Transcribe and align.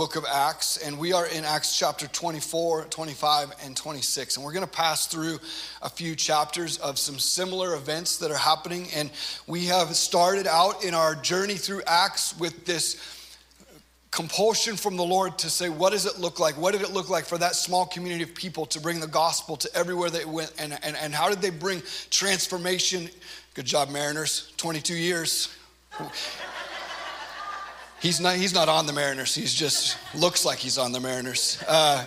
book 0.00 0.16
of 0.16 0.24
Acts. 0.24 0.78
And 0.78 0.98
we 0.98 1.12
are 1.12 1.26
in 1.26 1.44
Acts 1.44 1.78
chapter 1.78 2.06
24, 2.06 2.84
25, 2.84 3.54
and 3.62 3.76
26. 3.76 4.36
And 4.36 4.46
we're 4.46 4.54
going 4.54 4.64
to 4.64 4.72
pass 4.72 5.06
through 5.06 5.38
a 5.82 5.90
few 5.90 6.16
chapters 6.16 6.78
of 6.78 6.98
some 6.98 7.18
similar 7.18 7.74
events 7.74 8.16
that 8.16 8.30
are 8.30 8.38
happening. 8.38 8.88
And 8.94 9.10
we 9.46 9.66
have 9.66 9.94
started 9.94 10.46
out 10.46 10.84
in 10.84 10.94
our 10.94 11.14
journey 11.14 11.56
through 11.56 11.82
Acts 11.86 12.34
with 12.38 12.64
this 12.64 12.96
compulsion 14.10 14.74
from 14.76 14.96
the 14.96 15.04
Lord 15.04 15.36
to 15.40 15.50
say, 15.50 15.68
what 15.68 15.90
does 15.90 16.06
it 16.06 16.18
look 16.18 16.40
like? 16.40 16.56
What 16.56 16.72
did 16.72 16.80
it 16.80 16.92
look 16.92 17.10
like 17.10 17.26
for 17.26 17.36
that 17.36 17.54
small 17.54 17.84
community 17.84 18.24
of 18.24 18.34
people 18.34 18.64
to 18.64 18.80
bring 18.80 19.00
the 19.00 19.06
gospel 19.06 19.58
to 19.58 19.68
everywhere 19.76 20.08
they 20.08 20.24
went? 20.24 20.54
And, 20.58 20.78
and, 20.82 20.96
and 20.96 21.14
how 21.14 21.28
did 21.28 21.42
they 21.42 21.50
bring 21.50 21.82
transformation? 22.08 23.10
Good 23.52 23.66
job, 23.66 23.90
Mariners. 23.90 24.50
22 24.56 24.94
years. 24.94 25.54
He's 28.00 28.18
not, 28.18 28.36
he's 28.36 28.54
not 28.54 28.70
on 28.70 28.86
the 28.86 28.94
Mariners. 28.94 29.34
He's 29.34 29.52
just 29.52 29.98
looks 30.14 30.46
like 30.46 30.58
he's 30.58 30.78
on 30.78 30.92
the 30.92 31.00
Mariners. 31.00 31.62
Uh, 31.68 32.06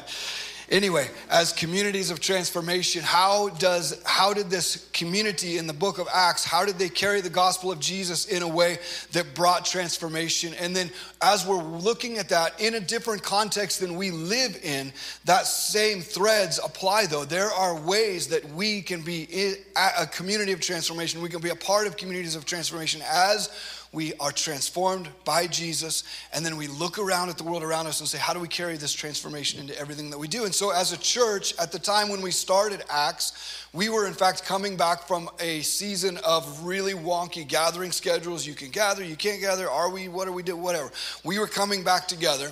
anyway, 0.70 1.08
as 1.30 1.54
communities 1.54 2.10
of 2.10 2.20
transformation, 2.20 3.04
how 3.04 3.50
does 3.50 4.02
how 4.04 4.34
did 4.34 4.50
this 4.50 4.90
community 4.92 5.60
in 5.60 5.68
the 5.68 5.74
book 5.74 6.00
of 6.00 6.08
Acts, 6.12 6.44
how 6.44 6.66
did 6.66 6.80
they 6.80 6.90
carry 6.90 7.22
the 7.22 7.30
gospel 7.30 7.72
of 7.72 7.80
Jesus 7.80 8.26
in 8.26 8.42
a 8.42 8.48
way 8.48 8.80
that 9.12 9.36
brought 9.36 9.66
transformation? 9.66 10.56
And 10.56 10.76
then 10.76 10.90
as 11.22 11.46
we're 11.46 11.62
looking 11.62 12.18
at 12.18 12.30
that 12.30 12.60
in 12.60 12.74
a 12.74 12.80
different 12.80 13.22
context 13.22 13.80
than 13.80 13.96
we 13.96 14.10
live 14.10 14.60
in, 14.64 14.92
that 15.26 15.46
same 15.46 16.02
threads 16.02 16.60
apply 16.64 17.06
though. 17.06 17.24
There 17.24 17.52
are 17.52 17.80
ways 17.80 18.30
that 18.30 18.44
we 18.54 18.82
can 18.82 19.04
be 19.04 19.58
a 19.76 20.08
community 20.08 20.54
of 20.54 20.60
transformation. 20.60 21.22
We 21.22 21.30
can 21.30 21.42
be 21.42 21.50
a 21.50 21.56
part 21.56 21.86
of 21.86 21.98
communities 21.98 22.36
of 22.36 22.46
transformation 22.46 23.04
as 23.08 23.52
we 23.94 24.12
are 24.16 24.32
transformed 24.32 25.08
by 25.24 25.46
Jesus, 25.46 26.04
and 26.34 26.44
then 26.44 26.58
we 26.58 26.66
look 26.66 26.98
around 26.98 27.30
at 27.30 27.38
the 27.38 27.44
world 27.44 27.62
around 27.62 27.86
us 27.86 28.00
and 28.00 28.10
say, 28.10 28.18
How 28.18 28.34
do 28.34 28.40
we 28.40 28.48
carry 28.48 28.76
this 28.76 28.92
transformation 28.92 29.60
into 29.60 29.78
everything 29.80 30.10
that 30.10 30.18
we 30.18 30.28
do? 30.28 30.46
And 30.46 30.54
so, 30.54 30.72
as 30.72 30.92
a 30.92 30.98
church, 30.98 31.54
at 31.60 31.72
the 31.72 31.78
time 31.78 32.10
when 32.10 32.22
we 32.22 32.32
started 32.32 32.84
Acts, 32.90 33.68
we 33.72 33.90
were 33.90 34.08
in 34.08 34.14
fact 34.14 34.44
coming 34.44 34.76
back 34.76 35.08
from 35.08 35.30
a 35.40 35.62
season 35.62 36.18
of 36.26 36.66
really 36.66 36.94
wonky 36.94 37.48
gathering 37.48 37.92
schedules. 37.92 38.48
You 38.48 38.56
can 38.56 38.70
gather, 38.70 39.04
you 39.04 39.16
can't 39.16 39.40
gather. 39.40 39.70
Are 39.70 39.92
we? 39.92 40.08
What 40.08 40.28
are 40.28 40.34
we 40.34 40.42
doing? 40.42 40.64
Whatever. 40.64 40.92
We 41.24 41.38
were 41.38 41.48
coming 41.48 41.84
back 41.84 42.08
together. 42.08 42.52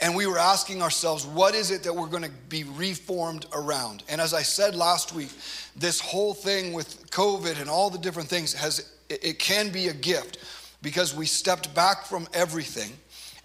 And 0.00 0.16
we 0.16 0.26
were 0.26 0.38
asking 0.38 0.82
ourselves, 0.82 1.24
what 1.24 1.54
is 1.54 1.70
it 1.70 1.84
that 1.84 1.94
we're 1.94 2.08
going 2.08 2.24
to 2.24 2.30
be 2.48 2.64
reformed 2.64 3.46
around? 3.52 4.02
And 4.08 4.20
as 4.20 4.34
I 4.34 4.42
said 4.42 4.74
last 4.74 5.14
week, 5.14 5.28
this 5.76 6.00
whole 6.00 6.34
thing 6.34 6.72
with 6.72 7.08
COVID 7.12 7.60
and 7.60 7.70
all 7.70 7.88
the 7.88 7.98
different 7.98 8.28
things 8.28 8.52
has, 8.54 8.90
it 9.08 9.38
can 9.38 9.68
be 9.68 9.88
a 9.88 9.92
gift 9.92 10.38
because 10.82 11.14
we 11.14 11.26
stepped 11.26 11.74
back 11.74 12.04
from 12.04 12.28
everything 12.34 12.92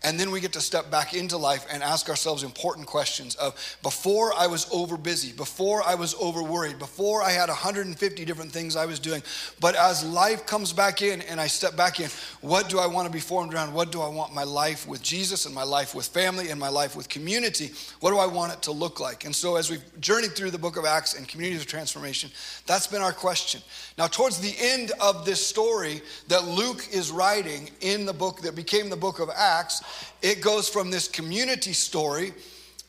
and 0.04 0.20
then 0.20 0.30
we 0.30 0.40
get 0.40 0.54
to 0.54 0.62
step 0.62 0.92
back 0.92 1.16
into 1.16 1.38
life 1.38 1.66
and 1.72 1.82
ask 1.82 2.08
ourselves 2.08 2.44
important 2.44 2.86
questions 2.86 3.34
of 3.36 3.56
before 3.82 4.32
I 4.38 4.46
was 4.46 4.70
over 4.72 4.96
busy, 4.96 5.32
before 5.32 5.82
I 5.86 5.96
was 5.96 6.14
over 6.20 6.44
worried, 6.44 6.78
before 6.78 7.24
I 7.24 7.32
had 7.32 7.50
150 7.50 8.24
different 8.24 8.52
things 8.52 8.76
I 8.76 8.86
was 8.86 9.00
doing. 9.00 9.24
But 9.60 9.76
as 9.76 10.06
life 10.06 10.46
comes 10.46 10.72
back 10.72 11.02
in 11.02 11.22
and 11.24 11.42
I 11.42 11.48
step 11.48 11.76
back 11.76 12.00
in, 12.00 12.10
what 12.42 12.70
do 12.70 12.78
I 12.78 12.86
want 12.86 13.08
to 13.08 13.12
be 13.12 13.20
formed 13.20 13.56
around? 13.56 13.74
What 13.74 13.92
do 13.92 14.02
I 14.02 14.08
want 14.08 14.36
my 14.36 14.44
life 14.44 14.88
with 14.88 15.02
Jesus 15.02 15.48
and 15.48 15.56
my 15.56 15.64
life 15.64 15.96
with 15.96 16.06
family 16.06 16.50
and 16.52 16.60
my 16.60 16.70
life 16.70 16.96
with 16.96 17.10
community? 17.10 17.72
What 18.00 18.12
do 18.12 18.20
I 18.20 18.28
want 18.28 18.54
it 18.54 18.62
to 18.64 18.72
look 18.72 19.00
like? 19.00 19.26
And 19.26 19.36
so 19.36 19.56
as 19.56 19.72
we've 19.72 19.84
journeyed 20.00 20.34
through 20.34 20.52
the 20.52 20.60
book 20.60 20.78
of 20.78 20.86
Acts 20.86 21.16
and 21.16 21.28
communities 21.28 21.62
of 21.62 21.68
transformation, 21.68 22.30
that's 22.68 22.86
been 22.86 23.02
our 23.02 23.14
question. 23.14 23.62
Now, 23.98 24.06
towards 24.06 24.40
the 24.40 24.54
end 24.60 24.92
of 25.02 25.26
this 25.26 25.46
story 25.46 26.02
that 26.28 26.48
Luke 26.48 26.88
is 26.94 27.10
writing 27.10 27.72
in 27.82 28.06
the 28.06 28.14
book 28.14 28.42
that 28.42 28.56
became 28.56 28.92
the 28.92 28.96
book 28.96 29.20
of 29.20 29.32
Acts, 29.36 29.82
it 30.22 30.42
goes 30.42 30.70
from 30.70 30.92
this 30.92 31.08
community 31.08 31.74
story 31.74 32.34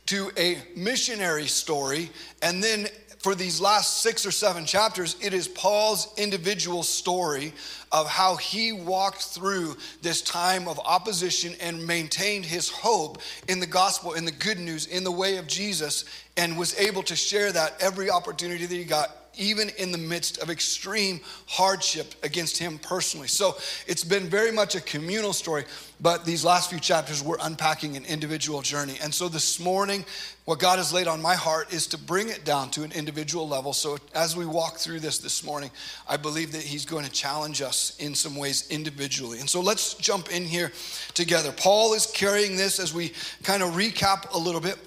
to 0.06 0.30
a 0.38 0.58
missionary 0.74 1.46
story. 1.46 2.10
And 2.40 2.62
then 2.62 2.88
for 3.18 3.34
these 3.34 3.60
last 3.60 4.02
six 4.02 4.24
or 4.24 4.30
seven 4.30 4.64
chapters, 4.64 5.16
it 5.20 5.34
is 5.34 5.48
Paul's 5.48 6.14
individual 6.16 6.82
story 6.82 7.52
of 7.90 8.08
how 8.08 8.36
he 8.36 8.72
walked 8.72 9.22
through 9.22 9.76
this 10.02 10.22
time 10.22 10.68
of 10.68 10.78
opposition 10.78 11.54
and 11.60 11.86
maintained 11.86 12.44
his 12.44 12.68
hope 12.68 13.18
in 13.48 13.60
the 13.60 13.66
gospel, 13.66 14.12
in 14.14 14.24
the 14.24 14.32
good 14.32 14.58
news, 14.58 14.86
in 14.86 15.04
the 15.04 15.12
way 15.12 15.36
of 15.36 15.46
Jesus, 15.46 16.04
and 16.36 16.56
was 16.56 16.78
able 16.78 17.02
to 17.02 17.16
share 17.16 17.50
that 17.52 17.74
every 17.80 18.08
opportunity 18.08 18.66
that 18.66 18.74
he 18.74 18.84
got 18.84 19.10
even 19.38 19.70
in 19.78 19.92
the 19.92 19.98
midst 19.98 20.38
of 20.38 20.50
extreme 20.50 21.20
hardship 21.46 22.14
against 22.22 22.58
him 22.58 22.78
personally. 22.78 23.28
So 23.28 23.56
it's 23.86 24.04
been 24.04 24.28
very 24.28 24.52
much 24.52 24.74
a 24.74 24.80
communal 24.80 25.32
story, 25.32 25.64
but 26.00 26.24
these 26.24 26.44
last 26.44 26.68
few 26.68 26.80
chapters 26.80 27.22
we're 27.22 27.38
unpacking 27.40 27.96
an 27.96 28.04
individual 28.04 28.60
journey. 28.60 28.96
And 29.02 29.14
so 29.14 29.28
this 29.28 29.58
morning, 29.58 30.04
what 30.44 30.58
God 30.58 30.78
has 30.78 30.92
laid 30.92 31.06
on 31.06 31.20
my 31.20 31.34
heart 31.34 31.72
is 31.72 31.86
to 31.88 31.98
bring 31.98 32.28
it 32.28 32.44
down 32.44 32.70
to 32.70 32.82
an 32.82 32.92
individual 32.92 33.46
level. 33.46 33.72
So 33.72 33.98
as 34.14 34.36
we 34.36 34.46
walk 34.46 34.76
through 34.76 35.00
this 35.00 35.18
this 35.18 35.44
morning, 35.44 35.70
I 36.08 36.16
believe 36.16 36.52
that 36.52 36.62
He's 36.62 36.84
going 36.84 37.04
to 37.04 37.10
challenge 37.10 37.62
us 37.62 37.96
in 37.98 38.14
some 38.14 38.34
ways 38.34 38.66
individually. 38.70 39.40
And 39.40 39.48
so 39.48 39.60
let's 39.60 39.94
jump 39.94 40.30
in 40.30 40.44
here 40.44 40.72
together. 41.14 41.52
Paul 41.52 41.94
is 41.94 42.06
carrying 42.06 42.56
this 42.56 42.80
as 42.80 42.94
we 42.94 43.12
kind 43.42 43.62
of 43.62 43.74
recap 43.74 44.34
a 44.34 44.38
little 44.38 44.60
bit. 44.60 44.78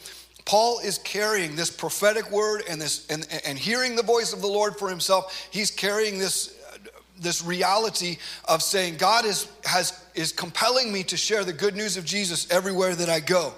Paul 0.45 0.79
is 0.79 0.97
carrying 0.97 1.55
this 1.55 1.69
prophetic 1.69 2.31
word 2.31 2.63
and 2.69 2.81
this 2.81 3.07
and, 3.07 3.27
and 3.45 3.57
hearing 3.57 3.95
the 3.95 4.03
voice 4.03 4.33
of 4.33 4.41
the 4.41 4.47
Lord 4.47 4.77
for 4.77 4.89
himself. 4.89 5.47
He's 5.51 5.71
carrying 5.71 6.19
this 6.19 6.57
this 7.19 7.43
reality 7.43 8.17
of 8.45 8.63
saying 8.63 8.97
God 8.97 9.25
is 9.25 9.47
has 9.63 10.03
is 10.15 10.31
compelling 10.31 10.91
me 10.91 11.03
to 11.03 11.17
share 11.17 11.43
the 11.43 11.53
good 11.53 11.75
news 11.75 11.97
of 11.97 12.05
Jesus 12.05 12.49
everywhere 12.49 12.95
that 12.95 13.09
I 13.09 13.19
go. 13.19 13.53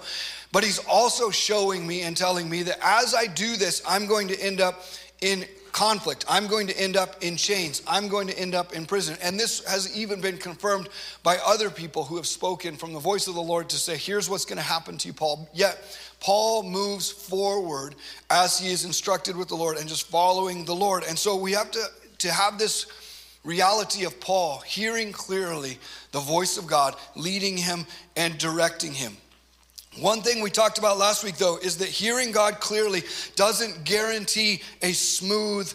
But 0.52 0.62
he's 0.62 0.78
also 0.86 1.30
showing 1.30 1.84
me 1.84 2.02
and 2.02 2.16
telling 2.16 2.48
me 2.48 2.62
that 2.64 2.78
as 2.80 3.14
I 3.14 3.26
do 3.26 3.56
this, 3.56 3.82
I'm 3.88 4.06
going 4.06 4.28
to 4.28 4.40
end 4.40 4.60
up 4.60 4.84
in 5.20 5.44
conflict. 5.74 6.24
I'm 6.28 6.46
going 6.46 6.68
to 6.68 6.80
end 6.80 6.96
up 6.96 7.22
in 7.22 7.36
chains. 7.36 7.82
I'm 7.86 8.08
going 8.08 8.28
to 8.28 8.38
end 8.38 8.54
up 8.54 8.72
in 8.72 8.86
prison. 8.86 9.18
And 9.20 9.38
this 9.38 9.62
has 9.66 9.94
even 9.94 10.20
been 10.20 10.38
confirmed 10.38 10.88
by 11.22 11.36
other 11.44 11.68
people 11.68 12.04
who 12.04 12.16
have 12.16 12.26
spoken 12.26 12.76
from 12.76 12.92
the 12.92 13.00
voice 13.00 13.26
of 13.26 13.34
the 13.34 13.42
Lord 13.42 13.68
to 13.70 13.76
say, 13.76 13.96
here's 13.96 14.30
what's 14.30 14.44
going 14.44 14.56
to 14.56 14.62
happen 14.62 14.96
to 14.98 15.08
you, 15.08 15.12
Paul. 15.12 15.48
Yet, 15.52 15.78
Paul 16.20 16.62
moves 16.62 17.10
forward 17.10 17.96
as 18.30 18.58
he 18.58 18.70
is 18.70 18.84
instructed 18.84 19.36
with 19.36 19.48
the 19.48 19.56
Lord 19.56 19.76
and 19.76 19.88
just 19.88 20.08
following 20.08 20.64
the 20.64 20.74
Lord. 20.74 21.02
And 21.08 21.18
so 21.18 21.36
we 21.36 21.52
have 21.52 21.72
to, 21.72 21.84
to 22.18 22.32
have 22.32 22.56
this 22.56 22.86
reality 23.42 24.06
of 24.06 24.18
Paul 24.20 24.60
hearing 24.60 25.12
clearly 25.12 25.78
the 26.12 26.20
voice 26.20 26.56
of 26.56 26.68
God, 26.68 26.94
leading 27.16 27.56
him 27.56 27.84
and 28.16 28.38
directing 28.38 28.92
him. 28.92 29.16
One 30.00 30.22
thing 30.22 30.42
we 30.42 30.50
talked 30.50 30.78
about 30.78 30.98
last 30.98 31.22
week, 31.22 31.36
though, 31.36 31.58
is 31.58 31.78
that 31.78 31.88
hearing 31.88 32.32
God 32.32 32.58
clearly 32.60 33.02
doesn't 33.36 33.84
guarantee 33.84 34.60
a 34.82 34.92
smooth 34.92 35.72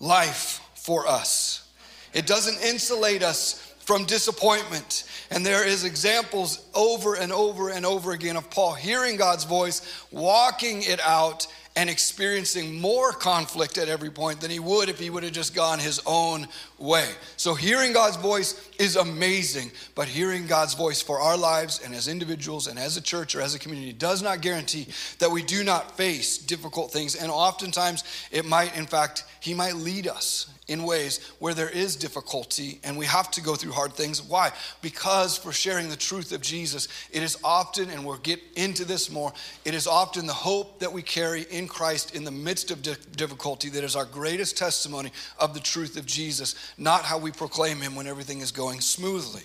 life 0.00 0.60
for 0.74 1.06
us. 1.06 1.66
It 2.12 2.26
doesn't 2.26 2.62
insulate 2.62 3.22
us 3.22 3.72
from 3.80 4.04
disappointment. 4.04 5.04
And 5.30 5.44
there 5.44 5.66
is 5.66 5.84
examples 5.84 6.64
over 6.74 7.14
and 7.14 7.32
over 7.32 7.70
and 7.70 7.86
over 7.86 8.12
again 8.12 8.36
of 8.36 8.50
Paul 8.50 8.74
hearing 8.74 9.16
God's 9.16 9.44
voice, 9.44 9.82
walking 10.10 10.82
it 10.82 11.00
out, 11.00 11.46
and 11.74 11.88
experiencing 11.88 12.80
more 12.80 13.12
conflict 13.12 13.78
at 13.78 13.88
every 13.88 14.10
point 14.10 14.40
than 14.40 14.50
he 14.50 14.58
would 14.58 14.88
if 14.88 14.98
he 14.98 15.10
would 15.10 15.22
have 15.22 15.32
just 15.32 15.54
gone 15.54 15.78
his 15.78 16.00
own 16.06 16.46
way. 16.78 17.08
So, 17.36 17.54
hearing 17.54 17.92
God's 17.92 18.16
voice 18.16 18.70
is 18.78 18.96
amazing, 18.96 19.70
but 19.94 20.08
hearing 20.08 20.46
God's 20.46 20.74
voice 20.74 21.00
for 21.00 21.20
our 21.20 21.36
lives 21.36 21.80
and 21.84 21.94
as 21.94 22.08
individuals 22.08 22.66
and 22.66 22.78
as 22.78 22.96
a 22.96 23.00
church 23.00 23.34
or 23.34 23.40
as 23.40 23.54
a 23.54 23.58
community 23.58 23.92
does 23.92 24.22
not 24.22 24.42
guarantee 24.42 24.86
that 25.18 25.30
we 25.30 25.42
do 25.42 25.64
not 25.64 25.96
face 25.96 26.38
difficult 26.38 26.92
things. 26.92 27.14
And 27.14 27.30
oftentimes, 27.30 28.04
it 28.30 28.44
might, 28.44 28.76
in 28.76 28.86
fact, 28.86 29.24
he 29.40 29.54
might 29.54 29.76
lead 29.76 30.06
us 30.06 30.48
in 30.68 30.84
ways 30.84 31.18
where 31.40 31.54
there 31.54 31.68
is 31.68 31.96
difficulty 31.96 32.78
and 32.84 32.96
we 32.96 33.04
have 33.04 33.30
to 33.32 33.40
go 33.40 33.56
through 33.56 33.72
hard 33.72 33.92
things. 33.94 34.22
Why? 34.22 34.52
Because 34.80 35.36
for 35.36 35.52
sharing 35.52 35.88
the 35.88 35.96
truth 35.96 36.30
of 36.32 36.40
Jesus, 36.40 36.86
it 37.10 37.22
is 37.22 37.36
often, 37.42 37.90
and 37.90 38.04
we'll 38.04 38.18
get 38.18 38.40
into 38.54 38.84
this 38.84 39.10
more, 39.10 39.32
it 39.64 39.74
is 39.74 39.88
often 39.88 40.26
the 40.26 40.32
hope 40.32 40.78
that 40.78 40.92
we 40.92 41.02
carry 41.02 41.42
in 41.50 41.66
Christ 41.66 42.14
in 42.14 42.22
the 42.22 42.30
midst 42.30 42.70
of 42.70 42.80
difficulty 42.82 43.70
that 43.70 43.82
is 43.82 43.96
our 43.96 44.04
greatest 44.04 44.56
testimony 44.56 45.10
of 45.38 45.52
the 45.52 45.60
truth 45.60 45.96
of 45.96 46.06
Jesus, 46.06 46.54
not 46.78 47.02
how 47.02 47.18
we 47.18 47.32
proclaim 47.32 47.80
Him 47.80 47.96
when 47.96 48.06
everything 48.06 48.40
is 48.40 48.52
going 48.52 48.80
smoothly. 48.80 49.42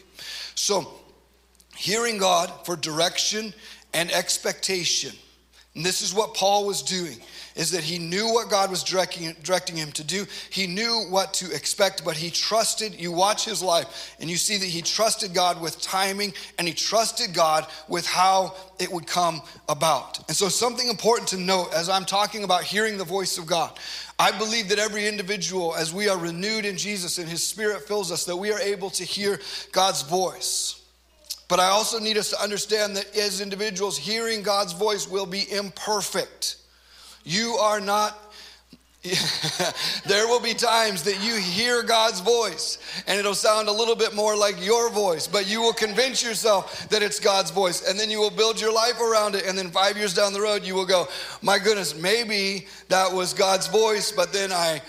So, 0.54 0.92
hearing 1.76 2.20
God 2.20 2.52
for 2.66 2.76
direction 2.76 3.54
and 3.94 4.12
expectation. 4.12 5.16
And 5.76 5.86
this 5.86 6.02
is 6.02 6.14
what 6.14 6.34
Paul 6.34 6.66
was 6.66 6.82
doing 6.82 7.18
is 7.58 7.72
that 7.72 7.84
he 7.84 7.98
knew 7.98 8.32
what 8.32 8.50
God 8.50 8.70
was 8.70 8.84
directing, 8.84 9.36
directing 9.44 9.76
him 9.76 9.92
to 9.94 10.04
do. 10.04 10.26
He 10.50 10.68
knew 10.68 11.06
what 11.10 11.34
to 11.36 11.52
expect, 11.54 12.06
but 12.06 12.16
he 12.16 12.30
trusted. 12.30 13.00
You 13.00 13.12
watch 13.12 13.44
his 13.44 13.62
life, 13.62 14.16
and 14.20 14.30
you 14.30 14.38
see 14.38 14.58
that 14.58 14.66
he 14.66 14.82
trusted 14.82 15.34
God 15.34 15.60
with 15.60 15.82
timing 15.82 16.34
and 16.58 16.68
he 16.68 16.74
trusted 16.74 17.34
God 17.34 17.68
with 17.88 18.06
how 18.06 18.56
it 18.80 18.92
would 18.92 19.08
come 19.08 19.42
about. 19.68 20.20
And 20.30 20.38
so, 20.38 20.50
something 20.50 20.88
important 20.88 21.30
to 21.30 21.38
note 21.38 21.74
as 21.74 21.90
I'm 21.90 22.06
talking 22.06 22.44
about 22.44 22.64
hearing 22.64 22.98
the 22.98 23.04
voice 23.04 23.38
of 23.38 23.48
God, 23.48 23.78
I 24.20 24.38
believe 24.38 24.70
that 24.70 24.80
every 24.80 25.08
individual, 25.08 25.76
as 25.76 25.94
we 25.94 26.08
are 26.10 26.18
renewed 26.18 26.66
in 26.66 26.78
Jesus 26.78 27.18
and 27.18 27.28
his 27.28 27.44
spirit 27.44 27.88
fills 27.88 28.12
us, 28.12 28.26
that 28.26 28.38
we 28.38 28.52
are 28.52 28.60
able 28.60 28.90
to 28.92 29.04
hear 29.04 29.40
God's 29.72 30.04
voice. 30.04 30.82
But 31.48 31.60
I 31.60 31.68
also 31.68 32.00
need 32.00 32.18
us 32.18 32.30
to 32.32 32.42
understand 32.42 32.98
that 32.98 33.16
as 33.16 33.42
individuals, 33.42 33.98
hearing 33.98 34.44
God's 34.44 34.74
voice 34.74 35.08
will 35.08 35.26
be 35.26 35.50
imperfect. 35.52 36.58
You 37.28 37.58
are 37.60 37.82
not 37.82 38.18
there 40.06 40.28
will 40.28 40.40
be 40.40 40.54
times 40.54 41.04
that 41.04 41.24
you 41.24 41.36
hear 41.36 41.84
God's 41.84 42.22
voice 42.22 42.78
and 43.06 43.20
it'll 43.20 43.36
sound 43.36 43.68
a 43.68 43.72
little 43.72 43.96
bit 43.96 44.16
more 44.16 44.36
like 44.36 44.64
your 44.64 44.90
voice, 44.90 45.28
but 45.28 45.48
you 45.48 45.62
will 45.62 45.74
convince 45.74 46.24
yourself 46.24 46.88
that 46.90 47.02
it's 47.02 47.20
God's 47.20 47.52
voice 47.52 47.88
and 47.88 48.00
then 48.00 48.10
you 48.10 48.20
will 48.20 48.32
build 48.32 48.60
your 48.60 48.74
life 48.74 49.00
around 49.02 49.36
it. 49.36 49.46
And 49.46 49.58
then 49.58 49.72
five 49.72 49.98
years 49.98 50.14
down 50.14 50.32
the 50.32 50.42
road, 50.42 50.64
you 50.64 50.74
will 50.74 50.86
go, 50.86 51.08
My 51.42 51.60
goodness, 51.60 51.96
maybe 51.96 52.68
that 52.88 53.12
was 53.12 53.34
God's 53.34 53.68
voice, 53.68 54.12
but 54.12 54.32
then 54.32 54.54
I 54.54 54.82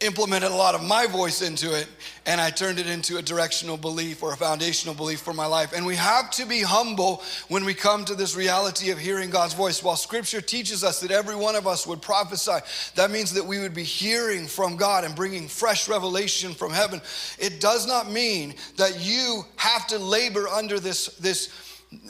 implemented 0.00 0.50
a 0.50 0.54
lot 0.54 0.74
of 0.74 0.82
my 0.82 1.06
voice 1.06 1.40
into 1.40 1.74
it 1.74 1.88
and 2.26 2.40
I 2.40 2.50
turned 2.50 2.78
it 2.78 2.88
into 2.88 3.18
a 3.18 3.22
directional 3.22 3.76
belief 3.76 4.22
or 4.22 4.32
a 4.32 4.36
foundational 4.36 4.94
belief 4.94 5.20
for 5.20 5.32
my 5.32 5.46
life. 5.46 5.72
And 5.74 5.86
we 5.86 5.96
have 5.96 6.30
to 6.32 6.46
be 6.46 6.60
humble 6.60 7.22
when 7.48 7.64
we 7.64 7.74
come 7.74 8.04
to 8.06 8.14
this 8.14 8.34
reality 8.34 8.90
of 8.90 8.98
hearing 8.98 9.30
God's 9.30 9.54
voice. 9.54 9.82
While 9.82 9.96
scripture 9.96 10.40
teaches 10.40 10.84
us 10.84 11.00
that 11.00 11.10
every 11.10 11.36
one 11.36 11.54
of 11.54 11.66
us 11.66 11.86
would 11.86 12.02
prophesy, 12.02 12.58
that 12.96 13.10
means 13.10 13.32
that 13.34 13.44
we 13.44 13.60
would 13.60 13.74
be 13.74 13.84
hearing 13.84 14.46
from 14.46 14.76
God 14.76 15.04
and 15.04 15.14
bringing 15.14 15.48
fresh 15.48 15.88
revelation 15.88 16.54
from 16.54 16.72
heaven. 16.72 17.00
It 17.38 17.60
does 17.60 17.86
not 17.86 18.10
mean 18.10 18.54
that 18.76 19.00
you 19.00 19.44
have 19.56 19.86
to 19.88 19.98
labor 19.98 20.48
under 20.48 20.80
this, 20.80 21.06
this, 21.16 21.50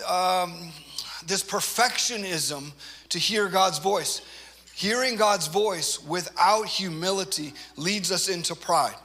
um, 0.08 0.72
this 1.26 1.42
perfectionism 1.42 2.72
to 3.10 3.18
hear 3.18 3.48
God's 3.48 3.78
voice. 3.78 4.22
Hearing 4.74 5.16
God's 5.16 5.46
voice 5.46 6.02
without 6.04 6.66
humility 6.66 7.54
leads 7.76 8.10
us 8.10 8.28
into 8.28 8.54
pride. 8.54 8.96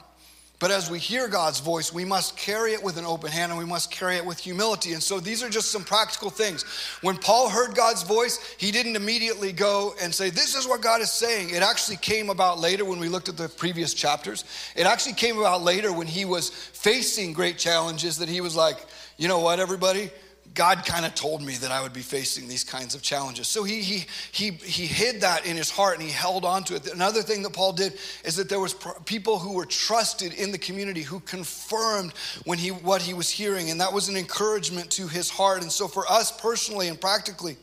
But 0.58 0.70
as 0.70 0.90
we 0.90 0.98
hear 0.98 1.26
God's 1.26 1.58
voice, 1.58 1.90
we 1.90 2.04
must 2.04 2.36
carry 2.36 2.74
it 2.74 2.82
with 2.82 2.98
an 2.98 3.06
open 3.06 3.30
hand 3.30 3.50
and 3.50 3.58
we 3.58 3.64
must 3.64 3.90
carry 3.90 4.16
it 4.16 4.26
with 4.26 4.38
humility. 4.38 4.92
And 4.92 5.02
so 5.02 5.18
these 5.18 5.42
are 5.42 5.48
just 5.48 5.72
some 5.72 5.84
practical 5.84 6.28
things. 6.28 6.64
When 7.00 7.16
Paul 7.16 7.48
heard 7.48 7.74
God's 7.74 8.02
voice, 8.02 8.56
he 8.58 8.70
didn't 8.70 8.94
immediately 8.94 9.52
go 9.52 9.94
and 10.02 10.14
say, 10.14 10.28
This 10.28 10.54
is 10.54 10.68
what 10.68 10.82
God 10.82 11.00
is 11.00 11.10
saying. 11.10 11.48
It 11.50 11.62
actually 11.62 11.96
came 11.96 12.28
about 12.28 12.58
later 12.58 12.84
when 12.84 12.98
we 12.98 13.08
looked 13.08 13.30
at 13.30 13.38
the 13.38 13.48
previous 13.48 13.94
chapters. 13.94 14.44
It 14.76 14.86
actually 14.86 15.14
came 15.14 15.38
about 15.38 15.62
later 15.62 15.94
when 15.94 16.06
he 16.06 16.26
was 16.26 16.50
facing 16.50 17.32
great 17.32 17.56
challenges 17.56 18.18
that 18.18 18.28
he 18.28 18.42
was 18.42 18.54
like, 18.54 18.76
You 19.16 19.28
know 19.28 19.38
what, 19.38 19.60
everybody? 19.60 20.10
God 20.60 20.84
kind 20.84 21.06
of 21.06 21.14
told 21.14 21.40
me 21.40 21.54
that 21.54 21.70
I 21.70 21.80
would 21.80 21.94
be 21.94 22.02
facing 22.02 22.46
these 22.46 22.64
kinds 22.64 22.94
of 22.94 23.00
challenges. 23.00 23.48
So 23.48 23.64
he, 23.64 23.80
he, 23.80 24.04
he, 24.30 24.50
he 24.50 24.84
hid 24.84 25.22
that 25.22 25.46
in 25.46 25.56
his 25.56 25.70
heart 25.70 25.94
and 25.94 26.02
he 26.02 26.12
held 26.12 26.44
on 26.44 26.64
to 26.64 26.74
it. 26.74 26.92
Another 26.92 27.22
thing 27.22 27.42
that 27.44 27.54
Paul 27.54 27.72
did 27.72 27.94
is 28.26 28.36
that 28.36 28.50
there 28.50 28.60
was 28.60 28.76
people 29.06 29.38
who 29.38 29.54
were 29.54 29.64
trusted 29.64 30.34
in 30.34 30.52
the 30.52 30.58
community 30.58 31.00
who 31.00 31.20
confirmed 31.20 32.12
when 32.44 32.58
he, 32.58 32.72
what 32.72 33.00
he 33.00 33.14
was 33.14 33.30
hearing. 33.30 33.70
And 33.70 33.80
that 33.80 33.90
was 33.90 34.10
an 34.10 34.18
encouragement 34.18 34.90
to 34.90 35.08
his 35.08 35.30
heart. 35.30 35.62
And 35.62 35.72
so 35.72 35.88
for 35.88 36.06
us 36.12 36.30
personally 36.30 36.88
and 36.88 37.00
practically, 37.00 37.56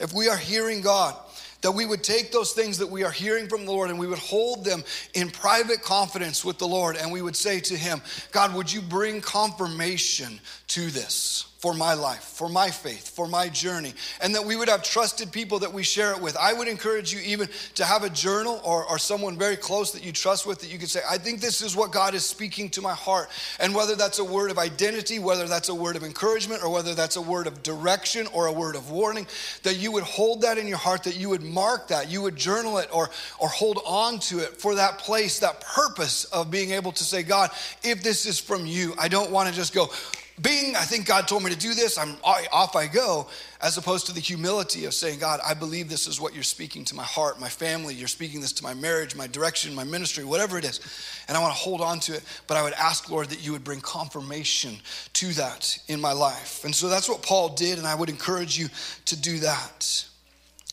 if 0.00 0.14
we 0.14 0.30
are 0.30 0.38
hearing 0.38 0.80
God, 0.80 1.16
that 1.60 1.72
we 1.72 1.84
would 1.84 2.02
take 2.02 2.32
those 2.32 2.54
things 2.54 2.78
that 2.78 2.88
we 2.88 3.04
are 3.04 3.10
hearing 3.10 3.46
from 3.46 3.66
the 3.66 3.72
Lord 3.72 3.90
and 3.90 3.98
we 3.98 4.06
would 4.06 4.20
hold 4.20 4.64
them 4.64 4.82
in 5.12 5.28
private 5.28 5.82
confidence 5.82 6.46
with 6.46 6.56
the 6.56 6.66
Lord 6.66 6.96
and 6.96 7.12
we 7.12 7.20
would 7.20 7.36
say 7.36 7.60
to 7.60 7.76
Him, 7.76 8.00
God, 8.32 8.54
would 8.54 8.72
you 8.72 8.80
bring 8.80 9.20
confirmation 9.20 10.40
to 10.68 10.90
this? 10.90 11.47
For 11.58 11.74
my 11.74 11.92
life, 11.92 12.22
for 12.22 12.48
my 12.48 12.70
faith, 12.70 13.10
for 13.10 13.26
my 13.26 13.48
journey, 13.48 13.92
and 14.22 14.32
that 14.32 14.44
we 14.44 14.54
would 14.54 14.68
have 14.68 14.84
trusted 14.84 15.32
people 15.32 15.58
that 15.58 15.72
we 15.72 15.82
share 15.82 16.12
it 16.12 16.20
with. 16.20 16.36
I 16.36 16.52
would 16.52 16.68
encourage 16.68 17.12
you 17.12 17.18
even 17.20 17.48
to 17.74 17.84
have 17.84 18.04
a 18.04 18.10
journal 18.10 18.60
or, 18.64 18.84
or 18.84 18.96
someone 18.96 19.36
very 19.36 19.56
close 19.56 19.90
that 19.90 20.04
you 20.04 20.12
trust 20.12 20.46
with 20.46 20.60
that 20.60 20.72
you 20.72 20.78
could 20.78 20.88
say, 20.88 21.00
I 21.10 21.18
think 21.18 21.40
this 21.40 21.60
is 21.60 21.74
what 21.74 21.90
God 21.90 22.14
is 22.14 22.24
speaking 22.24 22.70
to 22.70 22.80
my 22.80 22.94
heart. 22.94 23.28
And 23.58 23.74
whether 23.74 23.96
that's 23.96 24.20
a 24.20 24.24
word 24.24 24.52
of 24.52 24.58
identity, 24.58 25.18
whether 25.18 25.48
that's 25.48 25.68
a 25.68 25.74
word 25.74 25.96
of 25.96 26.04
encouragement, 26.04 26.62
or 26.62 26.70
whether 26.70 26.94
that's 26.94 27.16
a 27.16 27.22
word 27.22 27.48
of 27.48 27.60
direction 27.64 28.28
or 28.28 28.46
a 28.46 28.52
word 28.52 28.76
of 28.76 28.92
warning, 28.92 29.26
that 29.64 29.78
you 29.78 29.90
would 29.90 30.04
hold 30.04 30.42
that 30.42 30.58
in 30.58 30.68
your 30.68 30.78
heart, 30.78 31.02
that 31.02 31.16
you 31.16 31.28
would 31.28 31.42
mark 31.42 31.88
that, 31.88 32.08
you 32.08 32.22
would 32.22 32.36
journal 32.36 32.78
it 32.78 32.88
or, 32.92 33.10
or 33.40 33.48
hold 33.48 33.80
on 33.84 34.20
to 34.20 34.38
it 34.38 34.60
for 34.60 34.76
that 34.76 34.98
place, 34.98 35.40
that 35.40 35.60
purpose 35.60 36.24
of 36.26 36.52
being 36.52 36.70
able 36.70 36.92
to 36.92 37.02
say, 37.02 37.24
God, 37.24 37.50
if 37.82 38.04
this 38.04 38.26
is 38.26 38.38
from 38.38 38.64
you, 38.64 38.94
I 38.96 39.08
don't 39.08 39.32
want 39.32 39.48
to 39.48 39.54
just 39.54 39.74
go, 39.74 39.90
Bing, 40.40 40.76
I 40.76 40.82
think 40.82 41.06
God 41.06 41.26
told 41.26 41.42
me 41.42 41.50
to 41.50 41.58
do 41.58 41.74
this. 41.74 41.98
I'm 41.98 42.16
off 42.22 42.76
I 42.76 42.86
go, 42.86 43.28
as 43.60 43.76
opposed 43.76 44.06
to 44.06 44.12
the 44.12 44.20
humility 44.20 44.84
of 44.84 44.94
saying, 44.94 45.18
God, 45.18 45.40
I 45.44 45.54
believe 45.54 45.88
this 45.88 46.06
is 46.06 46.20
what 46.20 46.34
you're 46.34 46.42
speaking 46.42 46.84
to 46.86 46.94
my 46.94 47.02
heart, 47.02 47.40
my 47.40 47.48
family. 47.48 47.94
You're 47.94 48.08
speaking 48.08 48.40
this 48.40 48.52
to 48.54 48.62
my 48.62 48.74
marriage, 48.74 49.16
my 49.16 49.26
direction, 49.26 49.74
my 49.74 49.84
ministry, 49.84 50.24
whatever 50.24 50.56
it 50.58 50.64
is. 50.64 50.80
And 51.26 51.36
I 51.36 51.40
want 51.40 51.54
to 51.54 51.60
hold 51.60 51.80
on 51.80 51.98
to 52.00 52.14
it. 52.14 52.22
But 52.46 52.56
I 52.56 52.62
would 52.62 52.74
ask, 52.74 53.10
Lord, 53.10 53.28
that 53.30 53.44
you 53.44 53.52
would 53.52 53.64
bring 53.64 53.80
confirmation 53.80 54.76
to 55.14 55.32
that 55.34 55.76
in 55.88 56.00
my 56.00 56.12
life. 56.12 56.64
And 56.64 56.74
so 56.74 56.88
that's 56.88 57.08
what 57.08 57.22
Paul 57.22 57.50
did. 57.50 57.78
And 57.78 57.86
I 57.86 57.94
would 57.94 58.08
encourage 58.08 58.58
you 58.58 58.68
to 59.06 59.20
do 59.20 59.38
that. 59.40 60.07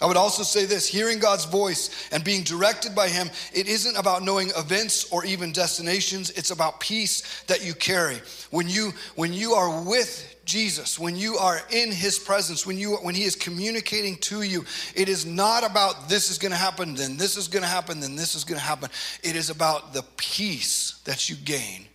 I 0.01 0.07
would 0.07 0.18
also 0.18 0.44
say 0.44 0.65
this 0.65 0.86
hearing 0.86 1.19
God's 1.19 1.45
voice 1.45 2.09
and 2.12 2.21
being 2.21 2.44
directed 2.44 2.94
by 2.94 3.07
Him, 3.07 3.30
it 3.53 3.69
isn't 3.69 3.95
about 3.95 4.24
knowing 4.24 4.50
events 4.57 5.09
or 5.09 5.24
even 5.24 5.53
destinations. 5.53 6.31
It's 6.31 6.51
about 6.51 6.81
peace 6.81 7.44
that 7.44 7.65
you 7.65 7.74
carry. 7.74 8.18
When 8.51 8.68
you, 8.68 8.92
when 9.15 9.31
you 9.31 9.53
are 9.53 9.81
with 9.83 10.36
Jesus, 10.44 11.00
when 11.00 11.15
you 11.15 11.38
are 11.38 11.62
in 11.71 11.94
His 11.94 12.19
presence, 12.19 12.68
when, 12.68 12.77
you, 12.77 12.97
when 12.97 13.15
He 13.15 13.24
is 13.24 13.38
communicating 13.38 14.18
to 14.18 14.42
you, 14.42 14.65
it 14.95 15.07
is 15.07 15.25
not 15.25 15.63
about 15.65 16.09
this 16.09 16.30
is 16.30 16.38
going 16.38 16.51
to 16.51 16.57
happen, 16.57 16.95
then 16.95 17.15
this 17.15 17.38
is 17.38 17.48
going 17.48 17.63
to 17.63 17.69
happen, 17.69 18.01
then 18.01 18.18
this 18.18 18.36
is 18.36 18.44
going 18.44 18.59
to 18.59 18.65
happen. 18.65 18.89
It 19.24 19.38
is 19.38 19.50
about 19.50 19.94
the 19.94 20.03
peace 20.18 21.00
that 21.06 21.30
you 21.30 21.38
gain 21.38 21.86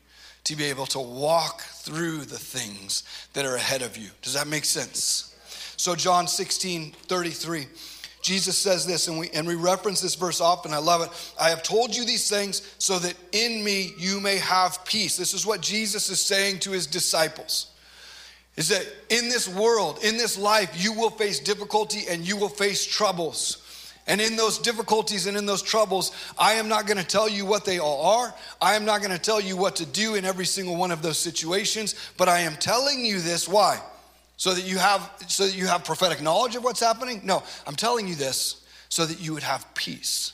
to 0.45 0.57
be 0.57 0.65
able 0.65 0.87
to 0.87 0.99
walk 0.99 1.61
through 1.61 2.21
the 2.21 2.39
things 2.39 3.03
that 3.35 3.45
are 3.45 3.57
ahead 3.57 3.83
of 3.83 3.99
you. 3.99 4.09
Does 4.23 4.33
that 4.33 4.47
make 4.47 4.65
sense? 4.65 5.37
So, 5.77 5.95
John 5.95 6.27
16 6.27 6.93
33. 6.93 7.67
Jesus 8.23 8.57
says 8.59 8.87
this, 8.87 9.09
and 9.09 9.19
we, 9.19 9.31
and 9.31 9.47
we 9.47 9.55
reference 9.55 10.01
this 10.01 10.15
verse 10.15 10.41
often. 10.41 10.73
I 10.73 10.79
love 10.79 11.03
it. 11.03 11.35
I 11.41 11.49
have 11.49 11.63
told 11.63 11.97
you 11.97 12.05
these 12.05 12.29
things 12.29 12.75
so 12.79 12.99
that 12.99 13.15
in 13.33 13.65
me 13.65 13.95
you 13.97 14.21
may 14.21 14.37
have 14.37 14.85
peace. 14.85 15.17
This 15.17 15.33
is 15.33 15.47
what 15.47 15.61
Jesus 15.61 16.11
is 16.11 16.21
saying 16.21 16.59
to 16.61 16.71
his 16.71 16.87
disciples. 16.87 17.73
Is 18.57 18.69
that 18.69 18.87
in 19.09 19.29
this 19.31 19.49
world, 19.49 20.01
in 20.05 20.19
this 20.19 20.37
life, 20.37 20.71
you 20.77 20.93
will 20.93 21.11
face 21.11 21.41
difficulty 21.41 22.03
and 22.11 22.27
you 22.27 22.37
will 22.37 22.49
face 22.49 22.85
troubles. 22.85 23.67
And 24.07 24.21
in 24.21 24.37
those 24.37 24.59
difficulties 24.59 25.27
and 25.27 25.37
in 25.37 25.47
those 25.47 25.63
troubles, 25.63 26.13
I 26.39 26.55
am 26.55 26.69
not 26.69 26.87
going 26.87 26.99
to 26.99 27.07
tell 27.07 27.29
you 27.29 27.47
what 27.47 27.65
they 27.65 27.79
all 27.79 28.19
are. 28.21 28.35
I 28.61 28.75
am 28.75 28.85
not 28.85 29.01
going 29.01 29.13
to 29.13 29.23
tell 29.23 29.41
you 29.41 29.57
what 29.57 29.77
to 29.77 29.87
do 29.87 30.17
in 30.17 30.25
every 30.25 30.47
single 30.47 30.77
one 30.77 30.91
of 30.91 31.01
those 31.01 31.19
situations, 31.19 31.95
but 32.17 32.29
I 32.29 32.41
am 32.41 32.57
telling 32.57 33.05
you 33.05 33.21
this. 33.21 33.49
Why? 33.49 33.81
So 34.41 34.55
that 34.55 34.65
you 34.65 34.79
have 34.79 35.13
so 35.27 35.45
that 35.45 35.55
you 35.55 35.67
have 35.67 35.85
prophetic 35.85 36.23
knowledge 36.23 36.57
of 36.57 36.65
what's 36.65 36.81
happening? 36.81 37.21
No 37.25 37.43
i'm 37.67 37.77
telling 37.77 38.09
you 38.09 38.15
this 38.15 38.65
so 38.89 39.05
that 39.05 39.21
you 39.21 39.35
would 39.35 39.43
have 39.43 39.67
peace. 39.75 40.33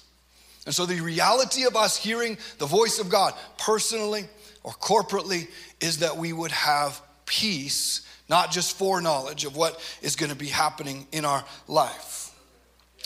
And 0.64 0.72
so 0.72 0.86
the 0.86 1.00
reality 1.00 1.64
of 1.64 1.74
us 1.74 1.96
hearing 1.96 2.38
the 2.58 2.66
voice 2.66 3.00
of 3.00 3.08
god 3.08 3.34
personally 3.58 4.26
or 4.62 4.70
corporately 4.74 5.48
is 5.80 5.98
that 5.98 6.16
we 6.16 6.32
would 6.32 6.52
have 6.52 7.02
peace 7.26 8.06
not 8.28 8.52
just 8.52 8.78
foreknowledge 8.78 9.44
of 9.44 9.56
what 9.56 9.80
is 10.02 10.14
going 10.14 10.30
to 10.30 10.36
be 10.36 10.46
happening 10.46 11.08
in 11.10 11.24
our 11.24 11.44
life. 11.66 12.32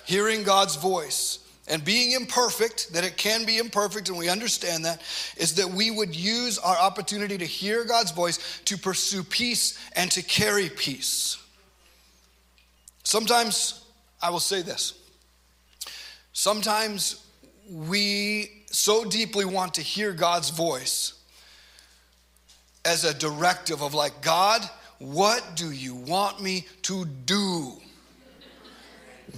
Hearing 0.04 0.42
god's 0.42 0.76
voice 0.76 1.38
and 1.70 1.84
being 1.84 2.12
imperfect, 2.12 2.92
that 2.92 3.04
it 3.04 3.16
can 3.16 3.46
be 3.46 3.58
imperfect, 3.58 4.08
and 4.08 4.18
we 4.18 4.28
understand 4.28 4.84
that, 4.84 5.00
is 5.36 5.54
that 5.54 5.68
we 5.68 5.90
would 5.90 6.14
use 6.14 6.58
our 6.58 6.76
opportunity 6.76 7.38
to 7.38 7.46
hear 7.46 7.84
God's 7.84 8.10
voice 8.10 8.60
to 8.66 8.76
pursue 8.76 9.22
peace 9.22 9.78
and 9.94 10.10
to 10.10 10.22
carry 10.22 10.68
peace. 10.68 11.38
Sometimes, 13.04 13.84
I 14.20 14.30
will 14.30 14.40
say 14.40 14.62
this 14.62 14.94
sometimes 16.32 17.24
we 17.68 18.64
so 18.66 19.04
deeply 19.04 19.44
want 19.44 19.74
to 19.74 19.82
hear 19.82 20.12
God's 20.12 20.50
voice 20.50 21.14
as 22.84 23.04
a 23.04 23.14
directive 23.14 23.82
of, 23.82 23.94
like, 23.94 24.22
God, 24.22 24.68
what 24.98 25.54
do 25.54 25.70
you 25.70 25.94
want 25.94 26.42
me 26.42 26.66
to 26.82 27.04
do? 27.04 27.80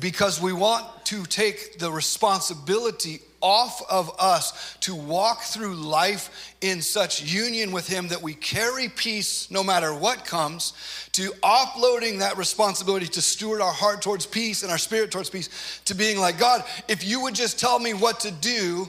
because 0.00 0.40
we 0.40 0.52
want 0.52 1.01
to 1.12 1.26
take 1.26 1.78
the 1.78 1.92
responsibility 1.92 3.20
off 3.42 3.82
of 3.90 4.10
us 4.18 4.78
to 4.80 4.94
walk 4.94 5.42
through 5.42 5.74
life 5.74 6.54
in 6.62 6.80
such 6.80 7.22
union 7.22 7.70
with 7.70 7.86
Him 7.86 8.08
that 8.08 8.22
we 8.22 8.32
carry 8.32 8.88
peace 8.88 9.50
no 9.50 9.62
matter 9.62 9.92
what 9.92 10.24
comes, 10.24 10.72
to 11.12 11.28
offloading 11.42 12.20
that 12.20 12.38
responsibility 12.38 13.06
to 13.08 13.20
steward 13.20 13.60
our 13.60 13.74
heart 13.74 14.00
towards 14.00 14.24
peace 14.24 14.62
and 14.62 14.72
our 14.72 14.78
spirit 14.78 15.10
towards 15.10 15.28
peace, 15.28 15.82
to 15.84 15.94
being 15.94 16.18
like, 16.18 16.38
God, 16.38 16.64
if 16.88 17.04
you 17.04 17.20
would 17.20 17.34
just 17.34 17.60
tell 17.60 17.78
me 17.78 17.92
what 17.92 18.20
to 18.20 18.30
do, 18.30 18.88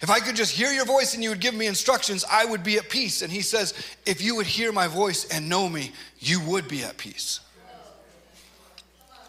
if 0.00 0.10
I 0.10 0.20
could 0.20 0.36
just 0.36 0.52
hear 0.52 0.70
your 0.70 0.86
voice 0.86 1.14
and 1.14 1.24
you 1.24 1.30
would 1.30 1.40
give 1.40 1.54
me 1.54 1.66
instructions, 1.66 2.24
I 2.30 2.44
would 2.44 2.62
be 2.62 2.76
at 2.76 2.88
peace. 2.88 3.20
And 3.20 3.32
He 3.32 3.42
says, 3.42 3.74
if 4.06 4.22
you 4.22 4.36
would 4.36 4.46
hear 4.46 4.70
my 4.70 4.86
voice 4.86 5.24
and 5.24 5.48
know 5.48 5.68
me, 5.68 5.90
you 6.20 6.40
would 6.42 6.68
be 6.68 6.84
at 6.84 6.98
peace. 6.98 7.40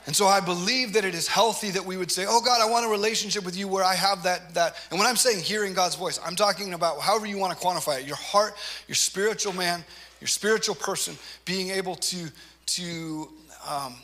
And 0.06 0.16
so 0.16 0.28
I 0.28 0.42
believe 0.42 0.94
that 0.94 1.06
it 1.06 1.16
is 1.16 1.28
healthy 1.28 1.72
that 1.72 1.86
we 1.86 1.96
would 1.96 2.12
say, 2.12 2.26
Oh 2.28 2.42
God, 2.42 2.62
I 2.62 2.70
want 2.70 2.86
a 2.86 2.90
relationship 2.90 3.46
with 3.46 3.56
you 3.56 3.68
where 3.68 3.84
I 3.84 3.96
have 3.96 4.24
that, 4.24 4.54
that. 4.54 4.76
And 4.90 5.00
when 5.00 5.08
I'm 5.08 5.16
saying 5.16 5.44
hearing 5.44 5.74
God's 5.74 5.96
voice, 5.96 6.20
I'm 6.26 6.36
talking 6.36 6.74
about 6.74 7.00
however 7.00 7.26
you 7.26 7.38
want 7.38 7.58
to 7.58 7.66
quantify 7.66 8.02
it 8.02 8.08
your 8.08 8.18
heart, 8.18 8.56
your 8.88 8.96
spiritual 8.96 9.54
man, 9.54 9.84
your 10.20 10.28
spiritual 10.28 10.76
person 10.76 11.16
being 11.46 11.70
able 11.70 11.96
to, 11.96 12.30
to 12.66 13.30
um, 13.70 13.96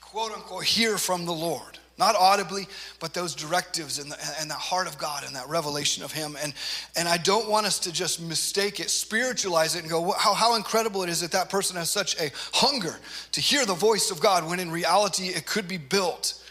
quote 0.00 0.32
unquote, 0.32 0.64
hear 0.64 0.98
from 0.98 1.24
the 1.24 1.32
Lord 1.32 1.78
not 1.98 2.14
audibly, 2.16 2.66
but 3.00 3.14
those 3.14 3.34
directives 3.34 3.98
and 3.98 4.10
the, 4.10 4.18
and 4.40 4.50
the 4.50 4.54
heart 4.54 4.86
of 4.86 4.98
God 4.98 5.24
and 5.24 5.34
that 5.34 5.48
revelation 5.48 6.04
of 6.04 6.12
Him. 6.12 6.36
And, 6.42 6.52
and 6.94 7.08
I 7.08 7.16
don't 7.16 7.48
want 7.48 7.66
us 7.66 7.78
to 7.80 7.92
just 7.92 8.20
mistake 8.20 8.80
it, 8.80 8.90
spiritualize 8.90 9.74
it, 9.74 9.82
and 9.82 9.90
go, 9.90 10.12
how, 10.12 10.34
how 10.34 10.56
incredible 10.56 11.02
it 11.02 11.08
is 11.08 11.20
that 11.20 11.32
that 11.32 11.48
person 11.48 11.76
has 11.76 11.90
such 11.90 12.20
a 12.20 12.30
hunger 12.52 12.96
to 13.32 13.40
hear 13.40 13.64
the 13.64 13.74
voice 13.74 14.10
of 14.10 14.20
God, 14.20 14.48
when 14.48 14.60
in 14.60 14.70
reality 14.70 15.28
it 15.28 15.46
could 15.46 15.68
be 15.68 15.78
built 15.78 16.42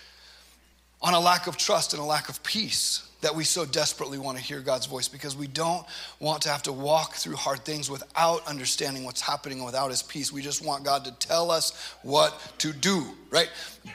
on 1.01 1.13
a 1.13 1.19
lack 1.19 1.45
of 1.45 1.57
trust 1.57 1.93
and 1.93 2.01
a 2.01 2.05
lack 2.05 2.29
of 2.29 2.41
peace 2.41 3.07
that 3.21 3.35
we 3.35 3.43
so 3.43 3.65
desperately 3.65 4.19
want 4.19 4.37
to 4.37 4.43
hear 4.43 4.59
God's 4.59 4.85
voice 4.85 5.07
because 5.07 5.35
we 5.35 5.47
don't 5.47 5.83
want 6.19 6.43
to 6.43 6.49
have 6.49 6.61
to 6.63 6.71
walk 6.71 7.15
through 7.15 7.35
hard 7.35 7.65
things 7.65 7.89
without 7.89 8.45
understanding 8.47 9.03
what's 9.03 9.21
happening 9.21 9.63
without 9.63 9.89
His 9.89 10.03
peace. 10.03 10.31
We 10.31 10.43
just 10.43 10.63
want 10.63 10.83
God 10.83 11.05
to 11.05 11.11
tell 11.13 11.49
us 11.49 11.95
what 12.03 12.53
to 12.59 12.71
do, 12.71 13.03
right? 13.36 13.50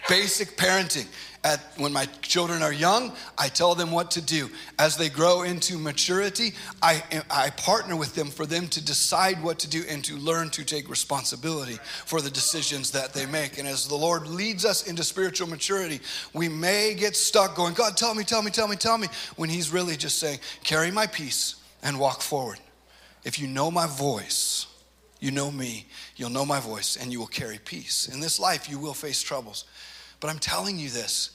Basic 0.08 0.56
parenting. 0.56 1.06
At, 1.42 1.58
when 1.78 1.90
my 1.90 2.04
children 2.20 2.62
are 2.62 2.72
young, 2.72 3.14
I 3.38 3.48
tell 3.48 3.74
them 3.74 3.90
what 3.90 4.10
to 4.10 4.20
do. 4.20 4.50
As 4.78 4.98
they 4.98 5.08
grow 5.08 5.40
into 5.40 5.78
maturity, 5.78 6.52
I, 6.82 7.02
I 7.30 7.48
partner 7.48 7.96
with 7.96 8.14
them 8.14 8.28
for 8.28 8.44
them 8.44 8.68
to 8.68 8.84
decide 8.84 9.42
what 9.42 9.58
to 9.60 9.70
do 9.70 9.82
and 9.88 10.04
to 10.04 10.16
learn 10.18 10.50
to 10.50 10.64
take 10.64 10.90
responsibility 10.90 11.78
for 12.04 12.20
the 12.20 12.28
decisions 12.30 12.90
that 12.90 13.14
they 13.14 13.24
make. 13.24 13.58
And 13.58 13.66
as 13.66 13.88
the 13.88 13.96
Lord 13.96 14.26
leads 14.26 14.66
us 14.66 14.86
into 14.86 15.02
spiritual 15.02 15.48
maturity, 15.48 16.00
we 16.34 16.50
may 16.50 16.92
get 16.92 17.16
stuck 17.16 17.56
going, 17.56 17.72
God, 17.72 17.96
tell 17.96 18.14
me, 18.14 18.22
tell 18.22 18.42
me, 18.42 18.50
tell 18.50 18.68
me, 18.68 18.76
tell 18.76 18.98
me, 18.98 19.08
when 19.36 19.48
He's 19.48 19.72
really 19.72 19.96
just 19.96 20.18
saying, 20.18 20.40
carry 20.62 20.90
my 20.90 21.06
peace 21.06 21.54
and 21.82 21.98
walk 21.98 22.20
forward. 22.20 22.58
If 23.24 23.38
you 23.38 23.46
know 23.46 23.70
my 23.70 23.86
voice, 23.86 24.66
you 25.20 25.30
know 25.30 25.50
me, 25.50 25.86
you'll 26.20 26.30
know 26.30 26.44
my 26.44 26.60
voice, 26.60 26.98
and 27.00 27.10
you 27.10 27.18
will 27.18 27.26
carry 27.26 27.58
peace. 27.64 28.06
In 28.12 28.20
this 28.20 28.38
life, 28.38 28.68
you 28.68 28.78
will 28.78 28.92
face 28.92 29.22
troubles. 29.22 29.64
But 30.20 30.28
I'm 30.28 30.38
telling 30.38 30.78
you 30.78 30.90
this 30.90 31.30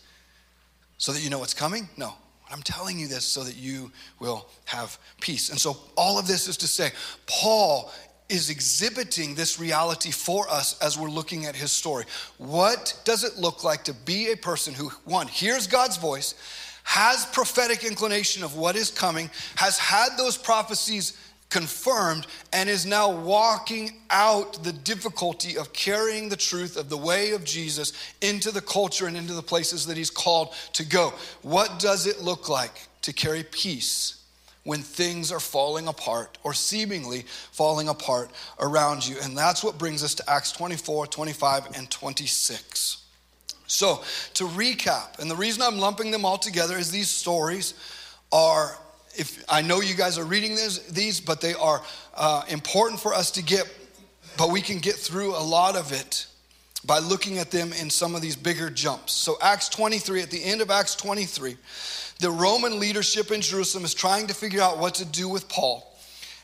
so 0.99 1.11
that 1.11 1.23
you 1.23 1.31
know 1.31 1.39
what's 1.39 1.55
coming? 1.55 1.89
No. 1.97 2.13
I'm 2.51 2.61
telling 2.61 2.99
you 2.99 3.07
this 3.07 3.25
so 3.25 3.43
that 3.43 3.55
you 3.55 3.91
will 4.19 4.47
have 4.65 4.99
peace. 5.19 5.49
And 5.49 5.59
so, 5.59 5.77
all 5.97 6.19
of 6.19 6.27
this 6.27 6.47
is 6.47 6.57
to 6.57 6.67
say, 6.67 6.91
Paul 7.25 7.91
is 8.29 8.51
exhibiting 8.51 9.33
this 9.33 9.59
reality 9.59 10.11
for 10.11 10.47
us 10.49 10.79
as 10.79 10.99
we're 10.99 11.09
looking 11.09 11.47
at 11.47 11.55
his 11.55 11.71
story. 11.71 12.05
What 12.37 12.99
does 13.05 13.23
it 13.23 13.37
look 13.37 13.63
like 13.63 13.83
to 13.85 13.93
be 13.93 14.31
a 14.31 14.37
person 14.37 14.75
who, 14.75 14.89
one, 15.05 15.27
hears 15.27 15.65
God's 15.65 15.97
voice, 15.97 16.35
has 16.83 17.25
prophetic 17.25 17.83
inclination 17.83 18.43
of 18.43 18.55
what 18.55 18.75
is 18.75 18.91
coming, 18.91 19.31
has 19.55 19.79
had 19.79 20.09
those 20.17 20.37
prophecies 20.37 21.17
confirmed 21.49 22.27
and 22.51 22.69
is 22.69 22.85
now 22.85 23.09
walking 23.11 24.01
out 24.09 24.63
the 24.63 24.73
difficulty 24.73 25.57
of 25.57 25.71
carrying 25.73 26.29
the 26.29 26.35
truth 26.35 26.77
of 26.77 26.89
the 26.89 26.97
way 26.97 27.31
of 27.31 27.43
Jesus 27.43 27.93
into 28.21 28.51
the 28.51 28.61
culture 28.61 29.07
and 29.07 29.15
into 29.15 29.33
the 29.33 29.41
places 29.41 29.85
that 29.85 29.97
he's 29.97 30.09
called 30.09 30.53
to 30.73 30.85
go. 30.85 31.13
What 31.43 31.79
does 31.79 32.07
it 32.07 32.21
look 32.21 32.49
like 32.49 32.87
to 33.03 33.13
carry 33.13 33.43
peace 33.43 34.23
when 34.63 34.81
things 34.81 35.31
are 35.31 35.39
falling 35.39 35.87
apart 35.87 36.37
or 36.43 36.53
seemingly 36.53 37.25
falling 37.51 37.87
apart 37.87 38.31
around 38.59 39.07
you? 39.07 39.17
And 39.21 39.37
that's 39.37 39.63
what 39.63 39.77
brings 39.77 40.03
us 40.03 40.15
to 40.15 40.29
Acts 40.29 40.51
24, 40.51 41.07
25, 41.07 41.77
and 41.77 41.89
26. 41.89 43.03
So, 43.67 44.03
to 44.35 44.43
recap, 44.45 45.19
and 45.19 45.29
the 45.29 45.35
reason 45.35 45.63
I'm 45.63 45.79
lumping 45.79 46.11
them 46.11 46.23
all 46.23 46.37
together 46.37 46.77
is 46.77 46.91
these 46.91 47.09
stories 47.09 47.73
are 48.31 48.77
if 49.17 49.43
I 49.49 49.61
know 49.61 49.81
you 49.81 49.95
guys 49.95 50.17
are 50.17 50.25
reading 50.25 50.55
this, 50.55 50.79
these, 50.87 51.19
but 51.19 51.41
they 51.41 51.53
are 51.53 51.81
uh, 52.15 52.43
important 52.49 52.99
for 52.99 53.13
us 53.13 53.31
to 53.31 53.43
get, 53.43 53.71
but 54.37 54.51
we 54.51 54.61
can 54.61 54.79
get 54.79 54.95
through 54.95 55.35
a 55.35 55.43
lot 55.43 55.75
of 55.75 55.91
it 55.91 56.27
by 56.85 56.99
looking 56.99 57.39
at 57.39 57.51
them 57.51 57.73
in 57.73 57.89
some 57.89 58.15
of 58.15 58.21
these 58.21 58.35
bigger 58.35 58.69
jumps. 58.69 59.13
So, 59.13 59.37
Acts 59.41 59.69
23, 59.69 60.21
at 60.21 60.29
the 60.29 60.43
end 60.43 60.61
of 60.61 60.69
Acts 60.69 60.95
23, 60.95 61.57
the 62.19 62.31
Roman 62.31 62.79
leadership 62.79 63.31
in 63.31 63.41
Jerusalem 63.41 63.85
is 63.85 63.93
trying 63.93 64.27
to 64.27 64.33
figure 64.33 64.61
out 64.61 64.77
what 64.77 64.95
to 64.95 65.05
do 65.05 65.27
with 65.27 65.49
Paul. 65.49 65.91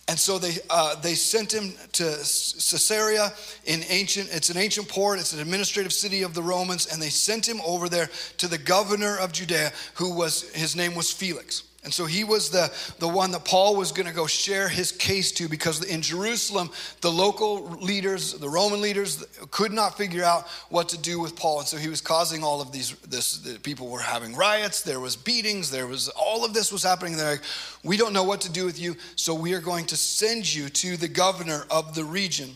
And 0.08 0.20
so 0.20 0.40
they, 0.40 0.58
uh, 0.70 0.96
they 0.96 1.14
sent 1.14 1.54
him 1.54 1.74
to 1.94 2.04
Caesarea 2.04 3.32
in 3.66 3.82
ancient, 3.88 4.30
it's 4.34 4.50
an 4.50 4.58
ancient 4.58 4.90
port, 4.90 5.20
it's 5.20 5.32
an 5.32 5.40
administrative 5.40 5.94
city 5.94 6.24
of 6.24 6.34
the 6.34 6.44
Romans, 6.44 6.92
and 6.92 7.02
they 7.02 7.10
sent 7.10 7.48
him 7.48 7.62
over 7.66 7.88
there 7.88 8.10
to 8.38 8.48
the 8.48 8.58
governor 8.58 9.18
of 9.18 9.32
Judea, 9.32 9.72
who 9.94 10.14
was, 10.14 10.52
his 10.54 10.76
name 10.76 10.96
was 10.96 11.12
Felix. 11.12 11.64
And 11.84 11.92
so 11.92 12.06
he 12.06 12.24
was 12.24 12.52
the, 12.52 12.72
the 13.00 13.08
one 13.08 13.32
that 13.32 13.44
Paul 13.44 13.76
was 13.76 13.92
going 13.92 14.06
to 14.06 14.14
go 14.14 14.28
share 14.28 14.70
his 14.70 14.92
case 14.92 15.32
to 15.34 15.50
because 15.50 15.84
in 15.84 16.04
Jerusalem, 16.04 16.70
the 17.02 17.12
local 17.12 17.64
leaders, 17.82 18.34
the 18.34 18.48
Roman 18.48 18.82
leaders, 18.82 19.26
could 19.50 19.72
not 19.72 19.98
figure 19.98 20.24
out 20.24 20.48
what 20.70 20.90
to 20.90 20.98
do 21.00 21.20
with 21.20 21.36
Paul. 21.36 21.60
And 21.60 21.68
so 21.68 21.78
he 21.78 21.90
was 21.90 22.00
causing 22.00 22.44
all 22.44 22.62
of 22.62 22.72
these, 22.72 22.92
this, 22.98 23.40
the 23.40 23.58
people 23.58 23.88
were 23.88 24.00
having 24.00 24.36
riots, 24.36 24.84
there 24.84 25.00
was 25.00 25.16
beatings, 25.16 25.72
there 25.72 25.88
was, 25.88 26.08
all 26.10 26.46
of 26.46 26.54
this 26.54 26.72
was 26.72 26.84
happening. 26.84 27.18
They're 27.18 27.32
like, 27.32 27.44
we 27.84 27.98
don't 27.98 28.14
know 28.14 28.26
what 28.26 28.42
to 28.42 28.52
do 28.52 28.64
with 28.64 28.80
you, 28.80 28.96
so 29.16 29.34
we 29.34 29.56
are 29.56 29.62
going 29.62 29.86
to 29.86 29.98
send 29.98 30.54
you 30.54 30.70
to 30.70 30.98
the 30.98 31.08
governor 31.08 31.66
of 31.72 31.96
the 31.96 32.04
region. 32.04 32.52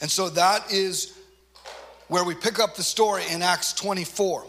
And 0.00 0.08
so 0.08 0.28
that 0.30 0.72
is 0.72 1.18
where 2.06 2.22
we 2.22 2.36
pick 2.36 2.60
up 2.60 2.76
the 2.76 2.84
story 2.84 3.24
in 3.32 3.42
Acts 3.42 3.72
24. 3.72 4.46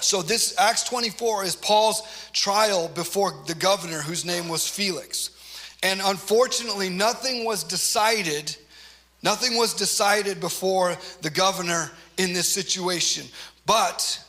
So, 0.00 0.20
this 0.22 0.54
Acts 0.58 0.82
24 0.84 1.44
is 1.44 1.56
Paul's 1.56 2.02
trial 2.32 2.88
before 2.88 3.34
the 3.46 3.54
governor, 3.54 4.02
whose 4.02 4.24
name 4.24 4.48
was 4.48 4.66
Felix. 4.66 5.30
And 5.82 6.00
unfortunately, 6.04 6.88
nothing 6.88 7.44
was 7.44 7.64
decided. 7.64 8.56
Nothing 9.22 9.56
was 9.56 9.74
decided 9.74 10.40
before 10.40 10.96
the 11.22 11.30
governor 11.30 11.90
in 12.18 12.32
this 12.32 12.48
situation. 12.48 13.26
But 13.66 14.22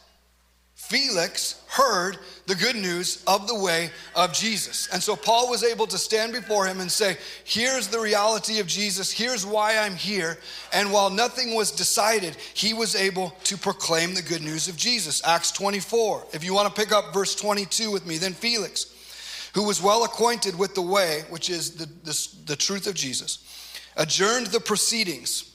Felix 0.94 1.60
heard 1.70 2.20
the 2.46 2.54
good 2.54 2.76
news 2.76 3.24
of 3.26 3.48
the 3.48 3.56
way 3.56 3.90
of 4.16 4.32
Jesus. 4.32 4.88
And 4.94 5.02
so 5.02 5.16
Paul 5.16 5.50
was 5.50 5.64
able 5.64 5.88
to 5.88 5.98
stand 5.98 6.34
before 6.34 6.68
him 6.68 6.82
and 6.82 6.92
say, 6.92 7.18
Here's 7.46 7.88
the 7.88 8.00
reality 8.00 8.60
of 8.60 8.68
Jesus, 8.68 9.12
here's 9.12 9.44
why 9.44 9.76
I'm 9.76 9.96
here. 9.96 10.38
And 10.72 10.94
while 10.94 11.10
nothing 11.10 11.56
was 11.56 11.72
decided, 11.72 12.36
he 12.54 12.76
was 12.76 12.96
able 12.96 13.32
to 13.46 13.58
proclaim 13.58 14.14
the 14.14 14.22
good 14.22 14.44
news 14.44 14.68
of 14.68 14.78
Jesus. 14.78 15.26
Acts 15.26 15.50
24. 15.54 16.28
If 16.32 16.44
you 16.44 16.54
want 16.54 16.68
to 16.74 16.80
pick 16.80 16.92
up 16.92 17.12
verse 17.12 17.34
22 17.34 17.90
with 17.90 18.06
me, 18.06 18.20
then 18.20 18.34
Felix, 18.34 19.50
who 19.56 19.64
was 19.66 19.82
well 19.82 20.04
acquainted 20.04 20.56
with 20.60 20.76
the 20.76 20.84
way, 20.84 21.24
which 21.32 21.50
is 21.50 21.72
the, 21.72 21.88
the, 22.04 22.28
the 22.46 22.56
truth 22.56 22.86
of 22.86 22.94
Jesus, 22.94 23.40
adjourned 23.98 24.48
the 24.48 24.60
proceedings 24.60 25.54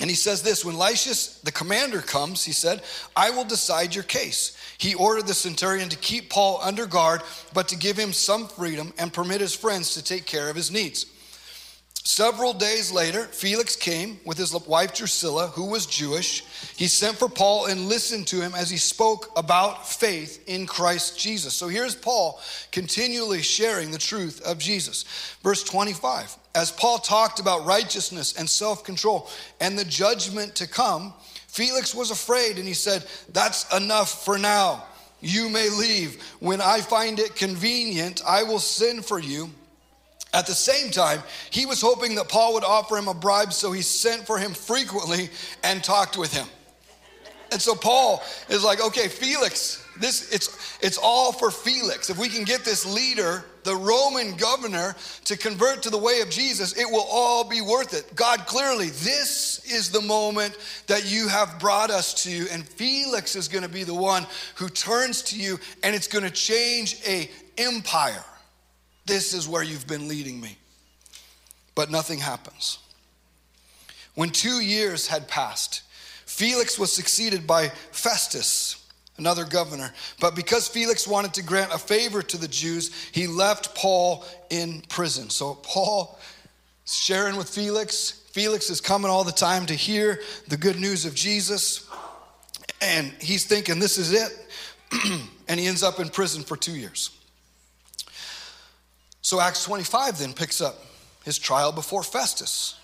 and 0.00 0.08
he 0.08 0.16
says 0.16 0.42
this 0.42 0.64
when 0.64 0.78
Lysias, 0.78 1.40
the 1.42 1.52
commander, 1.52 2.00
comes, 2.00 2.44
he 2.44 2.52
said, 2.52 2.82
I 3.14 3.30
will 3.30 3.44
decide 3.44 3.94
your 3.94 4.04
case. 4.04 4.56
He 4.80 4.94
ordered 4.94 5.26
the 5.26 5.34
centurion 5.34 5.90
to 5.90 5.96
keep 5.98 6.30
Paul 6.30 6.58
under 6.62 6.86
guard, 6.86 7.20
but 7.52 7.68
to 7.68 7.76
give 7.76 7.98
him 7.98 8.14
some 8.14 8.48
freedom 8.48 8.94
and 8.96 9.12
permit 9.12 9.42
his 9.42 9.54
friends 9.54 9.92
to 9.92 10.02
take 10.02 10.24
care 10.24 10.48
of 10.48 10.56
his 10.56 10.70
needs. 10.70 11.04
Several 12.02 12.54
days 12.54 12.90
later, 12.90 13.24
Felix 13.24 13.76
came 13.76 14.18
with 14.24 14.38
his 14.38 14.54
wife 14.66 14.94
Drusilla, 14.94 15.48
who 15.48 15.66
was 15.66 15.84
Jewish. 15.84 16.44
He 16.78 16.86
sent 16.86 17.18
for 17.18 17.28
Paul 17.28 17.66
and 17.66 17.90
listened 17.90 18.26
to 18.28 18.40
him 18.40 18.54
as 18.56 18.70
he 18.70 18.78
spoke 18.78 19.30
about 19.36 19.86
faith 19.86 20.42
in 20.46 20.66
Christ 20.66 21.18
Jesus. 21.18 21.52
So 21.52 21.68
here's 21.68 21.94
Paul 21.94 22.40
continually 22.72 23.42
sharing 23.42 23.90
the 23.90 23.98
truth 23.98 24.40
of 24.46 24.58
Jesus. 24.58 25.04
Verse 25.42 25.62
25 25.62 26.38
As 26.54 26.72
Paul 26.72 27.00
talked 27.00 27.38
about 27.38 27.66
righteousness 27.66 28.34
and 28.38 28.48
self 28.48 28.82
control 28.82 29.28
and 29.60 29.78
the 29.78 29.84
judgment 29.84 30.54
to 30.54 30.66
come, 30.66 31.12
Felix 31.50 31.94
was 31.94 32.10
afraid 32.10 32.58
and 32.58 32.66
he 32.66 32.74
said, 32.74 33.04
That's 33.32 33.72
enough 33.74 34.24
for 34.24 34.38
now. 34.38 34.84
You 35.20 35.50
may 35.50 35.68
leave. 35.68 36.22
When 36.40 36.60
I 36.60 36.80
find 36.80 37.18
it 37.18 37.36
convenient, 37.36 38.22
I 38.26 38.42
will 38.42 38.58
send 38.58 39.04
for 39.04 39.18
you 39.18 39.50
at 40.32 40.46
the 40.46 40.54
same 40.54 40.92
time, 40.92 41.22
he 41.50 41.66
was 41.66 41.80
hoping 41.80 42.14
that 42.14 42.28
Paul 42.28 42.54
would 42.54 42.64
offer 42.64 42.96
him 42.96 43.08
a 43.08 43.14
bribe, 43.14 43.52
so 43.52 43.72
he 43.72 43.82
sent 43.82 44.26
for 44.26 44.38
him 44.38 44.54
frequently 44.54 45.28
and 45.64 45.82
talked 45.82 46.16
with 46.16 46.32
him. 46.32 46.46
And 47.50 47.60
so 47.60 47.74
Paul 47.74 48.22
is 48.48 48.62
like, 48.62 48.80
okay, 48.80 49.08
Felix, 49.08 49.84
this 49.98 50.32
it's 50.32 50.78
it's 50.80 50.98
all 50.98 51.32
for 51.32 51.50
Felix. 51.50 52.10
If 52.10 52.16
we 52.16 52.28
can 52.28 52.44
get 52.44 52.64
this 52.64 52.86
leader, 52.86 53.44
the 53.64 53.76
Roman 53.76 54.36
governor, 54.36 54.94
to 55.24 55.36
convert 55.36 55.82
to 55.82 55.90
the 55.90 55.98
way 55.98 56.20
of 56.20 56.30
Jesus, 56.30 56.76
it 56.76 56.90
will 56.90 57.06
all 57.10 57.44
be 57.44 57.60
worth 57.60 57.94
it. 57.94 58.14
God, 58.14 58.46
clearly, 58.46 58.86
this 58.86 59.64
is 59.70 59.90
the 59.90 60.00
moment 60.00 60.56
that 60.86 61.10
you 61.10 61.28
have 61.28 61.58
brought 61.58 61.90
us 61.90 62.24
to, 62.24 62.48
and 62.50 62.66
Felix 62.66 63.36
is 63.36 63.48
going 63.48 63.62
to 63.62 63.68
be 63.68 63.84
the 63.84 63.94
one 63.94 64.26
who 64.56 64.68
turns 64.68 65.22
to 65.24 65.36
you, 65.38 65.58
and 65.82 65.94
it's 65.94 66.08
going 66.08 66.24
to 66.24 66.30
change 66.30 66.96
a 67.06 67.30
empire. 67.58 68.24
This 69.06 69.34
is 69.34 69.48
where 69.48 69.62
you've 69.62 69.86
been 69.86 70.08
leading 70.08 70.40
me. 70.40 70.56
But 71.74 71.90
nothing 71.90 72.18
happens. 72.18 72.78
When 74.14 74.30
two 74.30 74.60
years 74.60 75.06
had 75.06 75.28
passed, 75.28 75.82
Felix 76.26 76.78
was 76.78 76.92
succeeded 76.92 77.46
by 77.46 77.68
Festus, 77.90 78.79
another 79.20 79.44
governor. 79.44 79.92
But 80.18 80.34
because 80.34 80.66
Felix 80.66 81.06
wanted 81.06 81.34
to 81.34 81.42
grant 81.44 81.72
a 81.72 81.78
favor 81.78 82.22
to 82.22 82.36
the 82.36 82.48
Jews, 82.48 82.90
he 83.12 83.28
left 83.28 83.76
Paul 83.76 84.24
in 84.48 84.82
prison. 84.88 85.30
So 85.30 85.54
Paul 85.54 86.18
sharing 86.84 87.36
with 87.36 87.48
Felix. 87.48 88.10
Felix 88.32 88.70
is 88.70 88.80
coming 88.80 89.10
all 89.10 89.22
the 89.22 89.30
time 89.30 89.66
to 89.66 89.74
hear 89.74 90.20
the 90.48 90.56
good 90.56 90.80
news 90.80 91.04
of 91.04 91.14
Jesus. 91.14 91.88
And 92.80 93.12
he's 93.20 93.44
thinking, 93.44 93.78
this 93.78 93.98
is 93.98 94.12
it. 94.12 94.32
and 95.48 95.60
he 95.60 95.66
ends 95.66 95.82
up 95.82 96.00
in 96.00 96.08
prison 96.08 96.42
for 96.42 96.56
two 96.56 96.72
years. 96.72 97.10
So 99.22 99.40
Acts 99.40 99.64
25 99.64 100.18
then 100.18 100.32
picks 100.32 100.60
up 100.60 100.76
his 101.24 101.38
trial 101.38 101.72
before 101.72 102.02
Festus. 102.02 102.80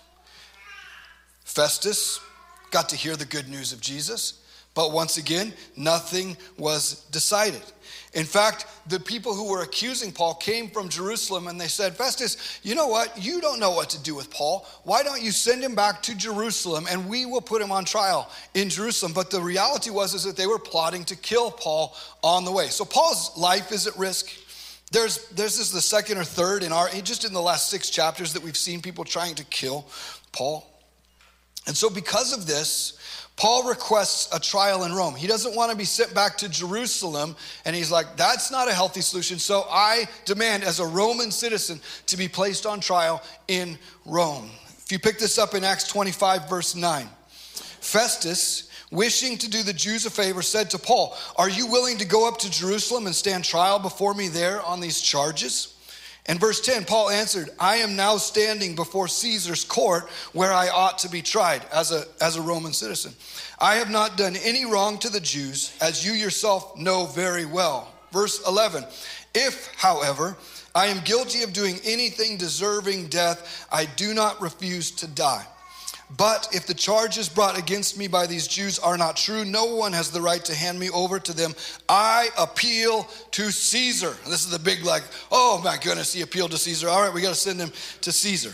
Festus 1.43 2.19
got 2.71 2.89
to 2.89 2.95
hear 2.95 3.15
the 3.15 3.25
good 3.25 3.47
news 3.49 3.73
of 3.73 3.81
Jesus, 3.81 4.43
but 4.77 4.91
once 4.91 5.17
again, 5.17 5.53
nothing 5.75 6.37
was 6.55 7.07
decided. 7.09 7.63
In 8.13 8.25
fact, 8.25 8.67
the 8.87 8.99
people 8.99 9.33
who 9.33 9.49
were 9.49 9.63
accusing 9.63 10.11
Paul 10.11 10.35
came 10.35 10.69
from 10.69 10.87
Jerusalem 10.87 11.47
and 11.47 11.59
they 11.59 11.67
said, 11.67 11.95
Festus, 11.95 12.59
you 12.61 12.75
know 12.75 12.87
what? 12.87 13.11
You 13.19 13.41
don't 13.41 13.59
know 13.59 13.71
what 13.71 13.89
to 13.89 14.03
do 14.03 14.13
with 14.13 14.29
Paul. 14.29 14.67
Why 14.83 15.01
don't 15.01 15.23
you 15.23 15.31
send 15.31 15.63
him 15.63 15.73
back 15.73 16.03
to 16.03 16.15
Jerusalem 16.15 16.85
and 16.91 17.09
we 17.09 17.25
will 17.25 17.41
put 17.41 17.59
him 17.59 17.71
on 17.71 17.85
trial 17.85 18.29
in 18.53 18.69
Jerusalem? 18.69 19.13
But 19.13 19.31
the 19.31 19.41
reality 19.41 19.89
was 19.89 20.13
is 20.13 20.23
that 20.25 20.37
they 20.37 20.45
were 20.45 20.59
plotting 20.59 21.05
to 21.05 21.15
kill 21.15 21.49
Paul 21.49 21.95
on 22.21 22.45
the 22.45 22.51
way. 22.51 22.67
So 22.67 22.85
Paul's 22.85 23.35
life 23.35 23.71
is 23.71 23.87
at 23.87 23.97
risk. 23.97 24.29
There's, 24.91 25.27
there's 25.29 25.57
this 25.57 25.71
the 25.71 25.81
second 25.81 26.19
or 26.19 26.23
third 26.23 26.61
in 26.61 26.71
our 26.71 26.87
just 27.01 27.25
in 27.25 27.33
the 27.33 27.41
last 27.41 27.71
six 27.71 27.89
chapters 27.89 28.31
that 28.33 28.43
we've 28.43 28.55
seen 28.55 28.83
people 28.83 29.05
trying 29.05 29.33
to 29.35 29.43
kill 29.45 29.87
Paul. 30.33 30.71
And 31.65 31.75
so 31.75 31.89
because 31.89 32.31
of 32.31 32.45
this, 32.45 32.96
Paul 33.37 33.69
requests 33.69 34.35
a 34.35 34.39
trial 34.39 34.83
in 34.83 34.93
Rome. 34.93 35.13
He 35.13 35.27
doesn't 35.27 35.55
want 35.55 35.69
to 35.71 35.77
be 35.77 35.85
sent 35.85 36.13
back 36.13 36.37
to 36.39 36.49
Jerusalem, 36.49 37.35
and 37.65 37.75
he's 37.75 37.91
like, 37.91 38.17
that's 38.17 38.51
not 38.51 38.67
a 38.67 38.73
healthy 38.73 39.01
solution. 39.01 39.37
So 39.37 39.63
I 39.69 40.05
demand, 40.25 40.63
as 40.63 40.79
a 40.79 40.87
Roman 40.87 41.29
citizen, 41.29 41.79
to 42.07 42.17
be 42.17 42.27
placed 42.27 42.65
on 42.65 42.79
trial 42.79 43.21
in 43.47 43.77
Rome. 44.05 44.49
If 44.79 44.91
you 44.91 44.97
pick 44.97 45.19
this 45.19 45.37
up 45.37 45.53
in 45.53 45.63
Acts 45.63 45.87
25, 45.87 46.49
verse 46.49 46.75
9, 46.75 47.07
Festus, 47.79 48.71
wishing 48.89 49.37
to 49.37 49.49
do 49.49 49.61
the 49.61 49.73
Jews 49.73 50.07
a 50.07 50.09
favor, 50.09 50.41
said 50.41 50.71
to 50.71 50.79
Paul, 50.79 51.15
Are 51.35 51.49
you 51.49 51.67
willing 51.67 51.99
to 51.99 52.05
go 52.05 52.27
up 52.27 52.39
to 52.39 52.49
Jerusalem 52.49 53.05
and 53.05 53.15
stand 53.15 53.45
trial 53.45 53.77
before 53.77 54.15
me 54.15 54.29
there 54.29 54.63
on 54.63 54.79
these 54.79 54.99
charges? 54.99 55.76
And 56.27 56.39
verse 56.39 56.59
10, 56.59 56.83
Paul 56.83 57.09
answered, 57.09 57.49
I 57.57 57.77
am 57.77 57.95
now 57.95 58.17
standing 58.17 58.75
before 58.75 59.07
Caesar's 59.07 59.63
court 59.63 60.09
where 60.33 60.51
I 60.51 60.67
ought 60.67 60.99
to 60.99 61.09
be 61.09 61.21
tried 61.21 61.63
as 61.71 61.91
a, 61.91 62.03
as 62.19 62.35
a 62.35 62.41
Roman 62.41 62.73
citizen. 62.73 63.13
I 63.59 63.75
have 63.75 63.89
not 63.89 64.17
done 64.17 64.35
any 64.35 64.65
wrong 64.65 64.97
to 64.99 65.09
the 65.09 65.21
Jews, 65.21 65.75
as 65.81 66.05
you 66.05 66.11
yourself 66.11 66.77
know 66.77 67.05
very 67.05 67.45
well. 67.45 67.93
Verse 68.11 68.45
11, 68.45 68.83
if, 69.33 69.73
however, 69.75 70.35
I 70.75 70.87
am 70.87 71.03
guilty 71.03 71.43
of 71.43 71.53
doing 71.53 71.79
anything 71.83 72.37
deserving 72.37 73.07
death, 73.07 73.67
I 73.71 73.85
do 73.85 74.13
not 74.13 74.41
refuse 74.41 74.91
to 74.91 75.07
die. 75.07 75.45
But 76.15 76.47
if 76.53 76.65
the 76.65 76.73
charges 76.73 77.27
brought 77.27 77.59
against 77.59 77.97
me 77.97 78.07
by 78.07 78.27
these 78.27 78.47
Jews 78.47 78.79
are 78.79 78.97
not 78.97 79.17
true, 79.17 79.43
no 79.43 79.75
one 79.75 79.91
has 79.91 80.09
the 80.09 80.21
right 80.21 80.43
to 80.45 80.55
hand 80.55 80.79
me 80.79 80.89
over 80.89 81.19
to 81.19 81.33
them. 81.33 81.53
I 81.89 82.29
appeal 82.37 83.03
to 83.31 83.51
Caesar. 83.51 84.15
this 84.23 84.45
is 84.45 84.49
the 84.49 84.59
big, 84.59 84.85
like, 84.85 85.03
oh 85.31 85.61
my 85.63 85.77
goodness, 85.77 86.13
he 86.13 86.21
appealed 86.21 86.51
to 86.51 86.57
Caesar. 86.57 86.87
All 86.87 87.01
right, 87.01 87.13
we 87.13 87.21
got 87.21 87.29
to 87.29 87.35
send 87.35 87.59
him 87.59 87.71
to 88.01 88.11
Caesar. 88.13 88.53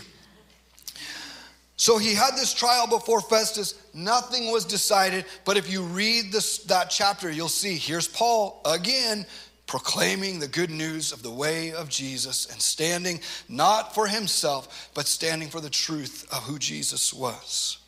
So 1.76 1.98
he 1.98 2.14
had 2.14 2.32
this 2.32 2.54
trial 2.54 2.86
before 2.88 3.20
Festus. 3.20 3.74
Nothing 3.94 4.50
was 4.50 4.64
decided. 4.64 5.24
But 5.44 5.56
if 5.56 5.70
you 5.70 5.82
read 5.82 6.32
this, 6.32 6.58
that 6.64 6.90
chapter, 6.90 7.30
you'll 7.30 7.48
see 7.48 7.76
here's 7.76 8.08
Paul 8.08 8.60
again 8.64 9.26
proclaiming 9.66 10.38
the 10.38 10.48
good 10.48 10.70
news 10.70 11.12
of 11.12 11.22
the 11.22 11.30
way 11.30 11.72
of 11.72 11.88
Jesus 11.88 12.50
and 12.50 12.60
standing 12.60 13.20
not 13.48 13.94
for 13.94 14.06
himself, 14.06 14.90
but 14.94 15.06
standing 15.06 15.48
for 15.48 15.60
the 15.60 15.70
truth 15.70 16.26
of 16.30 16.42
who 16.44 16.58
Jesus 16.58 17.12
was. 17.12 17.78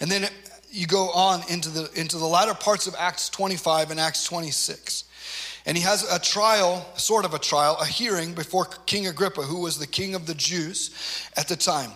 And 0.00 0.10
then 0.10 0.28
you 0.70 0.86
go 0.86 1.10
on 1.10 1.42
into 1.48 1.68
the, 1.68 1.90
into 1.94 2.18
the 2.18 2.26
latter 2.26 2.54
parts 2.54 2.86
of 2.86 2.94
Acts 2.98 3.28
25 3.28 3.90
and 3.90 4.00
Acts 4.00 4.24
26. 4.24 5.04
And 5.66 5.76
he 5.76 5.82
has 5.82 6.10
a 6.10 6.18
trial, 6.18 6.86
sort 6.96 7.24
of 7.24 7.32
a 7.32 7.38
trial, 7.38 7.76
a 7.80 7.86
hearing 7.86 8.34
before 8.34 8.66
King 8.86 9.06
Agrippa, 9.06 9.42
who 9.42 9.60
was 9.60 9.78
the 9.78 9.86
king 9.86 10.14
of 10.14 10.26
the 10.26 10.34
Jews 10.34 10.90
at 11.36 11.48
the 11.48 11.56
time. 11.56 11.90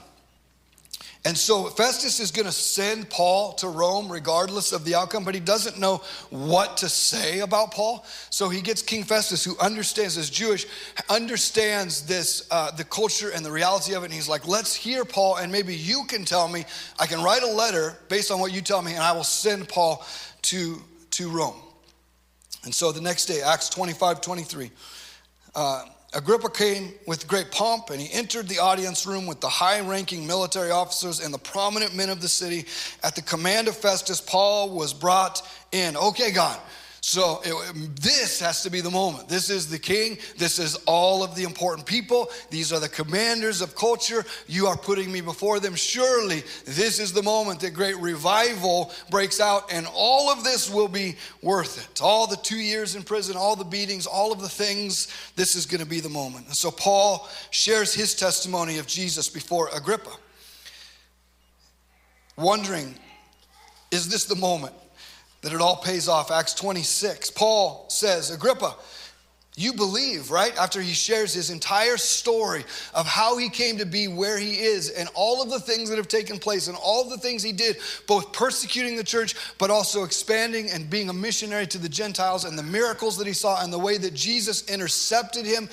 And 1.25 1.37
so 1.37 1.65
Festus 1.65 2.21
is 2.21 2.31
going 2.31 2.47
to 2.47 2.53
send 2.53 3.11
Paul 3.11 3.53
to 3.55 3.69
Rome 3.69 4.11
regardless 4.11 4.73
of 4.73 4.85
the 4.85 4.95
outcome, 4.95 5.25
but 5.25 5.35
he 5.35 5.41
doesn't 5.41 5.79
know 5.79 6.01
what 6.31 6.77
to 6.79 6.89
say 6.89 7.41
about 7.41 7.73
Paul. 7.73 8.07
So 8.31 8.49
he 8.49 8.61
gets 8.61 8.83
King 8.83 9.03
Festus, 9.03 9.45
who 9.45 9.59
understands, 9.59 10.17
as 10.17 10.31
Jewish, 10.31 10.67
understands 11.11 12.03
this, 12.07 12.47
uh, 12.53 12.71
the 12.71 12.85
culture 12.85 13.31
and 13.31 13.45
the 13.45 13.51
reality 13.51 13.95
of 13.95 14.05
it. 14.05 14.07
And 14.07 14.15
he's 14.15 14.29
like, 14.29 14.47
let's 14.47 14.75
hear 14.75 15.05
Paul, 15.05 15.37
and 15.37 15.51
maybe 15.51 15.75
you 15.75 16.05
can 16.09 16.25
tell 16.25 16.47
me. 16.47 16.65
I 17.01 17.07
can 17.07 17.23
write 17.23 17.43
a 17.43 17.51
letter 17.51 17.99
based 18.09 18.31
on 18.31 18.39
what 18.39 18.53
you 18.53 18.61
tell 18.61 18.81
me, 18.81 18.93
and 18.93 19.03
I 19.03 19.13
will 19.13 19.25
send 19.25 19.69
Paul 19.69 20.07
to, 20.43 20.81
to 21.11 21.31
Rome. 21.31 21.57
And 22.65 22.73
so 22.73 22.93
the 22.93 23.01
next 23.01 23.27
day, 23.27 23.43
Acts 23.43 23.69
25, 23.69 24.21
23. 24.21 24.71
Uh, 25.55 25.85
Agrippa 26.15 26.49
came 26.49 26.95
with 27.07 27.29
great 27.29 27.51
pomp 27.51 27.91
and 27.91 28.01
he 28.01 28.11
entered 28.13 28.49
the 28.49 28.59
audience 28.59 29.07
room 29.07 29.27
with 29.27 29.41
the 29.41 29.49
high 29.49 29.81
ranking 29.81 30.27
military 30.27 30.71
officers 30.71 31.21
and 31.21 31.35
the 31.35 31.39
prominent 31.39 31.95
men 31.95 32.09
of 32.09 32.23
the 32.23 32.29
city. 32.29 32.65
At 33.03 33.15
the 33.15 33.21
command 33.21 33.69
of 33.69 33.77
Festus, 33.77 34.19
Paul 34.19 34.71
was 34.71 34.95
brought 34.95 35.47
in. 35.71 35.99
Okay, 35.99 36.31
God, 36.31 36.59
so 37.01 37.41
it, 37.45 38.01
this 38.01 38.41
has 38.41 38.63
to 38.63 38.71
be 38.71 38.81
the 38.81 38.91
moment. 38.91 39.29
This 39.29 39.51
is 39.51 39.69
the 39.69 39.79
king. 39.79 40.19
This 40.37 40.59
is 40.59 40.77
all 40.87 41.23
of 41.23 41.35
the 41.35 41.45
important 41.45 41.87
people. 41.87 42.31
These 42.51 42.73
are 42.73 42.81
the 42.81 42.89
commanders 42.89 43.61
of 43.61 43.75
culture. 43.77 44.25
You 44.47 44.67
are 44.67 44.77
putting 44.77 45.11
me 45.11 45.21
before 45.21 45.61
them. 45.61 45.75
Surely 45.75 46.43
this 46.65 46.99
is 46.99 47.13
the 47.13 47.23
moment 47.23 47.61
that 47.61 47.71
great 47.71 47.97
revival 47.99 48.93
breaks 49.11 49.41
out, 49.41 49.73
and 49.73 49.87
all 49.95 50.31
of 50.31 50.45
this 50.45 50.69
will 50.71 50.89
be 50.89 51.17
worth 51.43 51.79
it. 51.79 52.03
All 52.03 52.27
the 52.27 52.37
two 52.37 52.59
years 52.59 52.97
in 52.97 53.03
prison, 53.03 53.37
all 53.37 53.57
the 53.57 53.65
beatings, 53.65 54.07
all 54.07 54.33
of 54.33 54.41
the 54.41 54.49
things, 54.49 55.09
this 55.37 55.55
is 55.55 55.67
going 55.67 55.81
to 55.81 55.87
be 55.87 56.01
the 56.01 56.09
moment. 56.09 56.47
And 56.47 56.57
so 56.57 56.71
Paul 56.71 57.29
shares 57.51 57.95
his 57.95 58.15
testimony 58.15 58.79
of 58.79 58.87
Jesus 58.87 59.29
before 59.29 59.69
Agrippa, 59.75 60.11
wondering, 62.37 62.95
is 63.91 64.09
this 64.09 64.25
the 64.25 64.37
moment? 64.37 64.75
That 65.43 65.53
it 65.53 65.61
all 65.61 65.77
pays 65.77 66.09
off. 66.09 66.31
Acts 66.31 66.55
26. 66.55 67.31
Paul 67.31 67.87
says, 67.89 68.31
Agrippa, 68.31 68.75
you 69.59 69.73
believe, 69.73 70.31
right? 70.31 70.57
After 70.57 70.81
he 70.81 70.93
shares 70.93 71.35
his 71.35 71.51
entire 71.51 71.97
story 71.97 72.65
of 72.95 73.07
how 73.07 73.39
he 73.39 73.49
came 73.49 73.79
to 73.79 73.87
be 73.87 74.07
where 74.07 74.39
he 74.39 74.53
is 74.53 74.89
and 74.91 75.09
all 75.15 75.43
of 75.43 75.51
the 75.51 75.59
things 75.59 75.89
that 75.91 75.97
have 75.97 76.07
taken 76.07 76.39
place 76.39 76.69
and 76.69 76.77
all 76.81 77.09
the 77.09 77.19
things 77.19 77.43
he 77.43 77.51
did, 77.51 77.77
both 78.07 78.33
persecuting 78.33 78.97
the 78.97 79.03
church, 79.03 79.35
but 79.59 79.69
also 79.69 80.05
expanding 80.05 80.71
and 80.71 80.89
being 80.89 81.09
a 81.09 81.13
missionary 81.13 81.67
to 81.67 81.79
the 81.79 81.89
Gentiles 81.89 82.45
and 82.45 82.57
the 82.57 82.63
miracles 82.63 83.19
that 83.19 83.27
he 83.27 83.33
saw 83.33 83.61
and 83.61 83.73
the 83.73 83.79
way 83.81 83.99
that 83.99 84.15
Jesus 84.15 84.63
intercepted 84.69 85.45
him 85.45 85.69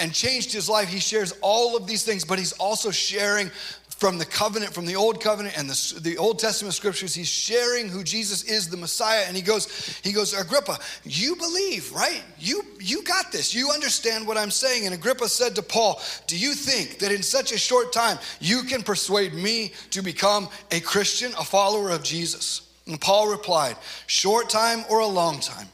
and 0.00 0.14
changed 0.14 0.50
his 0.50 0.66
life. 0.66 0.88
He 0.88 0.98
shares 0.98 1.34
all 1.42 1.76
of 1.76 1.86
these 1.86 2.02
things, 2.02 2.24
but 2.24 2.38
he's 2.38 2.52
also 2.52 2.90
sharing 2.90 3.50
from 3.96 4.18
the 4.18 4.26
covenant, 4.26 4.74
from 4.74 4.84
the 4.84 4.94
old 4.94 5.22
covenant 5.22 5.58
and 5.58 5.70
the, 5.70 6.00
the 6.00 6.18
Old 6.18 6.38
Testament 6.38 6.74
scriptures. 6.74 7.14
He's 7.14 7.28
sharing 7.28 7.88
who 7.88 8.04
Jesus 8.04 8.42
is, 8.44 8.68
the 8.68 8.76
Messiah. 8.76 9.24
And 9.26 9.34
he 9.34 9.42
goes, 9.42 9.98
he 10.04 10.12
goes, 10.12 10.38
Agrippa, 10.38 10.78
you 11.04 11.34
believe, 11.34 11.90
right? 11.92 12.22
You, 12.38 12.62
you 12.78 13.02
got 13.02 13.32
this. 13.32 13.54
You 13.54 13.70
understand 13.70 14.26
what 14.26 14.36
I'm 14.36 14.50
saying. 14.50 14.84
And 14.84 14.94
Agrippa 14.94 15.28
said 15.28 15.54
to 15.54 15.62
Paul, 15.62 16.00
Do 16.26 16.38
you 16.38 16.52
think 16.52 16.98
that 16.98 17.10
in 17.10 17.22
such 17.22 17.52
a 17.52 17.58
short 17.58 17.92
time 17.92 18.18
you 18.38 18.64
can 18.64 18.82
persuade 18.82 19.32
me 19.32 19.72
to 19.92 20.02
become 20.02 20.48
a 20.70 20.80
Christian, 20.80 21.32
a 21.38 21.44
follower 21.44 21.90
of 21.90 22.02
Jesus? 22.02 22.68
And 22.86 23.00
Paul 23.00 23.30
replied, 23.30 23.76
Short 24.06 24.50
time 24.50 24.84
or 24.90 24.98
a 24.98 25.06
long 25.06 25.40
time? 25.40 25.68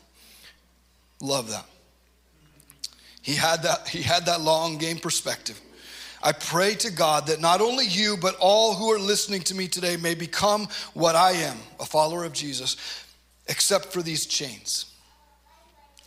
Love 1.20 1.50
that. 1.50 1.66
He 3.20 3.34
had 3.34 3.62
that, 3.62 3.88
he 3.88 4.02
had 4.02 4.26
that 4.26 4.40
long 4.40 4.78
game 4.78 4.98
perspective. 4.98 5.60
I 6.22 6.32
pray 6.32 6.74
to 6.76 6.90
God 6.90 7.26
that 7.26 7.40
not 7.40 7.60
only 7.60 7.86
you, 7.86 8.16
but 8.16 8.36
all 8.38 8.74
who 8.74 8.92
are 8.92 8.98
listening 8.98 9.40
to 9.42 9.54
me 9.54 9.66
today 9.66 9.96
may 9.96 10.14
become 10.14 10.68
what 10.94 11.16
I 11.16 11.32
am, 11.32 11.56
a 11.80 11.84
follower 11.84 12.24
of 12.24 12.32
Jesus, 12.32 12.76
except 13.48 13.86
for 13.86 14.02
these 14.02 14.26
chains. 14.26 14.86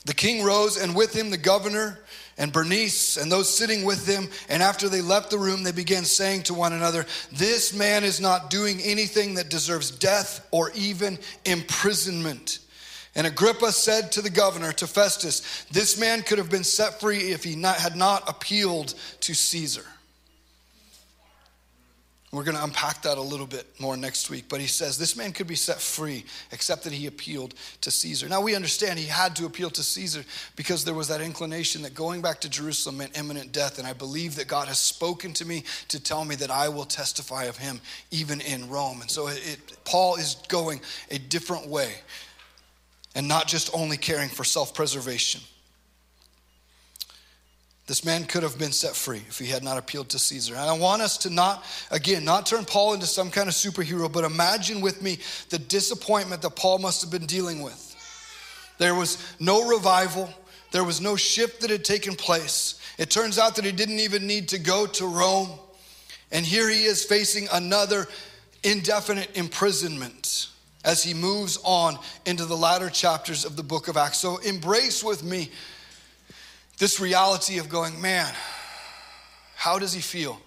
The 0.05 0.13
king 0.13 0.43
rose, 0.43 0.77
and 0.77 0.95
with 0.95 1.13
him 1.13 1.31
the 1.31 1.37
governor 1.37 1.99
and 2.37 2.51
Bernice 2.51 3.17
and 3.17 3.31
those 3.31 3.49
sitting 3.49 3.85
with 3.85 4.05
them. 4.05 4.29
And 4.49 4.61
after 4.61 4.87
they 4.87 5.01
left 5.01 5.31
the 5.31 5.37
room, 5.37 5.63
they 5.63 5.71
began 5.71 6.05
saying 6.05 6.43
to 6.43 6.53
one 6.53 6.73
another, 6.73 7.05
This 7.31 7.73
man 7.73 8.03
is 8.03 8.21
not 8.21 8.49
doing 8.49 8.81
anything 8.81 9.35
that 9.35 9.49
deserves 9.49 9.91
death 9.91 10.45
or 10.51 10.71
even 10.75 11.17
imprisonment. 11.45 12.59
And 13.15 13.25
Agrippa 13.25 13.71
said 13.71 14.11
to 14.13 14.21
the 14.21 14.29
governor, 14.29 14.73
to 14.73 14.87
Festus, 14.87 15.65
This 15.71 15.97
man 15.97 16.21
could 16.21 16.37
have 16.37 16.51
been 16.51 16.65
set 16.65 16.99
free 16.99 17.31
if 17.31 17.43
he 17.43 17.55
not, 17.55 17.77
had 17.77 17.95
not 17.95 18.29
appealed 18.29 18.93
to 19.21 19.33
Caesar. 19.33 19.85
We're 22.35 22.43
going 22.43 22.57
to 22.57 22.63
unpack 22.63 23.01
that 23.03 23.17
a 23.17 23.21
little 23.21 23.47
bit 23.47 23.65
more 23.79 23.95
next 23.95 24.29
week. 24.29 24.45
But 24.49 24.59
he 24.59 24.67
says 24.67 24.97
this 24.97 25.15
man 25.15 25.31
could 25.31 25.47
be 25.47 25.55
set 25.55 25.79
free 25.79 26.25
except 26.51 26.83
that 26.83 26.91
he 26.91 27.07
appealed 27.07 27.53
to 27.81 27.91
Caesar. 27.91 28.27
Now 28.27 28.41
we 28.41 28.55
understand 28.55 28.99
he 28.99 29.05
had 29.05 29.35
to 29.37 29.45
appeal 29.45 29.69
to 29.69 29.81
Caesar 29.81 30.25
because 30.57 30.83
there 30.83 30.93
was 30.93 31.07
that 31.07 31.21
inclination 31.21 31.81
that 31.83 31.95
going 31.95 32.21
back 32.21 32.41
to 32.41 32.49
Jerusalem 32.49 32.97
meant 32.97 33.17
imminent 33.17 33.53
death. 33.53 33.79
And 33.79 33.87
I 33.87 33.93
believe 33.93 34.35
that 34.35 34.47
God 34.47 34.67
has 34.67 34.79
spoken 34.79 35.31
to 35.33 35.45
me 35.45 35.63
to 35.87 35.99
tell 35.99 36.25
me 36.25 36.35
that 36.35 36.51
I 36.51 36.67
will 36.67 36.85
testify 36.85 37.45
of 37.45 37.57
him 37.57 37.79
even 38.11 38.41
in 38.41 38.69
Rome. 38.69 38.99
And 38.99 39.09
so 39.09 39.27
it, 39.29 39.59
Paul 39.85 40.17
is 40.17 40.35
going 40.49 40.81
a 41.09 41.17
different 41.17 41.67
way 41.67 41.93
and 43.15 43.29
not 43.29 43.47
just 43.47 43.69
only 43.73 43.95
caring 43.95 44.27
for 44.27 44.43
self 44.43 44.73
preservation. 44.73 45.39
This 47.87 48.03
man 48.03 48.25
could 48.25 48.41
have 48.41 48.57
been 48.57 48.71
set 48.71 48.95
free 48.95 49.21
if 49.29 49.37
he 49.37 49.45
had 49.45 49.63
not 49.63 49.77
appealed 49.77 50.09
to 50.09 50.19
Caesar. 50.19 50.55
And 50.55 50.63
I 50.63 50.73
want 50.73 51.03
us 51.03 51.19
to 51.19 51.29
not, 51.29 51.63
again, 51.91 52.25
not 52.25 52.47
turn 52.47 52.65
Paul 52.65 52.95
into 52.95 53.05
some 53.05 53.29
kind 53.29 53.47
of 53.47 53.53
superhero, 53.53 54.11
but 54.11 54.23
imagine 54.23 54.81
with 54.81 55.03
me 55.03 55.19
the 55.49 55.59
disappointment 55.59 56.41
that 56.41 56.55
Paul 56.55 56.79
must 56.79 57.01
have 57.01 57.11
been 57.11 57.27
dealing 57.27 57.61
with. 57.61 57.81
There 58.79 58.95
was 58.95 59.35
no 59.39 59.67
revival, 59.67 60.33
there 60.71 60.83
was 60.83 60.99
no 60.99 61.15
shift 61.15 61.61
that 61.61 61.69
had 61.69 61.85
taken 61.85 62.15
place. 62.15 62.81
It 62.97 63.11
turns 63.11 63.37
out 63.37 63.55
that 63.55 63.65
he 63.65 63.71
didn't 63.71 63.99
even 63.99 64.25
need 64.25 64.49
to 64.49 64.59
go 64.59 64.87
to 64.87 65.05
Rome. 65.05 65.51
And 66.31 66.43
here 66.43 66.69
he 66.69 66.85
is 66.85 67.03
facing 67.03 67.47
another 67.53 68.07
indefinite 68.63 69.37
imprisonment 69.37 70.47
as 70.83 71.03
he 71.03 71.13
moves 71.13 71.59
on 71.63 71.99
into 72.25 72.45
the 72.45 72.57
latter 72.57 72.89
chapters 72.89 73.45
of 73.45 73.55
the 73.55 73.63
book 73.63 73.87
of 73.87 73.95
Acts. 73.95 74.19
So 74.19 74.37
embrace 74.37 75.03
with 75.03 75.23
me 75.23 75.51
this 76.77 76.99
reality 76.99 77.57
of 77.57 77.69
going, 77.69 77.99
man, 78.01 78.33
how 79.55 79.79
does 79.79 79.93
he 79.93 80.01
feel? 80.01 80.39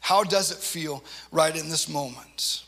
How 0.00 0.24
does 0.24 0.50
it 0.50 0.58
feel 0.58 1.02
right 1.30 1.56
in 1.56 1.68
this 1.68 1.88
moment? 1.88 2.64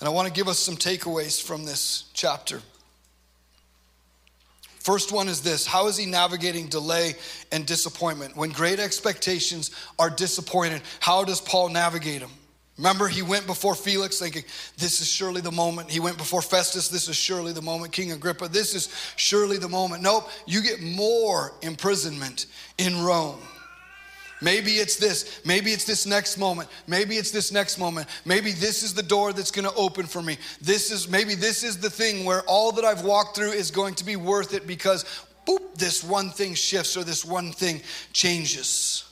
And 0.00 0.08
I 0.08 0.12
want 0.12 0.28
to 0.28 0.32
give 0.32 0.48
us 0.48 0.58
some 0.58 0.76
takeaways 0.76 1.42
from 1.42 1.64
this 1.64 2.04
chapter. 2.14 2.62
First 4.78 5.12
one 5.12 5.28
is 5.28 5.42
this 5.42 5.66
How 5.66 5.88
is 5.88 5.96
he 5.96 6.06
navigating 6.06 6.68
delay 6.68 7.14
and 7.52 7.66
disappointment? 7.66 8.36
When 8.36 8.50
great 8.50 8.78
expectations 8.78 9.70
are 9.98 10.08
disappointed, 10.08 10.82
how 11.00 11.24
does 11.24 11.40
Paul 11.40 11.68
navigate 11.68 12.20
them? 12.20 12.30
Remember, 12.78 13.08
he 13.08 13.22
went 13.22 13.46
before 13.46 13.74
Felix 13.74 14.20
thinking, 14.20 14.44
This 14.76 15.00
is 15.00 15.08
surely 15.08 15.40
the 15.40 15.50
moment. 15.50 15.90
He 15.90 15.98
went 15.98 16.16
before 16.16 16.40
Festus, 16.40 16.88
This 16.88 17.08
is 17.08 17.16
surely 17.16 17.52
the 17.52 17.60
moment. 17.60 17.92
King 17.92 18.12
Agrippa, 18.12 18.48
This 18.48 18.74
is 18.74 18.88
surely 19.16 19.58
the 19.58 19.68
moment. 19.68 20.02
Nope, 20.02 20.30
you 20.46 20.62
get 20.62 20.80
more 20.80 21.52
imprisonment 21.62 22.46
in 22.78 23.02
Rome. 23.02 23.40
Maybe 24.40 24.72
it's 24.72 24.94
this. 24.94 25.40
Maybe 25.44 25.72
it's 25.72 25.84
this 25.84 26.06
next 26.06 26.38
moment. 26.38 26.68
Maybe 26.86 27.16
it's 27.16 27.32
this 27.32 27.50
next 27.50 27.78
moment. 27.78 28.08
Maybe 28.24 28.52
this 28.52 28.84
is 28.84 28.94
the 28.94 29.02
door 29.02 29.32
that's 29.32 29.50
going 29.50 29.68
to 29.68 29.74
open 29.74 30.06
for 30.06 30.22
me. 30.22 30.38
This 30.60 30.92
is 30.92 31.08
maybe 31.08 31.34
this 31.34 31.64
is 31.64 31.78
the 31.78 31.90
thing 31.90 32.24
where 32.24 32.42
all 32.42 32.70
that 32.72 32.84
I've 32.84 33.02
walked 33.02 33.34
through 33.34 33.50
is 33.50 33.72
going 33.72 33.94
to 33.96 34.04
be 34.04 34.14
worth 34.14 34.54
it 34.54 34.68
because 34.68 35.04
boop, 35.44 35.74
this 35.74 36.04
one 36.04 36.30
thing 36.30 36.54
shifts 36.54 36.96
or 36.96 37.02
this 37.02 37.24
one 37.24 37.50
thing 37.50 37.82
changes. 38.12 39.07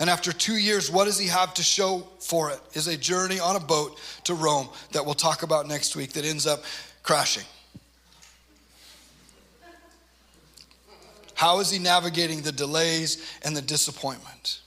And 0.00 0.08
after 0.08 0.32
two 0.32 0.56
years, 0.56 0.90
what 0.90 1.06
does 1.06 1.18
he 1.18 1.26
have 1.26 1.54
to 1.54 1.62
show 1.62 2.06
for 2.20 2.50
it? 2.50 2.60
Is 2.74 2.86
a 2.86 2.96
journey 2.96 3.40
on 3.40 3.56
a 3.56 3.60
boat 3.60 3.98
to 4.24 4.34
Rome 4.34 4.68
that 4.92 5.04
we'll 5.04 5.14
talk 5.14 5.42
about 5.42 5.66
next 5.66 5.96
week 5.96 6.12
that 6.12 6.24
ends 6.24 6.46
up 6.46 6.62
crashing. 7.02 7.44
How 11.34 11.60
is 11.60 11.70
he 11.70 11.78
navigating 11.78 12.42
the 12.42 12.52
delays 12.52 13.24
and 13.42 13.56
the 13.56 13.62
disappointment? 13.62 14.60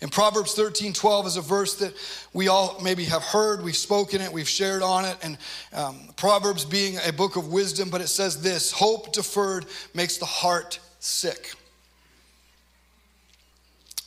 In 0.00 0.08
Proverbs 0.08 0.54
13 0.54 0.92
12 0.92 1.26
is 1.26 1.36
a 1.36 1.40
verse 1.42 1.74
that 1.76 1.94
we 2.32 2.48
all 2.48 2.80
maybe 2.82 3.04
have 3.04 3.22
heard, 3.22 3.62
we've 3.62 3.76
spoken 3.76 4.20
it, 4.20 4.32
we've 4.32 4.48
shared 4.48 4.82
on 4.82 5.04
it. 5.04 5.16
And 5.22 5.38
um, 5.72 6.08
Proverbs 6.16 6.64
being 6.64 6.98
a 7.06 7.12
book 7.12 7.36
of 7.36 7.52
wisdom, 7.52 7.90
but 7.90 8.00
it 8.00 8.08
says 8.08 8.40
this 8.40 8.72
hope 8.72 9.12
deferred 9.12 9.66
makes 9.94 10.16
the 10.16 10.26
heart 10.26 10.80
sick. 11.00 11.52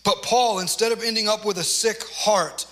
But 0.04 0.24
Paul, 0.24 0.60
instead 0.60 0.92
of 0.92 1.04
ending 1.04 1.28
up 1.28 1.46
with 1.46 1.58
a 1.58 1.64
sick 1.64 2.04
heart, 2.12 2.66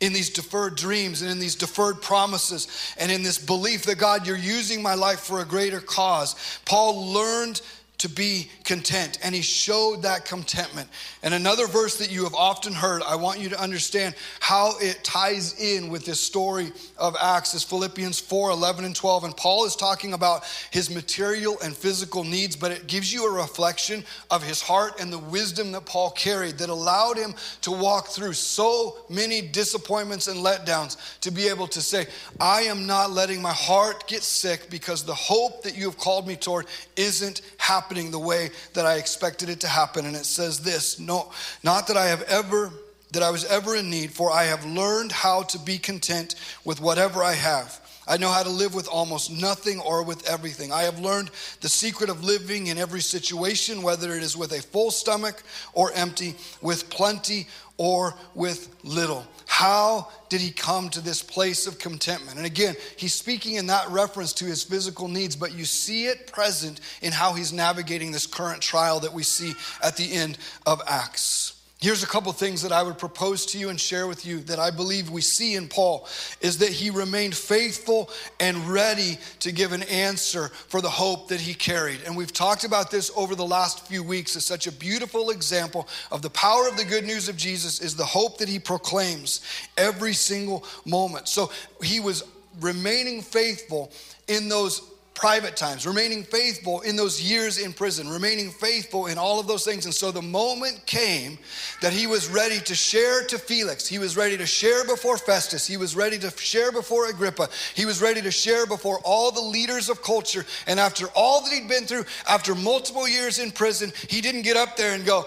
in 0.00 0.12
these 0.12 0.28
deferred 0.28 0.76
dreams 0.76 1.22
and 1.22 1.30
in 1.30 1.38
these 1.38 1.54
deferred 1.54 2.02
promises 2.02 2.68
and 2.98 3.10
in 3.10 3.22
this 3.22 3.38
belief 3.38 3.84
that 3.84 3.96
God, 3.96 4.26
you're 4.26 4.36
using 4.36 4.82
my 4.82 4.94
life 4.94 5.20
for 5.20 5.40
a 5.40 5.44
greater 5.44 5.80
cause. 5.80 6.60
Paul 6.66 7.12
learned 7.12 7.62
to 8.04 8.08
be 8.10 8.50
content. 8.64 9.18
And 9.22 9.34
he 9.34 9.40
showed 9.40 10.02
that 10.02 10.26
contentment. 10.26 10.90
And 11.22 11.32
another 11.32 11.66
verse 11.66 11.96
that 11.96 12.12
you 12.12 12.24
have 12.24 12.34
often 12.34 12.74
heard, 12.74 13.00
I 13.02 13.16
want 13.16 13.40
you 13.40 13.48
to 13.48 13.58
understand 13.58 14.14
how 14.40 14.74
it 14.78 15.02
ties 15.02 15.58
in 15.58 15.88
with 15.88 16.04
this 16.04 16.20
story 16.20 16.70
of 16.98 17.16
Acts 17.18 17.54
is 17.54 17.64
Philippians 17.64 18.20
4 18.20 18.50
11 18.50 18.84
and 18.84 18.94
12. 18.94 19.24
And 19.24 19.34
Paul 19.34 19.64
is 19.64 19.74
talking 19.74 20.12
about 20.12 20.44
his 20.70 20.94
material 20.94 21.56
and 21.64 21.74
physical 21.74 22.24
needs, 22.24 22.56
but 22.56 22.72
it 22.72 22.88
gives 22.88 23.10
you 23.10 23.26
a 23.26 23.32
reflection 23.32 24.04
of 24.30 24.42
his 24.42 24.60
heart 24.60 25.00
and 25.00 25.10
the 25.10 25.18
wisdom 25.18 25.72
that 25.72 25.86
Paul 25.86 26.10
carried 26.10 26.58
that 26.58 26.68
allowed 26.68 27.16
him 27.16 27.34
to 27.62 27.70
walk 27.70 28.08
through 28.08 28.34
so 28.34 28.98
many 29.08 29.40
disappointments 29.40 30.28
and 30.28 30.44
letdowns 30.44 30.98
to 31.20 31.30
be 31.30 31.48
able 31.48 31.68
to 31.68 31.80
say, 31.80 32.06
I 32.38 32.62
am 32.62 32.86
not 32.86 33.12
letting 33.12 33.40
my 33.40 33.54
heart 33.54 34.06
get 34.06 34.22
sick 34.22 34.68
because 34.68 35.04
the 35.04 35.14
hope 35.14 35.62
that 35.62 35.74
you 35.74 35.86
have 35.86 35.96
called 35.96 36.26
me 36.28 36.36
toward 36.36 36.66
isn't 36.96 37.40
happening 37.56 37.93
happening 37.94 38.10
the 38.10 38.18
way 38.18 38.50
that 38.72 38.84
I 38.86 38.96
expected 38.96 39.48
it 39.48 39.60
to 39.60 39.68
happen. 39.68 40.04
And 40.04 40.16
it 40.16 40.26
says 40.26 40.60
this 40.60 40.98
no, 40.98 41.30
not 41.62 41.86
that 41.86 41.96
I 41.96 42.06
have 42.06 42.22
ever 42.22 42.72
that 43.12 43.22
I 43.22 43.30
was 43.30 43.44
ever 43.44 43.76
in 43.76 43.90
need, 43.90 44.10
for 44.10 44.32
I 44.32 44.44
have 44.44 44.64
learned 44.64 45.12
how 45.12 45.44
to 45.44 45.58
be 45.60 45.78
content 45.78 46.34
with 46.64 46.80
whatever 46.80 47.22
I 47.22 47.34
have. 47.34 47.80
I 48.06 48.16
know 48.16 48.30
how 48.30 48.42
to 48.42 48.50
live 48.50 48.74
with 48.74 48.88
almost 48.88 49.30
nothing 49.30 49.80
or 49.80 50.02
with 50.02 50.28
everything. 50.28 50.72
I 50.72 50.82
have 50.82 50.98
learned 50.98 51.30
the 51.60 51.68
secret 51.68 52.10
of 52.10 52.22
living 52.22 52.66
in 52.66 52.78
every 52.78 53.00
situation, 53.00 53.82
whether 53.82 54.14
it 54.14 54.22
is 54.22 54.36
with 54.36 54.52
a 54.52 54.60
full 54.60 54.90
stomach 54.90 55.42
or 55.72 55.92
empty, 55.94 56.34
with 56.60 56.90
plenty 56.90 57.46
or 57.76 58.14
with 58.34 58.74
little. 58.84 59.26
How 59.46 60.08
did 60.28 60.40
he 60.40 60.50
come 60.50 60.88
to 60.90 61.00
this 61.00 61.22
place 61.22 61.66
of 61.66 61.78
contentment? 61.78 62.36
And 62.36 62.46
again, 62.46 62.76
he's 62.96 63.14
speaking 63.14 63.54
in 63.54 63.66
that 63.68 63.88
reference 63.90 64.32
to 64.34 64.44
his 64.44 64.62
physical 64.62 65.08
needs, 65.08 65.36
but 65.36 65.54
you 65.54 65.64
see 65.64 66.06
it 66.06 66.32
present 66.32 66.80
in 67.02 67.12
how 67.12 67.32
he's 67.32 67.52
navigating 67.52 68.12
this 68.12 68.26
current 68.26 68.60
trial 68.60 69.00
that 69.00 69.12
we 69.12 69.22
see 69.22 69.54
at 69.82 69.96
the 69.96 70.12
end 70.12 70.38
of 70.66 70.82
Acts. 70.86 71.53
Here's 71.84 72.02
a 72.02 72.06
couple 72.06 72.32
things 72.32 72.62
that 72.62 72.72
I 72.72 72.82
would 72.82 72.96
propose 72.96 73.44
to 73.44 73.58
you 73.58 73.68
and 73.68 73.78
share 73.78 74.06
with 74.06 74.24
you 74.24 74.40
that 74.44 74.58
I 74.58 74.70
believe 74.70 75.10
we 75.10 75.20
see 75.20 75.54
in 75.54 75.68
Paul 75.68 76.08
is 76.40 76.56
that 76.60 76.70
he 76.70 76.88
remained 76.88 77.36
faithful 77.36 78.08
and 78.40 78.56
ready 78.66 79.18
to 79.40 79.52
give 79.52 79.72
an 79.72 79.82
answer 79.82 80.48
for 80.48 80.80
the 80.80 80.88
hope 80.88 81.28
that 81.28 81.42
he 81.42 81.52
carried. 81.52 82.00
And 82.06 82.16
we've 82.16 82.32
talked 82.32 82.64
about 82.64 82.90
this 82.90 83.10
over 83.14 83.34
the 83.34 83.44
last 83.44 83.86
few 83.86 84.02
weeks 84.02 84.34
as 84.34 84.46
such 84.46 84.66
a 84.66 84.72
beautiful 84.72 85.28
example 85.28 85.86
of 86.10 86.22
the 86.22 86.30
power 86.30 86.66
of 86.66 86.78
the 86.78 86.86
good 86.86 87.04
news 87.04 87.28
of 87.28 87.36
Jesus 87.36 87.82
is 87.82 87.94
the 87.94 88.02
hope 88.02 88.38
that 88.38 88.48
he 88.48 88.58
proclaims 88.58 89.42
every 89.76 90.14
single 90.14 90.64
moment. 90.86 91.28
So 91.28 91.52
he 91.82 92.00
was 92.00 92.24
remaining 92.60 93.20
faithful 93.20 93.92
in 94.26 94.48
those 94.48 94.80
private 95.14 95.56
times, 95.56 95.86
remaining 95.86 96.24
faithful 96.24 96.80
in 96.80 96.96
those 96.96 97.22
years 97.22 97.58
in 97.58 97.72
prison, 97.72 98.08
remaining 98.08 98.50
faithful 98.50 99.06
in 99.06 99.16
all 99.16 99.38
of 99.38 99.46
those 99.46 99.64
things. 99.64 99.84
And 99.84 99.94
so 99.94 100.10
the 100.10 100.20
moment 100.20 100.84
came 100.86 101.38
that 101.80 101.92
he 101.92 102.08
was 102.08 102.28
ready 102.28 102.58
to 102.60 102.74
share 102.74 103.24
to 103.26 103.38
Felix, 103.38 103.86
he 103.86 103.98
was 103.98 104.16
ready 104.16 104.36
to 104.36 104.46
share 104.46 104.84
before 104.84 105.16
Festus, 105.16 105.66
he 105.66 105.76
was 105.76 105.94
ready 105.94 106.18
to 106.18 106.30
share 106.30 106.72
before 106.72 107.08
Agrippa, 107.08 107.48
he 107.74 107.86
was 107.86 108.02
ready 108.02 108.20
to 108.22 108.30
share 108.30 108.66
before 108.66 108.98
all 109.04 109.30
the 109.30 109.40
leaders 109.40 109.88
of 109.88 110.02
culture. 110.02 110.44
And 110.66 110.80
after 110.80 111.06
all 111.14 111.42
that 111.42 111.52
he'd 111.52 111.68
been 111.68 111.84
through, 111.84 112.04
after 112.28 112.54
multiple 112.54 113.08
years 113.08 113.38
in 113.38 113.52
prison, 113.52 113.92
he 114.08 114.20
didn't 114.20 114.42
get 114.42 114.56
up 114.56 114.76
there 114.76 114.94
and 114.94 115.06
go, 115.06 115.26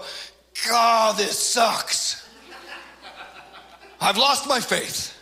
God, 0.68 1.16
this 1.16 1.38
sucks. 1.38 2.28
I've 4.00 4.18
lost 4.18 4.46
my 4.48 4.60
faith. 4.60 5.14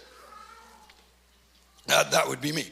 That, 1.87 2.11
that 2.11 2.29
would 2.29 2.41
be 2.41 2.51
me 2.51 2.71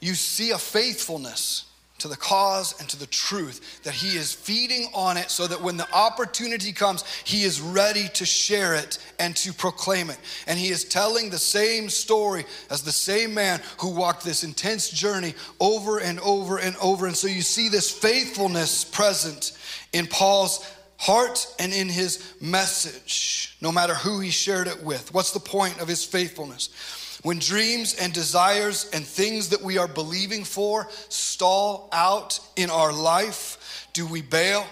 you 0.00 0.14
see 0.14 0.50
a 0.50 0.58
faithfulness 0.58 1.66
to 1.98 2.08
the 2.08 2.16
cause 2.16 2.78
and 2.78 2.88
to 2.90 2.98
the 2.98 3.06
truth 3.06 3.82
that 3.82 3.94
he 3.94 4.16
is 4.16 4.32
feeding 4.32 4.88
on 4.92 5.16
it 5.16 5.30
so 5.30 5.46
that 5.46 5.60
when 5.60 5.78
the 5.78 5.90
opportunity 5.94 6.72
comes, 6.72 7.04
he 7.24 7.42
is 7.42 7.60
ready 7.60 8.08
to 8.12 8.26
share 8.26 8.74
it 8.74 8.98
and 9.18 9.34
to 9.34 9.52
proclaim 9.52 10.10
it. 10.10 10.18
And 10.46 10.58
he 10.58 10.68
is 10.68 10.84
telling 10.84 11.30
the 11.30 11.38
same 11.38 11.88
story 11.88 12.44
as 12.70 12.82
the 12.82 12.92
same 12.92 13.32
man 13.32 13.62
who 13.78 13.94
walked 13.94 14.24
this 14.24 14.44
intense 14.44 14.90
journey 14.90 15.34
over 15.58 15.98
and 15.98 16.20
over 16.20 16.58
and 16.58 16.76
over. 16.82 17.06
And 17.06 17.16
so 17.16 17.28
you 17.28 17.42
see 17.42 17.68
this 17.68 17.90
faithfulness 17.90 18.84
present 18.84 19.56
in 19.94 20.06
Paul's 20.06 20.70
heart 20.98 21.46
and 21.58 21.72
in 21.72 21.88
his 21.88 22.34
message, 22.40 23.56
no 23.60 23.72
matter 23.72 23.94
who 23.94 24.20
he 24.20 24.30
shared 24.30 24.66
it 24.66 24.82
with. 24.82 25.12
What's 25.14 25.32
the 25.32 25.40
point 25.40 25.80
of 25.80 25.88
his 25.88 26.04
faithfulness? 26.04 26.68
When 27.22 27.38
dreams 27.38 27.94
and 27.94 28.12
desires 28.12 28.90
and 28.92 29.04
things 29.04 29.48
that 29.50 29.62
we 29.62 29.78
are 29.78 29.88
believing 29.88 30.44
for 30.44 30.88
stall 31.08 31.88
out 31.92 32.38
in 32.56 32.70
our 32.70 32.92
life, 32.92 33.88
do 33.92 34.06
we 34.06 34.22
bail? 34.22 34.66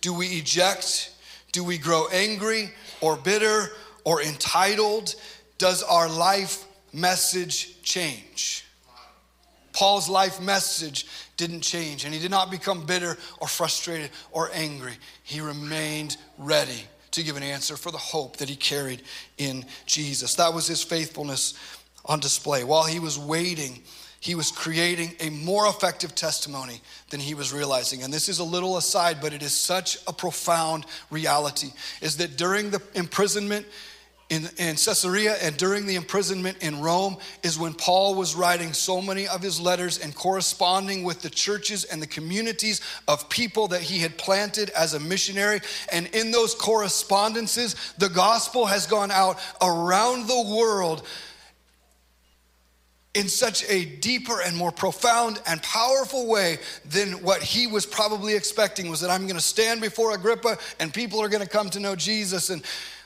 Do 0.00 0.12
we 0.14 0.26
eject? 0.28 1.12
Do 1.52 1.62
we 1.64 1.78
grow 1.78 2.08
angry 2.08 2.70
or 3.00 3.16
bitter 3.16 3.70
or 4.04 4.22
entitled? 4.22 5.14
Does 5.58 5.82
our 5.82 6.08
life 6.08 6.64
message 6.92 7.82
change? 7.82 8.64
Paul's 9.72 10.08
life 10.08 10.40
message 10.40 11.06
didn't 11.36 11.60
change, 11.60 12.04
and 12.04 12.12
he 12.12 12.20
did 12.20 12.30
not 12.30 12.50
become 12.50 12.84
bitter 12.84 13.16
or 13.40 13.46
frustrated 13.46 14.10
or 14.32 14.50
angry. 14.52 14.94
He 15.22 15.40
remained 15.40 16.16
ready 16.38 16.84
to 17.12 17.22
give 17.22 17.36
an 17.36 17.42
answer 17.42 17.76
for 17.76 17.90
the 17.90 17.98
hope 17.98 18.36
that 18.38 18.48
he 18.48 18.56
carried 18.56 19.02
in 19.38 19.64
Jesus. 19.86 20.34
That 20.34 20.54
was 20.54 20.66
his 20.66 20.82
faithfulness 20.82 21.54
on 22.04 22.20
display. 22.20 22.64
While 22.64 22.84
he 22.84 22.98
was 22.98 23.18
waiting, 23.18 23.82
he 24.20 24.34
was 24.34 24.50
creating 24.50 25.14
a 25.20 25.30
more 25.30 25.66
effective 25.66 26.14
testimony 26.14 26.80
than 27.08 27.20
he 27.20 27.34
was 27.34 27.52
realizing. 27.52 28.02
And 28.02 28.12
this 28.12 28.28
is 28.28 28.38
a 28.38 28.44
little 28.44 28.76
aside, 28.76 29.18
but 29.20 29.32
it 29.32 29.42
is 29.42 29.54
such 29.54 29.98
a 30.06 30.12
profound 30.12 30.84
reality 31.10 31.72
is 32.02 32.18
that 32.18 32.36
during 32.36 32.70
the 32.70 32.82
imprisonment, 32.94 33.66
in, 34.30 34.48
in 34.58 34.76
Caesarea 34.76 35.36
and 35.42 35.56
during 35.56 35.86
the 35.86 35.96
imprisonment 35.96 36.58
in 36.62 36.80
Rome 36.80 37.16
is 37.42 37.58
when 37.58 37.74
Paul 37.74 38.14
was 38.14 38.36
writing 38.36 38.72
so 38.72 39.02
many 39.02 39.26
of 39.26 39.42
his 39.42 39.60
letters 39.60 39.98
and 39.98 40.14
corresponding 40.14 41.02
with 41.02 41.20
the 41.20 41.28
churches 41.28 41.84
and 41.84 42.00
the 42.00 42.06
communities 42.06 42.80
of 43.08 43.28
people 43.28 43.68
that 43.68 43.82
he 43.82 43.98
had 43.98 44.16
planted 44.16 44.70
as 44.70 44.94
a 44.94 45.00
missionary. 45.00 45.60
And 45.92 46.06
in 46.14 46.30
those 46.30 46.54
correspondences, 46.54 47.74
the 47.98 48.08
gospel 48.08 48.66
has 48.66 48.86
gone 48.86 49.10
out 49.10 49.40
around 49.60 50.28
the 50.28 50.56
world 50.56 51.06
in 53.14 53.28
such 53.28 53.64
a 53.68 53.84
deeper 53.84 54.40
and 54.40 54.56
more 54.56 54.70
profound 54.70 55.42
and 55.48 55.60
powerful 55.64 56.28
way 56.28 56.58
than 56.84 57.14
what 57.24 57.42
he 57.42 57.66
was 57.66 57.84
probably 57.84 58.36
expecting 58.36 58.88
was 58.88 59.00
that 59.00 59.10
I'm 59.10 59.22
going 59.22 59.34
to 59.34 59.40
stand 59.40 59.80
before 59.80 60.14
Agrippa 60.14 60.56
and 60.78 60.94
people 60.94 61.20
are 61.20 61.28
going 61.28 61.42
to 61.42 61.48
come 61.48 61.68
to 61.70 61.80
know 61.80 61.96
Jesus 61.96 62.50
and 62.50 62.62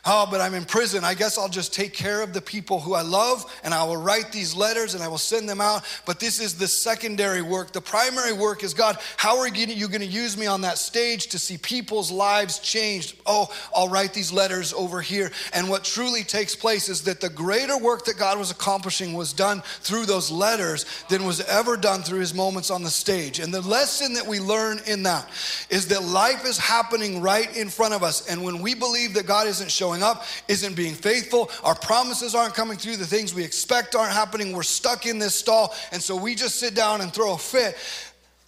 Oh, 0.07 0.27
but 0.31 0.41
I'm 0.41 0.53
in 0.53 0.67
prison. 0.67 1.03
I 1.03 1.15
guess 1.15 1.39
I'll 1.39 1.49
just 1.49 1.73
take 1.73 1.95
care 1.95 2.21
of 2.21 2.35
the 2.35 2.41
people 2.43 2.79
who 2.79 2.93
I 2.93 3.01
love 3.01 3.45
and 3.65 3.73
I 3.73 3.85
will 3.85 3.97
write 3.97 4.33
these 4.33 4.55
letters 4.55 4.95
and 4.95 5.03
I 5.03 5.09
will 5.09 5.17
send 5.17 5.49
them 5.49 5.63
out. 5.63 5.85
But 6.05 6.21
this 6.21 6.41
is 6.41 6.55
the 6.59 6.69
secondary 6.69 7.41
work. 7.41 7.73
The 7.73 7.81
primary 7.81 8.35
work 8.35 8.63
is 8.65 8.75
God, 8.75 8.99
how 9.17 9.39
are 9.39 9.49
you 9.49 9.89
going 9.89 10.01
to 10.01 10.07
use 10.07 10.37
me 10.37 10.47
on 10.47 10.61
that 10.61 10.77
stage 10.77 11.29
to 11.29 11.39
see 11.39 11.57
people's 11.57 12.11
lives 12.11 12.59
changed? 12.59 13.17
Oh, 13.25 13.51
I'll 13.75 13.89
write 13.89 14.13
these 14.13 14.31
letters 14.31 14.75
over 14.75 15.01
here. 15.01 15.31
And 15.55 15.71
what 15.71 15.85
truly 15.85 16.23
takes 16.23 16.55
place 16.55 16.91
is 16.91 17.03
that 17.05 17.23
the 17.23 17.31
greater 17.31 17.79
work 17.79 18.05
that 18.05 18.19
God 18.19 18.39
was 18.39 18.51
accomplishing 18.51 19.15
was 19.15 19.33
done 19.33 19.63
through 19.81 20.05
those 20.05 20.31
letters 20.31 20.85
than 21.09 21.25
was 21.25 21.41
ever 21.41 21.79
done 21.79 22.03
through 22.03 22.21
his 22.21 22.35
moments 22.35 22.71
on 22.71 22.83
the 22.83 22.91
stage. 22.91 23.39
And 23.39 23.55
the 23.55 23.63
lesson 23.63 24.13
that 24.15 24.27
we 24.27 24.39
learn 24.39 24.81
in 24.87 25.05
that 25.05 25.31
is 25.71 25.89
that 25.89 26.03
life 26.03 26.45
is 26.45 26.59
happening 26.59 27.23
right 27.23 27.57
in 27.57 27.71
front 27.71 27.95
of 27.95 28.03
us. 28.03 28.29
And 28.29 28.45
when 28.45 28.61
we 28.61 28.75
believe 28.75 29.15
that 29.15 29.27
God 29.27 29.47
isn't 29.47 29.71
showing 29.71 29.94
up, 30.03 30.25
isn't 30.49 30.75
being 30.75 30.95
faithful, 30.95 31.51
our 31.63 31.75
promises 31.75 32.35
aren't 32.35 32.55
coming 32.55 32.77
through, 32.77 32.97
the 32.97 33.07
things 33.07 33.35
we 33.35 33.45
expect 33.45 33.95
aren't 33.95 34.13
happening, 34.13 34.53
we're 34.53 34.63
stuck 34.63 35.07
in 35.07 35.19
this 35.19 35.35
stall, 35.35 35.75
and 35.93 36.03
so 36.03 36.17
we 36.17 36.35
just 36.35 36.57
sit 36.57 36.75
down 36.75 37.01
and 37.01 37.13
throw 37.13 37.35
a 37.35 37.39
fit. 37.39 37.77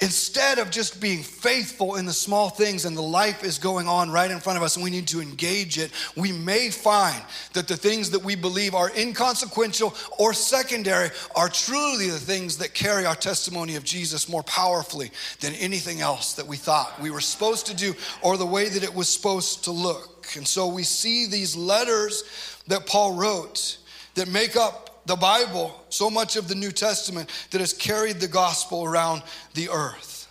Instead 0.01 0.59
of 0.59 0.71
just 0.71 1.01
being 1.01 1.23
faithful 1.23 1.97
in 1.97 2.05
the 2.05 2.13
small 2.13 2.51
things 2.51 2.85
and 2.85 2.95
the 2.95 3.01
life 3.03 3.43
is 3.43 3.57
going 3.57 3.89
on 3.89 4.11
right 4.11 4.31
in 4.31 4.41
front 4.41 4.59
of 4.59 4.63
us 4.63 4.77
and 4.77 4.85
we 4.85 4.91
need 4.91 5.09
to 5.09 5.23
engage 5.23 5.79
it, 5.79 5.91
we 6.15 6.33
may 6.33 6.69
find 6.69 7.23
that 7.55 7.67
the 7.67 7.79
things 7.79 8.11
that 8.11 8.23
we 8.23 8.35
believe 8.35 8.75
are 8.75 8.91
inconsequential 8.95 9.95
or 10.19 10.35
secondary 10.35 11.09
are 11.35 11.49
truly 11.49 12.11
the 12.11 12.19
things 12.19 12.59
that 12.59 12.75
carry 12.75 13.07
our 13.07 13.15
testimony 13.15 13.75
of 13.77 13.85
Jesus 13.85 14.29
more 14.29 14.43
powerfully 14.43 15.11
than 15.41 15.55
anything 15.55 16.03
else 16.03 16.35
that 16.35 16.47
we 16.47 16.59
thought 16.59 17.01
we 17.01 17.11
were 17.11 17.23
supposed 17.23 17.65
to 17.65 17.75
do 17.75 17.95
or 18.21 18.37
the 18.37 18.45
way 18.45 18.69
that 18.69 18.83
it 18.83 18.95
was 18.95 19.09
supposed 19.09 19.65
to 19.65 19.71
look. 19.71 20.16
And 20.35 20.47
so 20.47 20.67
we 20.67 20.83
see 20.83 21.27
these 21.27 21.55
letters 21.55 22.25
that 22.67 22.87
Paul 22.87 23.15
wrote 23.15 23.79
that 24.15 24.29
make 24.29 24.57
up 24.57 25.07
the 25.07 25.17
Bible, 25.17 25.73
so 25.89 26.11
much 26.11 26.35
of 26.35 26.49
the 26.49 26.55
New 26.55 26.73
Testament 26.73 27.31
that 27.53 27.61
has 27.61 27.73
carried 27.73 28.19
the 28.19 28.27
gospel 28.27 28.85
around 28.85 29.23
the 29.55 29.69
earth. 29.69 30.29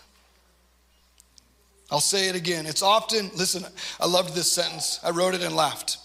I'll 1.89 2.01
say 2.01 2.27
it 2.27 2.35
again. 2.35 2.65
It's 2.65 2.81
often, 2.81 3.31
listen, 3.35 3.63
I 3.99 4.07
loved 4.07 4.35
this 4.35 4.51
sentence. 4.51 4.99
I 5.03 5.11
wrote 5.11 5.33
it 5.33 5.43
and 5.43 5.55
laughed. 5.55 5.97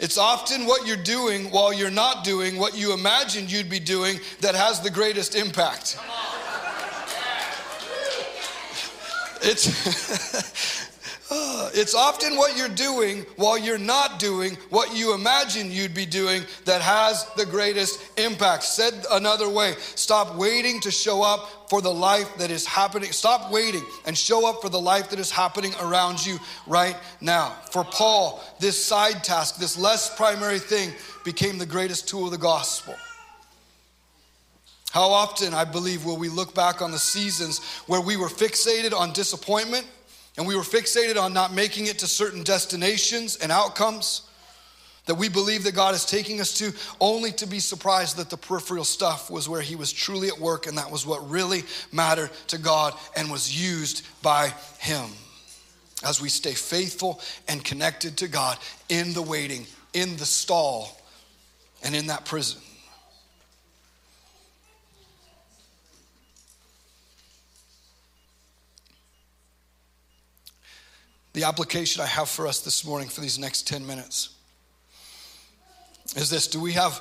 It's 0.00 0.18
often 0.18 0.66
what 0.66 0.86
you're 0.86 0.96
doing 0.96 1.50
while 1.50 1.72
you're 1.72 1.90
not 1.90 2.24
doing 2.24 2.58
what 2.58 2.76
you 2.76 2.92
imagined 2.92 3.50
you'd 3.50 3.70
be 3.70 3.80
doing 3.80 4.18
that 4.40 4.54
has 4.54 4.80
the 4.80 4.90
greatest 4.90 5.34
impact. 5.34 5.98
It's 9.42 10.85
It's 11.74 11.94
often 11.94 12.36
what 12.36 12.56
you're 12.56 12.68
doing 12.68 13.26
while 13.36 13.58
you're 13.58 13.76
not 13.76 14.18
doing 14.18 14.56
what 14.70 14.96
you 14.96 15.14
imagine 15.14 15.70
you'd 15.70 15.94
be 15.94 16.06
doing 16.06 16.42
that 16.64 16.80
has 16.80 17.26
the 17.36 17.44
greatest 17.44 18.00
impact. 18.18 18.62
Said 18.62 18.94
another 19.10 19.48
way, 19.48 19.74
stop 19.94 20.36
waiting 20.36 20.80
to 20.80 20.90
show 20.90 21.22
up 21.22 21.68
for 21.68 21.82
the 21.82 21.92
life 21.92 22.34
that 22.38 22.50
is 22.50 22.64
happening. 22.64 23.12
Stop 23.12 23.52
waiting 23.52 23.84
and 24.06 24.16
show 24.16 24.48
up 24.48 24.62
for 24.62 24.70
the 24.70 24.80
life 24.80 25.10
that 25.10 25.18
is 25.18 25.30
happening 25.30 25.72
around 25.82 26.24
you 26.24 26.38
right 26.66 26.96
now. 27.20 27.54
For 27.72 27.84
Paul, 27.84 28.42
this 28.58 28.82
side 28.82 29.22
task, 29.22 29.58
this 29.58 29.76
less 29.76 30.14
primary 30.16 30.60
thing, 30.60 30.92
became 31.24 31.58
the 31.58 31.66
greatest 31.66 32.08
tool 32.08 32.26
of 32.26 32.30
the 32.30 32.38
gospel. 32.38 32.94
How 34.92 35.10
often, 35.10 35.52
I 35.52 35.64
believe, 35.64 36.06
will 36.06 36.16
we 36.16 36.30
look 36.30 36.54
back 36.54 36.80
on 36.80 36.90
the 36.90 36.98
seasons 36.98 37.62
where 37.86 38.00
we 38.00 38.16
were 38.16 38.28
fixated 38.28 38.94
on 38.94 39.12
disappointment 39.12 39.86
and 40.36 40.46
we 40.46 40.54
were 40.54 40.62
fixated 40.62 41.20
on 41.20 41.32
not 41.32 41.52
making 41.52 41.86
it 41.86 41.98
to 42.00 42.06
certain 42.06 42.42
destinations 42.42 43.36
and 43.36 43.50
outcomes 43.50 44.22
that 45.06 45.14
we 45.14 45.28
believe 45.28 45.64
that 45.64 45.74
God 45.74 45.94
is 45.94 46.04
taking 46.04 46.40
us 46.40 46.58
to, 46.58 46.72
only 47.00 47.32
to 47.32 47.46
be 47.46 47.60
surprised 47.60 48.16
that 48.16 48.28
the 48.28 48.36
peripheral 48.36 48.84
stuff 48.84 49.30
was 49.30 49.48
where 49.48 49.60
He 49.60 49.76
was 49.76 49.92
truly 49.92 50.28
at 50.28 50.38
work 50.38 50.66
and 50.66 50.76
that 50.78 50.90
was 50.90 51.06
what 51.06 51.28
really 51.30 51.62
mattered 51.92 52.30
to 52.48 52.58
God 52.58 52.92
and 53.16 53.30
was 53.30 53.58
used 53.58 54.04
by 54.22 54.52
Him. 54.78 55.08
As 56.04 56.20
we 56.20 56.28
stay 56.28 56.52
faithful 56.52 57.20
and 57.48 57.64
connected 57.64 58.18
to 58.18 58.28
God 58.28 58.58
in 58.88 59.14
the 59.14 59.22
waiting, 59.22 59.66
in 59.94 60.16
the 60.16 60.26
stall, 60.26 61.00
and 61.82 61.94
in 61.94 62.08
that 62.08 62.24
prison. 62.24 62.60
The 71.36 71.44
application 71.44 72.00
I 72.00 72.06
have 72.06 72.30
for 72.30 72.46
us 72.46 72.60
this 72.60 72.82
morning 72.82 73.10
for 73.10 73.20
these 73.20 73.38
next 73.38 73.68
10 73.68 73.86
minutes 73.86 74.30
is 76.16 76.30
this. 76.30 76.46
Do 76.46 76.58
we 76.58 76.72
have 76.72 76.98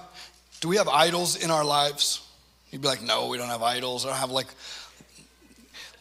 do 0.60 0.68
we 0.68 0.76
have 0.76 0.90
idols 0.90 1.42
in 1.42 1.50
our 1.50 1.64
lives? 1.64 2.22
You'd 2.70 2.82
be 2.82 2.90
like 2.90 3.02
no 3.02 3.30
we 3.30 3.38
don't 3.38 3.48
have 3.48 3.64
idols. 3.64 4.06
I 4.06 4.10
don't 4.10 4.18
have 4.18 4.32
like 4.32 4.48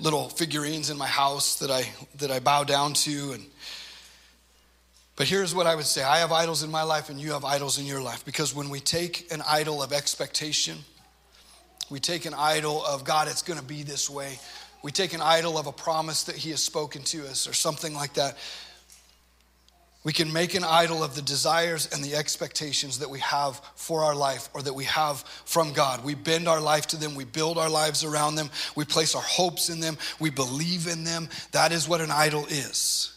little 0.01 0.29
figurines 0.29 0.90
in 0.90 0.99
my 0.99 1.07
house 1.07 1.61
that 1.61 1.70
i 1.70 1.88
that 2.16 2.33
i 2.33 2.40
bow 2.40 2.64
down 2.64 2.94
to 2.94 3.35
and 3.35 3.47
but 5.14 5.29
here's 5.29 5.55
what 5.55 5.68
i 5.68 5.77
would 5.77 5.85
say. 5.85 6.03
I 6.03 6.18
have 6.18 6.33
idols 6.33 6.64
in 6.64 6.73
my 6.73 6.83
life 6.83 7.11
and 7.11 7.20
you 7.20 7.31
have 7.35 7.44
idols 7.44 7.79
in 7.79 7.87
your 7.87 8.03
life 8.03 8.25
because 8.25 8.53
when 8.53 8.68
we 8.68 8.81
take 8.81 9.33
an 9.33 9.42
idol 9.47 9.81
of 9.81 9.92
expectation 9.92 10.79
we 11.88 12.01
take 12.01 12.25
an 12.25 12.35
idol 12.35 12.85
of 12.85 13.05
god 13.05 13.29
it's 13.29 13.42
going 13.42 13.61
to 13.61 13.64
be 13.64 13.85
this 13.85 14.11
way 14.11 14.40
we 14.85 14.92
take 14.92 15.14
an 15.14 15.23
idol 15.23 15.57
of 15.57 15.66
a 15.66 15.73
promise 15.73 16.25
that 16.25 16.37
he 16.37 16.51
has 16.51 16.62
spoken 16.62 17.03
to 17.05 17.27
us 17.27 17.49
or 17.49 17.55
something 17.55 17.94
like 17.94 18.12
that. 18.12 18.37
We 20.05 20.12
can 20.12 20.31
make 20.31 20.53
an 20.53 20.62
idol 20.62 21.03
of 21.03 21.14
the 21.14 21.23
desires 21.23 21.88
and 21.90 22.05
the 22.05 22.14
expectations 22.14 22.99
that 22.99 23.09
we 23.09 23.18
have 23.20 23.62
for 23.77 24.05
our 24.05 24.14
life 24.14 24.51
or 24.53 24.61
that 24.61 24.75
we 24.75 24.85
have 24.85 25.20
from 25.47 25.73
God. 25.73 26.05
We 26.05 26.14
bend 26.14 26.47
our 26.49 26.61
life 26.61 26.87
to 26.88 26.99
them, 26.99 27.14
we 27.14 27.25
build 27.25 27.57
our 27.57 27.70
lives 27.70 28.05
around 28.05 28.35
them, 28.35 28.51
we 28.77 28.85
place 28.85 29.14
our 29.14 29.23
hopes 29.23 29.70
in 29.70 29.81
them, 29.81 29.97
we 30.20 30.29
believe 30.29 30.87
in 30.87 31.05
them. 31.05 31.31
That 31.53 31.73
is 31.73 31.88
what 31.88 32.03
an 32.03 32.11
idol 32.11 32.44
is. 32.44 33.13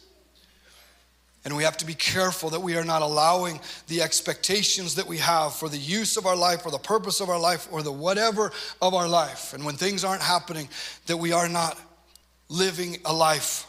And 1.48 1.56
we 1.56 1.64
have 1.64 1.78
to 1.78 1.86
be 1.86 1.94
careful 1.94 2.50
that 2.50 2.60
we 2.60 2.76
are 2.76 2.84
not 2.84 3.02
allowing 3.02 3.62
the 3.88 4.02
expectations 4.02 4.96
that 4.96 5.08
we 5.08 5.16
have 5.20 5.56
for 5.56 5.70
the 5.70 5.78
use 5.78 6.18
of 6.18 6.26
our 6.26 6.36
life 6.36 6.66
or 6.66 6.72
the 6.74 6.78
purpose 6.78 7.22
of 7.22 7.30
our 7.30 7.40
life 7.40 7.70
or 7.72 7.82
the 7.82 7.90
whatever 7.90 8.52
of 8.82 8.94
our 8.94 9.08
life. 9.08 9.54
And 9.54 9.64
when 9.64 9.76
things 9.76 10.04
aren't 10.04 10.22
happening, 10.22 10.68
that 11.06 11.16
we 11.16 11.32
are 11.32 11.48
not 11.48 11.80
living 12.50 12.98
a 13.06 13.14
life 13.14 13.66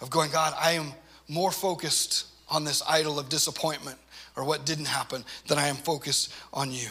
of 0.00 0.08
going, 0.08 0.30
God, 0.30 0.54
I 0.58 0.72
am 0.72 0.94
more 1.28 1.52
focused 1.52 2.24
on 2.48 2.64
this 2.64 2.82
idol 2.88 3.18
of 3.18 3.28
disappointment 3.28 3.98
or 4.34 4.44
what 4.44 4.64
didn't 4.64 4.86
happen 4.86 5.26
than 5.46 5.58
I 5.58 5.66
am 5.66 5.76
focused 5.76 6.32
on 6.54 6.72
you. 6.72 6.88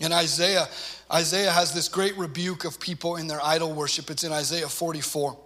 In 0.00 0.12
Isaiah, 0.12 0.68
Isaiah 1.10 1.50
has 1.50 1.72
this 1.72 1.88
great 1.88 2.14
rebuke 2.18 2.66
of 2.66 2.78
people 2.78 3.16
in 3.16 3.26
their 3.26 3.42
idol 3.42 3.72
worship. 3.72 4.10
It's 4.10 4.22
in 4.22 4.32
Isaiah 4.32 4.68
44. 4.68 5.38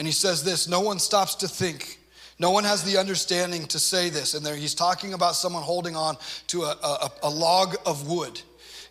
And 0.00 0.08
he 0.08 0.12
says 0.12 0.42
this 0.42 0.66
no 0.66 0.80
one 0.80 0.98
stops 0.98 1.34
to 1.36 1.46
think. 1.46 1.98
No 2.38 2.52
one 2.52 2.64
has 2.64 2.82
the 2.82 2.96
understanding 2.96 3.66
to 3.66 3.78
say 3.78 4.08
this. 4.08 4.32
And 4.32 4.44
there 4.44 4.56
he's 4.56 4.74
talking 4.74 5.12
about 5.12 5.36
someone 5.36 5.62
holding 5.62 5.94
on 5.94 6.16
to 6.46 6.62
a, 6.62 6.74
a, 6.82 7.10
a 7.24 7.28
log 7.28 7.76
of 7.84 8.08
wood. 8.08 8.40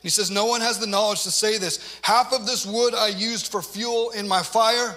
He 0.03 0.09
says, 0.09 0.29
No 0.29 0.45
one 0.45 0.61
has 0.61 0.77
the 0.77 0.85
knowledge 0.85 1.23
to 1.23 1.31
say 1.31 1.57
this. 1.57 1.99
Half 2.03 2.31
of 2.31 2.45
this 2.45 2.63
wood 2.63 2.93
I 2.93 3.07
used 3.07 3.51
for 3.51 3.63
fuel 3.63 4.11
in 4.11 4.27
my 4.27 4.43
fire, 4.43 4.95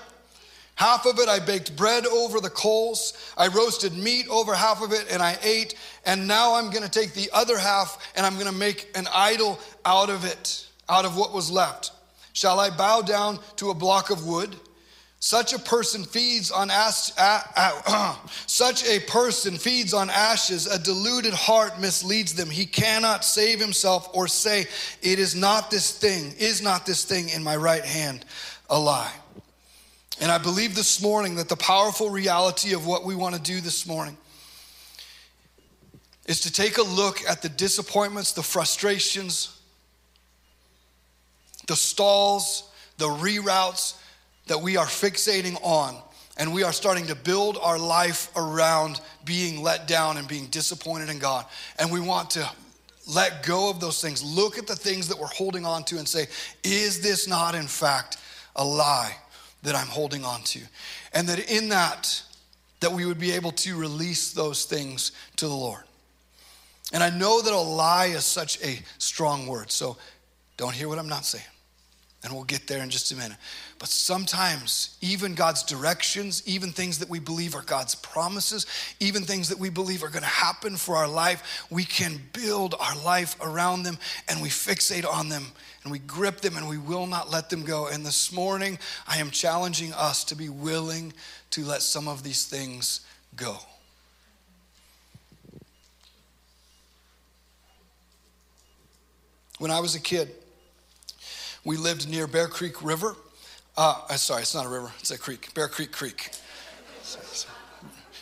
Half 0.74 1.06
of 1.06 1.18
it 1.18 1.30
I 1.30 1.38
baked 1.38 1.76
bread 1.76 2.06
over 2.06 2.40
the 2.40 2.50
coals. 2.50 3.32
I 3.38 3.48
roasted 3.48 3.94
meat 3.94 4.26
over 4.28 4.54
half 4.54 4.82
of 4.82 4.92
it 4.92 5.06
and 5.10 5.22
I 5.22 5.38
ate. 5.42 5.74
And 6.04 6.28
now 6.28 6.54
I'm 6.54 6.70
going 6.70 6.84
to 6.84 6.90
take 6.90 7.14
the 7.14 7.30
other 7.32 7.58
half 7.58 8.12
and 8.16 8.26
I'm 8.26 8.34
going 8.34 8.46
to 8.46 8.52
make 8.52 8.90
an 8.94 9.06
idol 9.14 9.58
out 9.86 10.10
of 10.10 10.24
it, 10.24 10.66
out 10.90 11.04
of 11.04 11.16
what 11.16 11.32
was 11.32 11.50
left. 11.50 11.92
Shall 12.32 12.58
I 12.58 12.70
bow 12.70 13.00
down 13.00 13.38
to 13.56 13.70
a 13.70 13.74
block 13.74 14.10
of 14.10 14.26
wood? 14.26 14.56
Such 15.24 15.52
a 15.52 15.58
person 15.60 16.02
feeds 16.02 16.50
on 16.50 16.68
such 18.46 18.84
a 18.84 18.98
person 18.98 19.56
feeds 19.56 19.94
on 19.94 20.10
ashes. 20.10 20.66
A 20.66 20.80
deluded 20.80 21.32
heart 21.32 21.78
misleads 21.78 22.34
them. 22.34 22.50
He 22.50 22.66
cannot 22.66 23.24
save 23.24 23.60
himself 23.60 24.10
or 24.14 24.26
say, 24.26 24.66
"It 25.00 25.20
is 25.20 25.36
not 25.36 25.70
this 25.70 25.92
thing, 25.92 26.34
is 26.38 26.60
not 26.60 26.86
this 26.86 27.04
thing 27.04 27.28
in 27.28 27.44
my 27.44 27.54
right 27.54 27.84
hand 27.84 28.24
a 28.68 28.76
lie." 28.76 29.12
And 30.18 30.32
I 30.32 30.38
believe 30.38 30.74
this 30.74 31.00
morning 31.00 31.36
that 31.36 31.48
the 31.48 31.56
powerful 31.56 32.10
reality 32.10 32.74
of 32.74 32.84
what 32.84 33.04
we 33.04 33.14
want 33.14 33.36
to 33.36 33.40
do 33.40 33.60
this 33.60 33.86
morning 33.86 34.18
is 36.26 36.40
to 36.40 36.52
take 36.52 36.78
a 36.78 36.82
look 36.82 37.20
at 37.28 37.42
the 37.42 37.48
disappointments, 37.48 38.32
the 38.32 38.42
frustrations, 38.42 39.56
the 41.68 41.76
stalls, 41.76 42.64
the 42.98 43.06
reroutes 43.06 43.94
that 44.46 44.60
we 44.60 44.76
are 44.76 44.86
fixating 44.86 45.58
on. 45.62 45.96
And 46.38 46.54
we 46.54 46.62
are 46.62 46.72
starting 46.72 47.06
to 47.08 47.14
build 47.14 47.58
our 47.60 47.78
life 47.78 48.30
around 48.36 49.00
being 49.24 49.62
let 49.62 49.86
down 49.86 50.16
and 50.16 50.26
being 50.26 50.46
disappointed 50.46 51.10
in 51.10 51.18
God. 51.18 51.44
And 51.78 51.92
we 51.92 52.00
want 52.00 52.30
to 52.30 52.50
let 53.06 53.44
go 53.44 53.68
of 53.68 53.80
those 53.80 54.00
things. 54.00 54.22
Look 54.22 54.58
at 54.58 54.66
the 54.66 54.76
things 54.76 55.08
that 55.08 55.18
we're 55.18 55.26
holding 55.26 55.66
on 55.66 55.84
to 55.84 55.98
and 55.98 56.08
say, 56.08 56.26
is 56.64 57.00
this 57.00 57.28
not, 57.28 57.54
in 57.54 57.66
fact, 57.66 58.16
a 58.56 58.64
lie 58.64 59.14
that 59.62 59.74
I'm 59.74 59.88
holding 59.88 60.24
on 60.24 60.42
to? 60.44 60.60
And 61.12 61.28
that 61.28 61.50
in 61.50 61.68
that, 61.68 62.22
that 62.80 62.92
we 62.92 63.04
would 63.04 63.20
be 63.20 63.32
able 63.32 63.52
to 63.52 63.76
release 63.76 64.32
those 64.32 64.64
things 64.64 65.12
to 65.36 65.46
the 65.46 65.54
Lord. 65.54 65.82
And 66.92 67.02
I 67.02 67.10
know 67.10 67.40
that 67.40 67.52
a 67.52 67.58
lie 67.58 68.06
is 68.06 68.24
such 68.24 68.62
a 68.62 68.80
strong 68.98 69.46
word, 69.46 69.70
so 69.70 69.96
don't 70.56 70.74
hear 70.74 70.88
what 70.88 70.98
I'm 70.98 71.08
not 71.08 71.24
saying. 71.24 71.44
And 72.24 72.32
we'll 72.32 72.44
get 72.44 72.68
there 72.68 72.82
in 72.84 72.88
just 72.88 73.10
a 73.10 73.16
minute. 73.16 73.36
But 73.80 73.88
sometimes, 73.88 74.96
even 75.00 75.34
God's 75.34 75.64
directions, 75.64 76.40
even 76.46 76.70
things 76.70 77.00
that 77.00 77.08
we 77.08 77.18
believe 77.18 77.56
are 77.56 77.62
God's 77.62 77.96
promises, 77.96 78.64
even 79.00 79.24
things 79.24 79.48
that 79.48 79.58
we 79.58 79.70
believe 79.70 80.04
are 80.04 80.08
going 80.08 80.22
to 80.22 80.28
happen 80.28 80.76
for 80.76 80.94
our 80.94 81.08
life, 81.08 81.66
we 81.68 81.84
can 81.84 82.20
build 82.32 82.76
our 82.78 82.96
life 83.04 83.34
around 83.40 83.82
them 83.82 83.98
and 84.28 84.40
we 84.40 84.48
fixate 84.50 85.04
on 85.04 85.30
them 85.30 85.46
and 85.82 85.90
we 85.90 85.98
grip 85.98 86.40
them 86.42 86.56
and 86.56 86.68
we 86.68 86.78
will 86.78 87.08
not 87.08 87.28
let 87.28 87.50
them 87.50 87.64
go. 87.64 87.88
And 87.88 88.06
this 88.06 88.30
morning, 88.32 88.78
I 89.08 89.18
am 89.18 89.30
challenging 89.30 89.92
us 89.92 90.22
to 90.24 90.36
be 90.36 90.48
willing 90.48 91.12
to 91.50 91.64
let 91.64 91.82
some 91.82 92.06
of 92.06 92.22
these 92.22 92.44
things 92.46 93.00
go. 93.34 93.56
When 99.58 99.70
I 99.70 99.80
was 99.80 99.94
a 99.94 100.00
kid, 100.00 100.30
we 101.64 101.76
lived 101.76 102.08
near 102.08 102.26
Bear 102.26 102.48
Creek 102.48 102.82
River. 102.82 103.16
Uh, 103.76 104.02
uh, 104.08 104.16
sorry, 104.16 104.42
it's 104.42 104.54
not 104.54 104.66
a 104.66 104.68
river, 104.68 104.92
it's 105.00 105.10
a 105.10 105.18
creek, 105.18 105.52
Bear 105.54 105.68
Creek 105.68 105.92
Creek. 105.92 106.30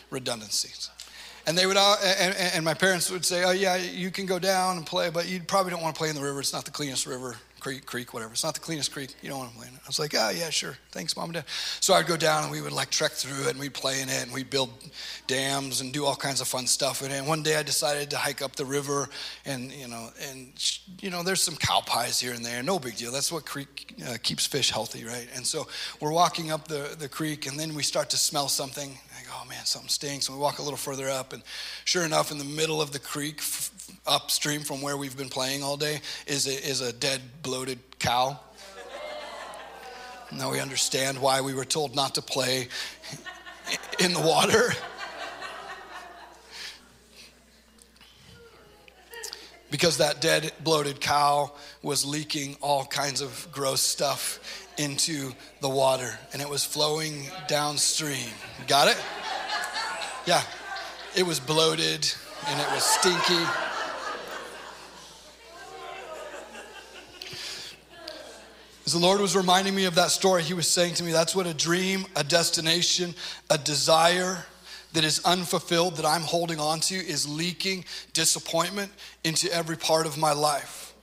Redundancies. 0.09 0.89
And 1.47 1.57
they 1.57 1.65
would, 1.65 1.77
and, 1.77 2.35
and 2.35 2.63
my 2.65 2.73
parents 2.73 3.09
would 3.09 3.25
say, 3.25 3.43
"Oh 3.43 3.51
yeah, 3.51 3.75
you 3.75 4.11
can 4.11 4.25
go 4.25 4.39
down 4.39 4.77
and 4.77 4.85
play, 4.85 5.09
but 5.09 5.27
you 5.27 5.41
probably 5.41 5.71
don't 5.71 5.81
want 5.81 5.95
to 5.95 5.99
play 5.99 6.09
in 6.09 6.15
the 6.15 6.21
river. 6.21 6.39
It's 6.39 6.53
not 6.53 6.65
the 6.65 6.71
cleanest 6.71 7.05
river 7.07 7.35
creek, 7.61 7.85
creek, 7.85 8.13
whatever. 8.13 8.33
It's 8.33 8.43
not 8.43 8.55
the 8.55 8.59
cleanest 8.59 8.91
creek. 8.91 9.13
You 9.21 9.29
don't 9.29 9.37
want 9.37 9.51
to 9.51 9.57
play 9.57 9.67
in 9.67 9.73
it. 9.75 9.79
I 9.85 9.87
was 9.87 9.99
like, 9.99 10.13
oh, 10.17 10.31
yeah, 10.31 10.49
sure. 10.49 10.75
Thanks, 10.91 11.15
mom 11.15 11.25
and 11.25 11.33
dad. 11.35 11.45
So 11.79 11.93
I'd 11.93 12.07
go 12.07 12.17
down 12.17 12.43
and 12.43 12.51
we 12.51 12.59
would 12.59 12.71
like 12.71 12.89
trek 12.89 13.11
through 13.11 13.47
it 13.47 13.51
and 13.51 13.59
we'd 13.59 13.73
play 13.73 14.01
in 14.01 14.09
it 14.09 14.23
and 14.23 14.33
we'd 14.33 14.49
build 14.49 14.71
dams 15.27 15.79
and 15.79 15.93
do 15.93 16.03
all 16.03 16.15
kinds 16.15 16.41
of 16.41 16.47
fun 16.47 16.65
stuff. 16.65 17.03
And 17.03 17.27
one 17.27 17.43
day 17.43 17.55
I 17.55 17.63
decided 17.63 18.09
to 18.09 18.17
hike 18.17 18.41
up 18.41 18.55
the 18.55 18.65
river 18.65 19.07
and, 19.45 19.71
you 19.71 19.87
know, 19.87 20.09
and, 20.29 20.51
you 21.01 21.11
know, 21.11 21.21
there's 21.21 21.41
some 21.41 21.55
cow 21.55 21.81
pies 21.85 22.19
here 22.19 22.33
and 22.33 22.43
there. 22.43 22.61
No 22.63 22.79
big 22.79 22.97
deal. 22.97 23.11
That's 23.11 23.31
what 23.31 23.45
creek 23.45 23.93
uh, 24.09 24.17
keeps 24.21 24.45
fish 24.45 24.71
healthy, 24.71 25.05
right? 25.05 25.27
And 25.35 25.45
so 25.45 25.67
we're 25.99 26.11
walking 26.11 26.51
up 26.51 26.67
the, 26.67 26.95
the 26.97 27.07
creek 27.07 27.45
and 27.45 27.59
then 27.59 27.75
we 27.75 27.83
start 27.83 28.09
to 28.09 28.17
smell 28.17 28.47
something. 28.47 28.97
Man, 29.51 29.65
something 29.65 29.89
stinks. 29.89 30.29
And 30.29 30.37
we 30.37 30.41
walk 30.41 30.59
a 30.59 30.61
little 30.61 30.77
further 30.77 31.09
up 31.09 31.33
and 31.33 31.43
sure 31.83 32.05
enough, 32.05 32.31
in 32.31 32.37
the 32.37 32.45
middle 32.45 32.81
of 32.81 32.93
the 32.93 32.99
creek, 32.99 33.41
upstream 34.07 34.61
from 34.61 34.81
where 34.81 34.95
we've 34.95 35.17
been 35.17 35.27
playing 35.27 35.61
all 35.61 35.75
day 35.75 35.99
is 36.25 36.47
a, 36.47 36.51
is 36.65 36.79
a 36.79 36.93
dead, 36.93 37.21
bloated 37.43 37.77
cow. 37.99 38.39
Now 40.31 40.53
we 40.53 40.61
understand 40.61 41.19
why 41.19 41.41
we 41.41 41.53
were 41.53 41.65
told 41.65 41.97
not 41.97 42.15
to 42.15 42.21
play 42.21 42.69
in 43.99 44.13
the 44.13 44.21
water. 44.21 44.71
because 49.69 49.97
that 49.97 50.21
dead, 50.21 50.53
bloated 50.63 51.01
cow 51.01 51.51
was 51.81 52.05
leaking 52.05 52.55
all 52.61 52.85
kinds 52.85 53.19
of 53.19 53.49
gross 53.51 53.81
stuff 53.81 54.60
into 54.81 55.33
the 55.61 55.69
water 55.69 56.17
and 56.33 56.41
it 56.41 56.49
was 56.49 56.65
flowing 56.65 57.27
downstream. 57.47 58.29
Got 58.67 58.87
it? 58.87 59.01
Yeah. 60.25 60.41
It 61.15 61.23
was 61.23 61.39
bloated 61.39 62.07
and 62.47 62.59
it 62.59 62.71
was 62.71 62.83
stinky. 62.83 63.45
As 68.85 68.93
the 68.93 68.99
Lord 68.99 69.21
was 69.21 69.35
reminding 69.35 69.75
me 69.75 69.85
of 69.85 69.95
that 69.95 70.09
story, 70.09 70.41
He 70.43 70.53
was 70.53 70.67
saying 70.67 70.95
to 70.95 71.03
me, 71.03 71.11
that's 71.11 71.35
what 71.35 71.45
a 71.47 71.53
dream, 71.53 72.05
a 72.15 72.23
destination, 72.23 73.13
a 73.49 73.57
desire 73.57 74.45
that 74.93 75.03
is 75.03 75.21
unfulfilled 75.23 75.97
that 75.97 76.05
I'm 76.05 76.23
holding 76.23 76.59
on 76.59 76.79
to 76.81 76.95
is 76.95 77.29
leaking 77.29 77.85
disappointment 78.13 78.91
into 79.23 79.53
every 79.53 79.77
part 79.77 80.05
of 80.05 80.17
my 80.17 80.33
life. 80.33 80.93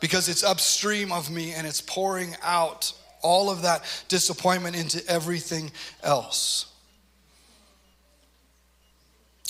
Because 0.00 0.28
it's 0.28 0.44
upstream 0.44 1.12
of 1.12 1.30
me 1.30 1.52
and 1.52 1.66
it's 1.66 1.80
pouring 1.80 2.36
out 2.42 2.92
all 3.26 3.50
of 3.50 3.62
that 3.62 3.82
disappointment 4.08 4.76
into 4.76 5.04
everything 5.08 5.72
else. 6.02 6.66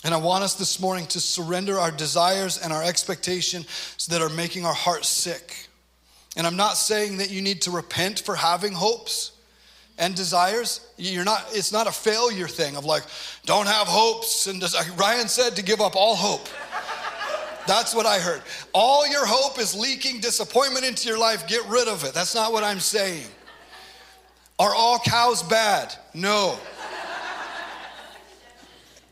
And 0.05 0.15
I 0.15 0.19
want 0.19 0.45
us 0.45 0.55
this 0.55 0.81
morning 0.81 1.07
to 1.09 1.21
surrender 1.21 1.79
our 1.79 1.91
desires 1.91 2.59
and 2.59 2.73
our 2.73 2.83
expectations 2.83 4.07
that 4.09 4.23
are 4.23 4.29
making 4.29 4.65
our 4.65 4.75
hearts 4.75 5.09
sick. 5.09 5.69
And 6.37 6.47
I'm 6.47 6.57
not 6.57 6.77
saying 6.77 7.19
that 7.19 7.31
you 7.31 7.43
need 7.43 7.63
to 7.63 7.71
repent 7.71 8.21
for 8.21 8.37
having 8.37 8.73
hopes 8.73 9.33
and 9.99 10.15
desires. 10.15 10.87
You're 10.97 11.25
not, 11.25 11.47
it's 11.51 11.73
not 11.73 11.87
a 11.87 11.93
failure 11.93 12.47
thing 12.47 12.77
of 12.77 12.85
like, 12.85 13.03
don't 13.47 13.67
have 13.67 13.89
hopes. 13.89 14.47
And 14.47 14.61
des- 14.61 14.93
Ryan 14.97 15.29
said 15.29 15.57
to 15.57 15.63
give 15.63 15.81
up 15.81 15.97
all 15.97 16.15
hope. 16.15 16.47
That's 17.67 17.95
what 17.95 18.07
I 18.07 18.19
heard. 18.19 18.43
All 18.73 19.09
your 19.09 19.27
hope 19.27 19.59
is 19.59 19.75
leaking 19.75 20.21
disappointment 20.21 20.85
into 20.85 21.09
your 21.09 21.19
life. 21.19 21.49
Get 21.49 21.67
rid 21.67 21.89
of 21.89 22.05
it. 22.05 22.15
That's 22.15 22.35
not 22.35 22.53
what 22.53 22.63
I'm 22.63 22.79
saying. 22.79 23.27
Are 24.59 24.75
all 24.75 24.99
cows 24.99 25.43
bad? 25.43 25.95
No. 26.15 26.59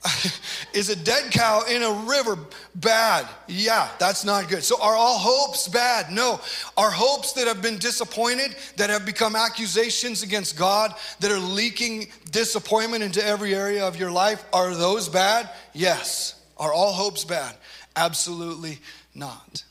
is 0.74 0.88
a 0.90 0.96
dead 0.96 1.30
cow 1.32 1.62
in 1.68 1.82
a 1.82 1.92
river 2.06 2.38
bad? 2.74 3.26
Yeah, 3.46 3.88
that's 3.98 4.24
not 4.24 4.48
good. 4.48 4.64
So, 4.64 4.80
are 4.80 4.94
all 4.94 5.18
hopes 5.18 5.68
bad? 5.68 6.10
No. 6.10 6.40
Are 6.76 6.90
hopes 6.90 7.32
that 7.34 7.46
have 7.46 7.60
been 7.62 7.78
disappointed, 7.78 8.56
that 8.76 8.90
have 8.90 9.04
become 9.04 9.36
accusations 9.36 10.22
against 10.22 10.56
God, 10.56 10.94
that 11.20 11.30
are 11.30 11.38
leaking 11.38 12.08
disappointment 12.30 13.02
into 13.02 13.24
every 13.24 13.54
area 13.54 13.86
of 13.86 13.96
your 13.96 14.10
life, 14.10 14.44
are 14.52 14.74
those 14.74 15.08
bad? 15.08 15.48
Yes. 15.72 16.40
Are 16.56 16.72
all 16.72 16.92
hopes 16.92 17.24
bad? 17.24 17.54
Absolutely 17.96 18.78
not. 19.14 19.64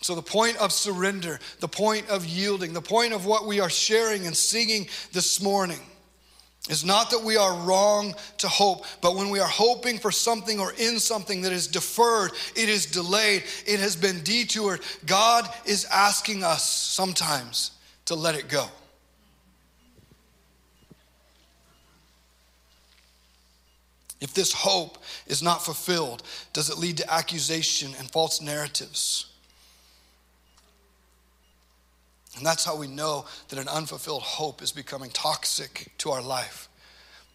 So, 0.00 0.14
the 0.14 0.22
point 0.22 0.56
of 0.58 0.72
surrender, 0.72 1.40
the 1.58 1.68
point 1.68 2.08
of 2.08 2.24
yielding, 2.24 2.72
the 2.72 2.80
point 2.80 3.12
of 3.12 3.26
what 3.26 3.46
we 3.46 3.58
are 3.58 3.70
sharing 3.70 4.26
and 4.26 4.36
singing 4.36 4.86
this 5.12 5.42
morning 5.42 5.80
is 6.68 6.84
not 6.84 7.10
that 7.10 7.22
we 7.22 7.36
are 7.36 7.54
wrong 7.64 8.14
to 8.38 8.48
hope, 8.48 8.84
but 9.00 9.16
when 9.16 9.30
we 9.30 9.40
are 9.40 9.48
hoping 9.48 9.98
for 9.98 10.12
something 10.12 10.60
or 10.60 10.72
in 10.74 11.00
something 11.00 11.42
that 11.42 11.52
is 11.52 11.66
deferred, 11.66 12.30
it 12.54 12.68
is 12.68 12.86
delayed, 12.86 13.42
it 13.66 13.80
has 13.80 13.96
been 13.96 14.22
detoured, 14.22 14.80
God 15.06 15.48
is 15.64 15.84
asking 15.86 16.44
us 16.44 16.68
sometimes 16.68 17.72
to 18.04 18.14
let 18.14 18.34
it 18.34 18.48
go. 18.48 18.66
If 24.20 24.34
this 24.34 24.52
hope 24.52 24.98
is 25.26 25.42
not 25.42 25.64
fulfilled, 25.64 26.22
does 26.52 26.70
it 26.70 26.78
lead 26.78 26.98
to 26.98 27.12
accusation 27.12 27.92
and 27.98 28.10
false 28.10 28.42
narratives? 28.42 29.27
And 32.38 32.46
that's 32.46 32.64
how 32.64 32.76
we 32.76 32.86
know 32.86 33.26
that 33.48 33.58
an 33.58 33.68
unfulfilled 33.68 34.22
hope 34.22 34.62
is 34.62 34.72
becoming 34.72 35.10
toxic 35.10 35.92
to 35.98 36.10
our 36.10 36.22
life. 36.22 36.68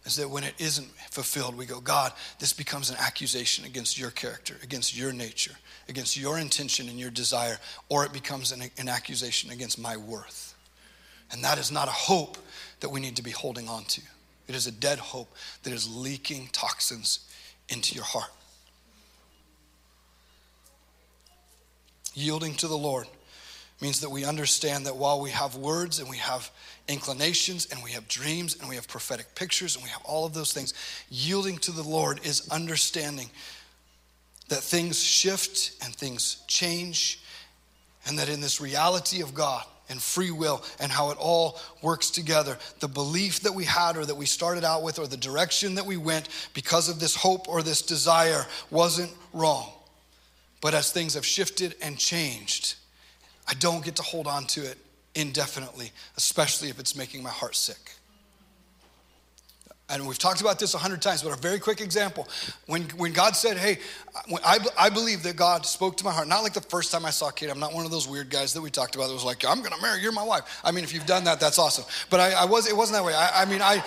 Is 0.04 0.16
that 0.16 0.28
when 0.28 0.44
it 0.44 0.54
isn't 0.58 0.88
fulfilled, 1.10 1.56
we 1.56 1.66
go, 1.66 1.80
God, 1.80 2.12
this 2.38 2.52
becomes 2.52 2.90
an 2.90 2.96
accusation 2.98 3.64
against 3.64 3.98
your 3.98 4.10
character, 4.10 4.56
against 4.62 4.96
your 4.96 5.12
nature, 5.12 5.54
against 5.88 6.16
your 6.16 6.38
intention 6.38 6.88
and 6.88 6.98
your 6.98 7.10
desire, 7.10 7.58
or 7.88 8.04
it 8.04 8.12
becomes 8.12 8.50
an, 8.52 8.62
an 8.78 8.88
accusation 8.88 9.50
against 9.50 9.78
my 9.78 9.96
worth. 9.96 10.54
And 11.30 11.44
that 11.44 11.58
is 11.58 11.70
not 11.70 11.88
a 11.88 11.92
hope 11.92 12.36
that 12.80 12.90
we 12.90 13.00
need 13.00 13.16
to 13.16 13.22
be 13.22 13.30
holding 13.30 13.68
on 13.68 13.84
to. 13.84 14.02
It 14.46 14.54
is 14.54 14.66
a 14.66 14.72
dead 14.72 14.98
hope 14.98 15.34
that 15.62 15.72
is 15.72 15.88
leaking 15.94 16.48
toxins 16.52 17.30
into 17.68 17.94
your 17.94 18.04
heart. 18.04 18.30
Yielding 22.14 22.54
to 22.56 22.68
the 22.68 22.76
Lord 22.76 23.06
means 23.80 24.00
that 24.00 24.10
we 24.10 24.24
understand 24.24 24.86
that 24.86 24.96
while 24.96 25.20
we 25.20 25.30
have 25.30 25.56
words 25.56 25.98
and 25.98 26.08
we 26.08 26.16
have 26.16 26.50
inclinations 26.88 27.66
and 27.70 27.82
we 27.82 27.90
have 27.90 28.06
dreams 28.08 28.56
and 28.60 28.68
we 28.68 28.76
have 28.76 28.86
prophetic 28.88 29.34
pictures 29.34 29.74
and 29.74 29.84
we 29.84 29.90
have 29.90 30.02
all 30.04 30.24
of 30.24 30.34
those 30.34 30.52
things, 30.52 30.74
yielding 31.10 31.58
to 31.58 31.72
the 31.72 31.82
Lord 31.82 32.20
is 32.24 32.48
understanding 32.50 33.28
that 34.48 34.62
things 34.62 35.02
shift 35.02 35.72
and 35.82 35.94
things 35.94 36.42
change, 36.46 37.20
and 38.06 38.18
that 38.18 38.28
in 38.28 38.40
this 38.40 38.60
reality 38.60 39.22
of 39.22 39.34
God, 39.34 39.64
and 39.88 40.02
free 40.02 40.30
will 40.30 40.62
and 40.80 40.90
how 40.90 41.10
it 41.10 41.18
all 41.18 41.58
works 41.82 42.10
together. 42.10 42.58
The 42.80 42.88
belief 42.88 43.40
that 43.40 43.54
we 43.54 43.64
had 43.64 43.96
or 43.96 44.04
that 44.04 44.14
we 44.14 44.26
started 44.26 44.64
out 44.64 44.82
with 44.82 44.98
or 44.98 45.06
the 45.06 45.16
direction 45.16 45.74
that 45.74 45.86
we 45.86 45.96
went 45.96 46.28
because 46.54 46.88
of 46.88 47.00
this 47.00 47.14
hope 47.14 47.48
or 47.48 47.62
this 47.62 47.82
desire 47.82 48.46
wasn't 48.70 49.12
wrong. 49.32 49.70
But 50.60 50.74
as 50.74 50.90
things 50.90 51.14
have 51.14 51.26
shifted 51.26 51.74
and 51.82 51.98
changed, 51.98 52.76
I 53.48 53.54
don't 53.54 53.84
get 53.84 53.96
to 53.96 54.02
hold 54.02 54.26
on 54.26 54.46
to 54.46 54.62
it 54.62 54.78
indefinitely, 55.14 55.92
especially 56.16 56.68
if 56.68 56.78
it's 56.78 56.96
making 56.96 57.22
my 57.22 57.30
heart 57.30 57.56
sick 57.56 57.92
and 59.90 60.06
we've 60.06 60.18
talked 60.18 60.40
about 60.40 60.58
this 60.58 60.72
a 60.74 60.78
hundred 60.78 61.02
times, 61.02 61.22
but 61.22 61.36
a 61.36 61.40
very 61.40 61.58
quick 61.58 61.82
example. 61.82 62.26
When, 62.66 62.84
when 62.96 63.12
God 63.12 63.36
said, 63.36 63.58
Hey, 63.58 63.78
I, 64.44 64.58
I 64.78 64.88
believe 64.88 65.22
that 65.24 65.36
God 65.36 65.66
spoke 65.66 65.98
to 65.98 66.04
my 66.04 66.12
heart, 66.12 66.26
not 66.26 66.42
like 66.42 66.54
the 66.54 66.62
first 66.62 66.90
time 66.90 67.04
I 67.04 67.10
saw 67.10 67.30
Kate. 67.30 67.50
I'm 67.50 67.60
not 67.60 67.74
one 67.74 67.84
of 67.84 67.90
those 67.90 68.08
weird 68.08 68.30
guys 68.30 68.54
that 68.54 68.62
we 68.62 68.70
talked 68.70 68.94
about 68.94 69.08
that 69.08 69.14
was 69.14 69.24
like, 69.24 69.44
I'm 69.44 69.58
going 69.58 69.72
to 69.72 69.82
marry, 69.82 70.00
you're 70.00 70.12
my 70.12 70.24
wife. 70.24 70.60
I 70.64 70.70
mean, 70.72 70.84
if 70.84 70.94
you've 70.94 71.06
done 71.06 71.24
that, 71.24 71.38
that's 71.38 71.58
awesome. 71.58 71.84
But 72.08 72.20
I, 72.20 72.32
I 72.32 72.44
was, 72.46 72.66
it 72.66 72.76
wasn't 72.76 72.98
that 72.98 73.04
way. 73.04 73.14
I, 73.14 73.42
I 73.42 73.44
mean, 73.44 73.60
I. 73.62 73.84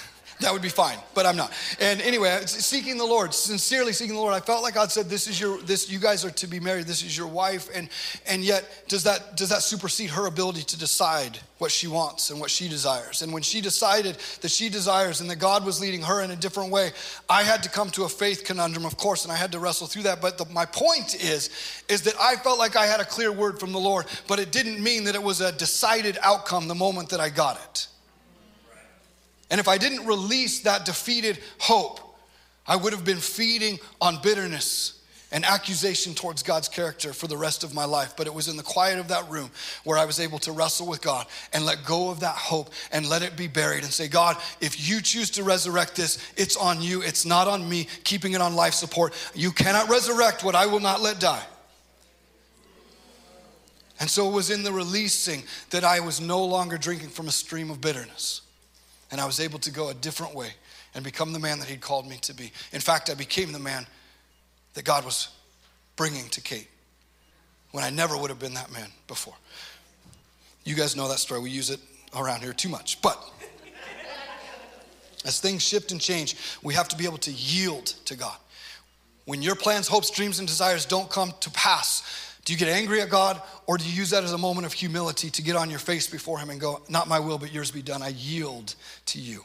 that 0.40 0.52
would 0.52 0.62
be 0.62 0.68
fine 0.68 0.98
but 1.14 1.26
i'm 1.26 1.36
not. 1.36 1.52
And 1.80 2.00
anyway 2.02 2.40
seeking 2.44 2.98
the 2.98 3.04
lord 3.04 3.34
sincerely 3.34 3.92
seeking 3.92 4.14
the 4.14 4.20
lord. 4.20 4.34
I 4.34 4.40
felt 4.40 4.62
like 4.62 4.74
god 4.74 4.92
said 4.92 5.06
this 5.08 5.26
is 5.26 5.40
your 5.40 5.58
this 5.62 5.90
you 5.90 5.98
guys 5.98 6.24
are 6.24 6.30
to 6.30 6.46
be 6.46 6.60
married. 6.60 6.86
This 6.86 7.02
is 7.02 7.16
your 7.16 7.26
wife. 7.26 7.68
And 7.74 7.88
and 8.26 8.44
yet 8.44 8.84
does 8.88 9.02
that 9.04 9.36
does 9.36 9.48
that 9.48 9.62
supersede 9.62 10.10
her 10.10 10.26
ability 10.26 10.62
to 10.62 10.78
decide 10.78 11.38
what 11.58 11.70
she 11.70 11.88
wants 11.88 12.30
and 12.30 12.38
what 12.38 12.50
she 12.50 12.68
desires? 12.68 13.22
And 13.22 13.32
when 13.32 13.42
she 13.42 13.60
decided 13.60 14.18
that 14.42 14.50
she 14.50 14.68
desires 14.68 15.20
and 15.20 15.30
that 15.30 15.36
god 15.36 15.64
was 15.64 15.80
leading 15.80 16.02
her 16.02 16.22
in 16.22 16.30
a 16.30 16.36
different 16.36 16.70
way 16.70 16.92
i 17.28 17.42
had 17.42 17.62
to 17.62 17.68
come 17.68 17.90
to 17.90 18.04
a 18.04 18.08
faith 18.08 18.44
conundrum 18.44 18.84
of 18.84 18.96
course 18.96 19.24
and 19.24 19.32
i 19.32 19.36
had 19.36 19.52
to 19.52 19.58
wrestle 19.58 19.86
through 19.86 20.02
that. 20.02 20.20
But 20.20 20.38
the, 20.38 20.44
my 20.46 20.66
point 20.66 21.14
is 21.14 21.50
is 21.88 22.02
that 22.02 22.14
i 22.20 22.36
felt 22.36 22.58
like 22.58 22.76
i 22.76 22.86
had 22.86 23.00
a 23.00 23.04
clear 23.04 23.32
word 23.32 23.58
from 23.58 23.72
the 23.72 23.80
lord 23.80 24.06
but 24.28 24.38
it 24.38 24.52
didn't 24.52 24.82
mean 24.82 25.04
that 25.04 25.14
it 25.14 25.22
was 25.22 25.40
a 25.40 25.52
decided 25.52 26.18
outcome 26.22 26.68
the 26.68 26.74
moment 26.74 27.08
that 27.10 27.20
i 27.20 27.28
got 27.28 27.56
it 27.56 27.88
and 29.50 29.60
if 29.60 29.68
I 29.68 29.78
didn't 29.78 30.06
release 30.06 30.60
that 30.60 30.84
defeated 30.84 31.38
hope, 31.58 32.00
I 32.66 32.76
would 32.76 32.92
have 32.92 33.04
been 33.04 33.18
feeding 33.18 33.78
on 34.00 34.20
bitterness 34.22 34.96
and 35.32 35.44
accusation 35.44 36.14
towards 36.14 36.42
God's 36.42 36.68
character 36.68 37.12
for 37.12 37.26
the 37.26 37.36
rest 37.36 37.64
of 37.64 37.74
my 37.74 37.84
life. 37.84 38.14
But 38.16 38.26
it 38.26 38.34
was 38.34 38.48
in 38.48 38.56
the 38.56 38.62
quiet 38.62 38.98
of 38.98 39.08
that 39.08 39.28
room 39.28 39.50
where 39.84 39.98
I 39.98 40.04
was 40.04 40.20
able 40.20 40.38
to 40.40 40.52
wrestle 40.52 40.86
with 40.86 41.02
God 41.02 41.26
and 41.52 41.64
let 41.64 41.84
go 41.84 42.10
of 42.10 42.20
that 42.20 42.36
hope 42.36 42.70
and 42.92 43.08
let 43.08 43.22
it 43.22 43.36
be 43.36 43.48
buried 43.48 43.82
and 43.82 43.92
say, 43.92 44.08
God, 44.08 44.36
if 44.60 44.88
you 44.88 45.00
choose 45.00 45.30
to 45.30 45.42
resurrect 45.42 45.96
this, 45.96 46.18
it's 46.36 46.56
on 46.56 46.80
you. 46.80 47.02
It's 47.02 47.26
not 47.26 47.48
on 47.48 47.68
me 47.68 47.88
keeping 48.04 48.32
it 48.32 48.40
on 48.40 48.54
life 48.54 48.74
support. 48.74 49.14
You 49.34 49.50
cannot 49.50 49.88
resurrect 49.88 50.44
what 50.44 50.54
I 50.54 50.66
will 50.66 50.80
not 50.80 51.00
let 51.00 51.20
die. 51.20 51.44
And 53.98 54.10
so 54.10 54.28
it 54.28 54.32
was 54.32 54.50
in 54.50 54.62
the 54.62 54.72
releasing 54.72 55.42
that 55.70 55.82
I 55.82 56.00
was 56.00 56.20
no 56.20 56.44
longer 56.44 56.78
drinking 56.78 57.08
from 57.08 57.28
a 57.28 57.32
stream 57.32 57.70
of 57.70 57.80
bitterness. 57.80 58.42
And 59.16 59.22
I 59.22 59.24
was 59.24 59.40
able 59.40 59.58
to 59.60 59.70
go 59.70 59.88
a 59.88 59.94
different 59.94 60.34
way 60.34 60.50
and 60.94 61.02
become 61.02 61.32
the 61.32 61.38
man 61.38 61.58
that 61.60 61.68
He'd 61.68 61.80
called 61.80 62.06
me 62.06 62.18
to 62.20 62.34
be. 62.34 62.52
In 62.70 62.82
fact, 62.82 63.08
I 63.08 63.14
became 63.14 63.50
the 63.50 63.58
man 63.58 63.86
that 64.74 64.84
God 64.84 65.06
was 65.06 65.30
bringing 65.96 66.28
to 66.28 66.42
Kate 66.42 66.68
when 67.72 67.82
I 67.82 67.88
never 67.88 68.14
would 68.14 68.28
have 68.28 68.38
been 68.38 68.52
that 68.52 68.70
man 68.70 68.88
before. 69.08 69.32
You 70.64 70.74
guys 70.74 70.96
know 70.96 71.08
that 71.08 71.18
story. 71.18 71.40
We 71.40 71.48
use 71.48 71.70
it 71.70 71.80
around 72.14 72.42
here 72.42 72.52
too 72.52 72.68
much. 72.68 73.00
But 73.00 73.18
as 75.24 75.40
things 75.40 75.66
shift 75.66 75.92
and 75.92 75.98
change, 75.98 76.36
we 76.62 76.74
have 76.74 76.88
to 76.88 76.96
be 76.98 77.06
able 77.06 77.16
to 77.16 77.32
yield 77.32 77.86
to 77.86 78.16
God. 78.16 78.36
When 79.24 79.40
your 79.40 79.54
plans, 79.54 79.88
hopes, 79.88 80.10
dreams, 80.10 80.40
and 80.40 80.46
desires 80.46 80.84
don't 80.84 81.08
come 81.08 81.32
to 81.40 81.50
pass, 81.52 82.35
do 82.46 82.52
you 82.52 82.58
get 82.60 82.68
angry 82.68 83.00
at 83.00 83.10
God 83.10 83.42
or 83.66 83.76
do 83.76 83.84
you 83.84 83.92
use 83.92 84.10
that 84.10 84.22
as 84.22 84.32
a 84.32 84.38
moment 84.38 84.66
of 84.66 84.72
humility 84.72 85.30
to 85.30 85.42
get 85.42 85.56
on 85.56 85.68
your 85.68 85.80
face 85.80 86.06
before 86.06 86.38
Him 86.38 86.48
and 86.48 86.60
go, 86.60 86.80
Not 86.88 87.08
my 87.08 87.18
will, 87.18 87.38
but 87.38 87.52
yours 87.52 87.72
be 87.72 87.82
done? 87.82 88.02
I 88.02 88.10
yield 88.10 88.76
to 89.06 89.18
you. 89.20 89.44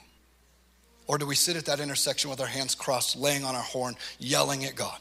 Or 1.08 1.18
do 1.18 1.26
we 1.26 1.34
sit 1.34 1.58
at 1.58 1.66
that 1.66 1.80
intersection 1.80 2.30
with 2.30 2.40
our 2.40 2.48
hands 2.48 2.76
crossed, 2.76 3.18
laying 3.18 3.44
on 3.44 3.56
our 3.56 3.64
horn, 3.64 3.96
yelling 4.20 4.66
at 4.66 4.76
God? 4.76 4.98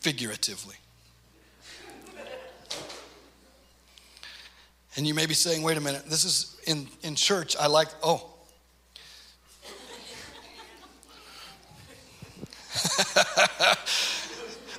Figuratively. 0.00 0.76
And 4.94 5.06
you 5.06 5.14
may 5.14 5.24
be 5.24 5.32
saying, 5.32 5.62
wait 5.62 5.78
a 5.78 5.80
minute, 5.80 6.04
this 6.04 6.24
is 6.24 6.60
in, 6.66 6.86
in 7.02 7.14
church, 7.14 7.56
I 7.56 7.66
like, 7.66 7.88
oh. 8.02 8.28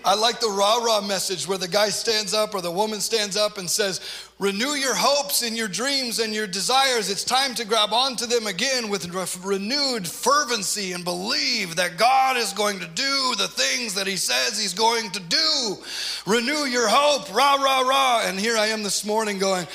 I 0.06 0.16
like 0.16 0.40
the 0.40 0.50
rah 0.50 0.78
rah 0.78 1.02
message 1.02 1.48
where 1.48 1.58
the 1.58 1.68
guy 1.68 1.90
stands 1.90 2.34
up 2.34 2.54
or 2.54 2.62
the 2.62 2.72
woman 2.72 3.00
stands 3.00 3.38
up 3.38 3.58
and 3.58 3.70
says, 3.70 4.02
Renew 4.38 4.74
your 4.74 4.96
hopes 4.96 5.42
and 5.44 5.56
your 5.56 5.70
dreams 5.70 6.20
and 6.20 6.34
your 6.34 6.48
desires. 6.48 7.10
It's 7.10 7.24
time 7.24 7.56
to 7.56 7.66
grab 7.66 7.94
onto 7.94 8.26
them 8.26 8.48
again 8.48 8.90
with 8.90 9.08
renewed 9.46 10.06
fervency 10.06 10.92
and 10.92 11.06
believe 11.06 11.78
that 11.78 11.98
God 11.98 12.36
is 12.36 12.52
going 12.52 12.80
to 12.80 12.88
do 12.88 13.36
the 13.38 13.48
things 13.48 13.94
that 13.94 14.06
He 14.06 14.18
says 14.18 14.60
He's 14.60 14.74
going 14.74 15.12
to 15.12 15.20
do. 15.22 15.78
Renew 16.26 16.66
your 16.66 16.90
hope, 16.90 17.34
rah, 17.34 17.56
rah, 17.56 17.82
rah. 17.82 18.24
And 18.26 18.38
here 18.38 18.58
I 18.58 18.68
am 18.68 18.84
this 18.84 19.06
morning 19.06 19.40
going, 19.40 19.66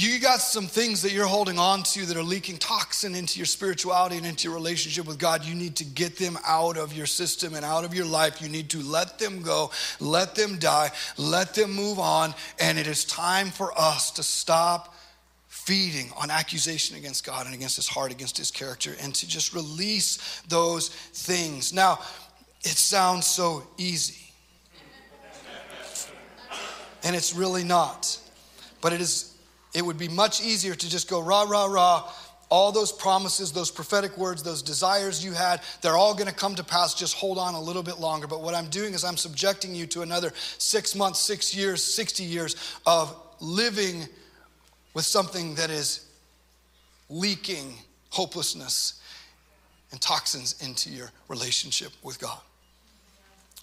you 0.00 0.18
got 0.20 0.40
some 0.40 0.66
things 0.66 1.02
that 1.02 1.12
you're 1.12 1.26
holding 1.26 1.58
on 1.58 1.82
to 1.82 2.06
that 2.06 2.16
are 2.16 2.22
leaking 2.22 2.58
toxin 2.58 3.14
into 3.14 3.38
your 3.38 3.46
spirituality 3.46 4.16
and 4.16 4.26
into 4.26 4.48
your 4.48 4.54
relationship 4.54 5.06
with 5.06 5.18
God. 5.18 5.44
You 5.44 5.54
need 5.54 5.76
to 5.76 5.84
get 5.84 6.16
them 6.16 6.38
out 6.46 6.76
of 6.76 6.92
your 6.92 7.06
system 7.06 7.54
and 7.54 7.64
out 7.64 7.84
of 7.84 7.92
your 7.92 8.04
life. 8.04 8.40
You 8.40 8.48
need 8.48 8.70
to 8.70 8.82
let 8.82 9.18
them 9.18 9.42
go, 9.42 9.70
let 9.98 10.34
them 10.34 10.58
die, 10.58 10.90
let 11.16 11.54
them 11.54 11.72
move 11.72 11.98
on. 11.98 12.34
And 12.58 12.78
it 12.78 12.86
is 12.86 13.04
time 13.04 13.48
for 13.48 13.78
us 13.78 14.10
to 14.12 14.22
stop 14.22 14.94
feeding 15.48 16.10
on 16.16 16.30
accusation 16.30 16.96
against 16.96 17.26
God 17.26 17.46
and 17.46 17.54
against 17.54 17.76
his 17.76 17.88
heart, 17.88 18.12
against 18.12 18.38
his 18.38 18.50
character, 18.50 18.94
and 19.00 19.14
to 19.16 19.26
just 19.26 19.52
release 19.54 20.42
those 20.48 20.88
things. 20.88 21.72
Now, 21.72 21.98
it 22.62 22.76
sounds 22.76 23.26
so 23.26 23.66
easy. 23.76 24.32
And 27.02 27.16
it's 27.16 27.34
really 27.34 27.64
not. 27.64 28.18
But 28.80 28.92
it 28.92 29.00
is 29.00 29.29
it 29.74 29.82
would 29.82 29.98
be 29.98 30.08
much 30.08 30.42
easier 30.42 30.74
to 30.74 30.90
just 30.90 31.08
go 31.08 31.20
rah, 31.20 31.42
rah, 31.42 31.66
rah. 31.66 32.12
All 32.48 32.72
those 32.72 32.90
promises, 32.90 33.52
those 33.52 33.70
prophetic 33.70 34.18
words, 34.18 34.42
those 34.42 34.60
desires 34.60 35.24
you 35.24 35.32
had, 35.32 35.60
they're 35.82 35.96
all 35.96 36.14
going 36.14 36.26
to 36.26 36.34
come 36.34 36.56
to 36.56 36.64
pass. 36.64 36.94
Just 36.94 37.14
hold 37.14 37.38
on 37.38 37.54
a 37.54 37.60
little 37.60 37.84
bit 37.84 38.00
longer. 38.00 38.26
But 38.26 38.42
what 38.42 38.56
I'm 38.56 38.68
doing 38.70 38.92
is 38.92 39.04
I'm 39.04 39.16
subjecting 39.16 39.72
you 39.72 39.86
to 39.88 40.02
another 40.02 40.32
six 40.58 40.96
months, 40.96 41.20
six 41.20 41.54
years, 41.54 41.82
60 41.84 42.24
years 42.24 42.56
of 42.86 43.14
living 43.40 44.08
with 44.94 45.04
something 45.04 45.54
that 45.54 45.70
is 45.70 46.06
leaking 47.08 47.74
hopelessness 48.10 49.00
and 49.92 50.00
toxins 50.00 50.60
into 50.60 50.90
your 50.90 51.10
relationship 51.28 51.92
with 52.02 52.18
God. 52.18 52.38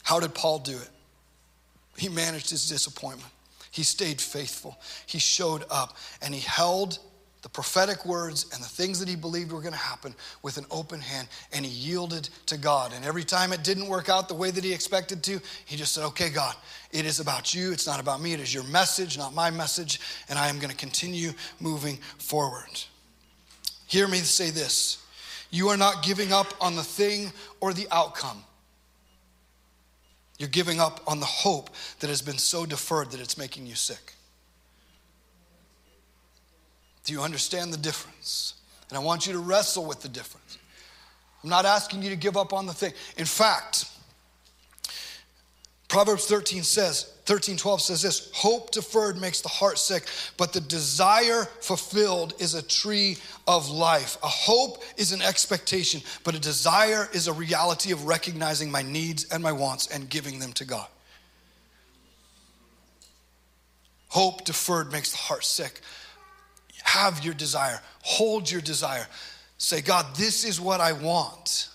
How 0.03 0.19
did 0.21 0.33
Paul 0.33 0.59
do 0.59 0.71
it? 0.71 0.89
He 1.97 2.09
managed 2.09 2.49
his 2.49 2.69
disappointment. 2.69 3.31
He 3.77 3.83
stayed 3.83 4.19
faithful. 4.19 4.75
He 5.05 5.19
showed 5.19 5.63
up 5.69 5.97
and 6.23 6.33
he 6.33 6.39
held 6.39 6.97
the 7.43 7.49
prophetic 7.49 8.07
words 8.07 8.47
and 8.51 8.59
the 8.59 8.67
things 8.67 8.97
that 8.99 9.07
he 9.07 9.15
believed 9.15 9.51
were 9.51 9.61
going 9.61 9.71
to 9.71 9.77
happen 9.77 10.15
with 10.41 10.57
an 10.57 10.65
open 10.71 10.99
hand 10.99 11.27
and 11.53 11.63
he 11.63 11.71
yielded 11.71 12.27
to 12.47 12.57
God. 12.57 12.91
And 12.95 13.05
every 13.05 13.23
time 13.23 13.53
it 13.53 13.63
didn't 13.63 13.87
work 13.87 14.09
out 14.09 14.29
the 14.29 14.33
way 14.33 14.49
that 14.49 14.63
he 14.63 14.73
expected 14.73 15.21
to, 15.25 15.39
he 15.65 15.75
just 15.75 15.93
said, 15.93 16.05
Okay, 16.05 16.31
God, 16.31 16.55
it 16.91 17.05
is 17.05 17.19
about 17.19 17.53
you. 17.53 17.71
It's 17.71 17.85
not 17.85 17.99
about 17.99 18.19
me. 18.19 18.33
It 18.33 18.39
is 18.39 18.51
your 18.51 18.63
message, 18.63 19.15
not 19.15 19.35
my 19.35 19.51
message. 19.51 20.01
And 20.27 20.39
I 20.39 20.47
am 20.47 20.57
going 20.57 20.71
to 20.71 20.75
continue 20.75 21.33
moving 21.59 21.97
forward. 22.17 22.81
Hear 23.85 24.07
me 24.07 24.17
say 24.17 24.49
this 24.49 25.05
you 25.51 25.67
are 25.67 25.77
not 25.77 26.01
giving 26.01 26.33
up 26.33 26.51
on 26.59 26.75
the 26.75 26.83
thing 26.83 27.31
or 27.61 27.73
the 27.73 27.87
outcome. 27.91 28.43
You're 30.37 30.49
giving 30.49 30.79
up 30.79 31.01
on 31.07 31.19
the 31.19 31.25
hope 31.25 31.69
that 31.99 32.09
has 32.09 32.21
been 32.21 32.37
so 32.37 32.65
deferred 32.65 33.11
that 33.11 33.19
it's 33.19 33.37
making 33.37 33.65
you 33.65 33.75
sick. 33.75 34.13
Do 37.05 37.13
you 37.13 37.21
understand 37.21 37.73
the 37.73 37.77
difference? 37.77 38.53
And 38.89 38.97
I 38.97 39.01
want 39.01 39.25
you 39.25 39.33
to 39.33 39.39
wrestle 39.39 39.85
with 39.85 40.01
the 40.01 40.09
difference. 40.09 40.57
I'm 41.43 41.49
not 41.49 41.65
asking 41.65 42.03
you 42.03 42.09
to 42.09 42.15
give 42.15 42.37
up 42.37 42.53
on 42.53 42.65
the 42.65 42.73
thing. 42.73 42.93
In 43.17 43.25
fact, 43.25 43.85
Proverbs 45.87 46.25
13 46.25 46.63
says, 46.63 47.13
13, 47.25 47.55
12 47.57 47.81
says 47.81 48.01
this 48.01 48.29
Hope 48.33 48.71
deferred 48.71 49.19
makes 49.19 49.41
the 49.41 49.49
heart 49.49 49.77
sick, 49.77 50.07
but 50.35 50.51
the 50.51 50.59
desire 50.59 51.45
fulfilled 51.61 52.33
is 52.39 52.55
a 52.55 52.61
tree 52.61 53.17
of 53.47 53.69
life. 53.69 54.17
A 54.21 54.27
hope 54.27 54.83
is 54.97 55.13
an 55.13 55.21
expectation, 55.21 56.01
but 56.23 56.35
a 56.35 56.39
desire 56.39 57.07
is 57.13 57.27
a 57.27 57.33
reality 57.33 57.91
of 57.91 58.05
recognizing 58.05 58.69
my 58.69 58.81
needs 58.81 59.31
and 59.31 59.41
my 59.41 59.51
wants 59.51 59.87
and 59.87 60.09
giving 60.09 60.39
them 60.39 60.51
to 60.53 60.65
God. 60.65 60.87
Hope 64.09 64.43
deferred 64.45 64.91
makes 64.91 65.11
the 65.11 65.17
heart 65.17 65.43
sick. 65.43 65.81
Have 66.83 67.23
your 67.23 67.33
desire, 67.33 67.81
hold 68.01 68.49
your 68.49 68.61
desire. 68.61 69.07
Say, 69.57 69.81
God, 69.81 70.15
this 70.15 70.43
is 70.43 70.61
what 70.61 70.81
I 70.81 70.91
want 70.91 71.69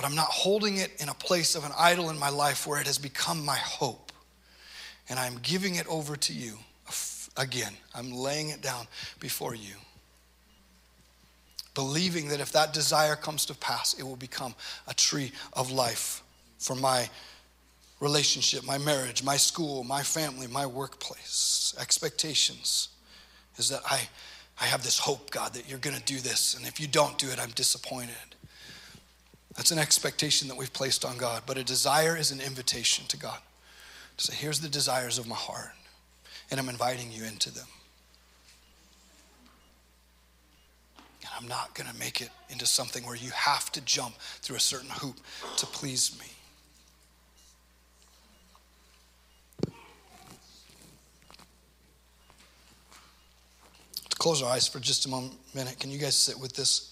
but 0.00 0.08
I'm 0.08 0.14
not 0.14 0.28
holding 0.30 0.78
it 0.78 0.92
in 0.98 1.10
a 1.10 1.14
place 1.14 1.54
of 1.54 1.66
an 1.66 1.72
idol 1.78 2.08
in 2.08 2.18
my 2.18 2.30
life 2.30 2.66
where 2.66 2.80
it 2.80 2.86
has 2.86 2.96
become 2.96 3.44
my 3.44 3.58
hope. 3.58 4.12
And 5.10 5.18
I'm 5.18 5.38
giving 5.42 5.74
it 5.74 5.86
over 5.88 6.16
to 6.16 6.32
you 6.32 6.54
again. 7.36 7.74
I'm 7.94 8.10
laying 8.10 8.48
it 8.48 8.62
down 8.62 8.86
before 9.18 9.54
you. 9.54 9.74
Believing 11.74 12.28
that 12.28 12.40
if 12.40 12.50
that 12.52 12.72
desire 12.72 13.14
comes 13.14 13.44
to 13.44 13.54
pass, 13.54 13.92
it 13.92 14.02
will 14.02 14.16
become 14.16 14.54
a 14.88 14.94
tree 14.94 15.32
of 15.52 15.70
life 15.70 16.22
for 16.56 16.74
my 16.74 17.06
relationship, 18.00 18.64
my 18.64 18.78
marriage, 18.78 19.22
my 19.22 19.36
school, 19.36 19.84
my 19.84 20.02
family, 20.02 20.46
my 20.46 20.64
workplace. 20.64 21.74
Expectations 21.78 22.88
is 23.58 23.68
that 23.68 23.82
I, 23.84 24.00
I 24.58 24.64
have 24.64 24.82
this 24.82 24.98
hope, 24.98 25.30
God, 25.30 25.52
that 25.52 25.68
you're 25.68 25.78
going 25.78 25.96
to 25.96 26.02
do 26.04 26.20
this. 26.20 26.54
And 26.56 26.66
if 26.66 26.80
you 26.80 26.86
don't 26.86 27.18
do 27.18 27.28
it, 27.28 27.38
I'm 27.38 27.50
disappointed. 27.50 28.29
That's 29.56 29.70
an 29.70 29.78
expectation 29.78 30.48
that 30.48 30.56
we've 30.56 30.72
placed 30.72 31.04
on 31.04 31.16
God. 31.18 31.42
But 31.46 31.58
a 31.58 31.64
desire 31.64 32.16
is 32.16 32.30
an 32.30 32.40
invitation 32.40 33.06
to 33.08 33.16
God 33.16 33.38
to 34.16 34.24
say, 34.24 34.34
here's 34.34 34.60
the 34.60 34.68
desires 34.68 35.18
of 35.18 35.26
my 35.26 35.34
heart, 35.34 35.72
and 36.50 36.60
I'm 36.60 36.68
inviting 36.68 37.10
you 37.10 37.24
into 37.24 37.50
them. 37.52 37.66
And 41.22 41.30
I'm 41.38 41.48
not 41.48 41.74
going 41.74 41.88
to 41.90 41.96
make 41.96 42.20
it 42.20 42.30
into 42.48 42.66
something 42.66 43.04
where 43.04 43.16
you 43.16 43.30
have 43.30 43.72
to 43.72 43.80
jump 43.82 44.14
through 44.40 44.56
a 44.56 44.60
certain 44.60 44.90
hoop 44.90 45.16
to 45.56 45.66
please 45.66 46.18
me. 46.18 46.26
To 54.08 54.16
close 54.16 54.42
our 54.42 54.50
eyes 54.50 54.68
for 54.68 54.80
just 54.80 55.06
a 55.06 55.08
moment, 55.08 55.34
can 55.78 55.90
you 55.90 55.98
guys 55.98 56.14
sit 56.14 56.38
with 56.38 56.54
this? 56.54 56.89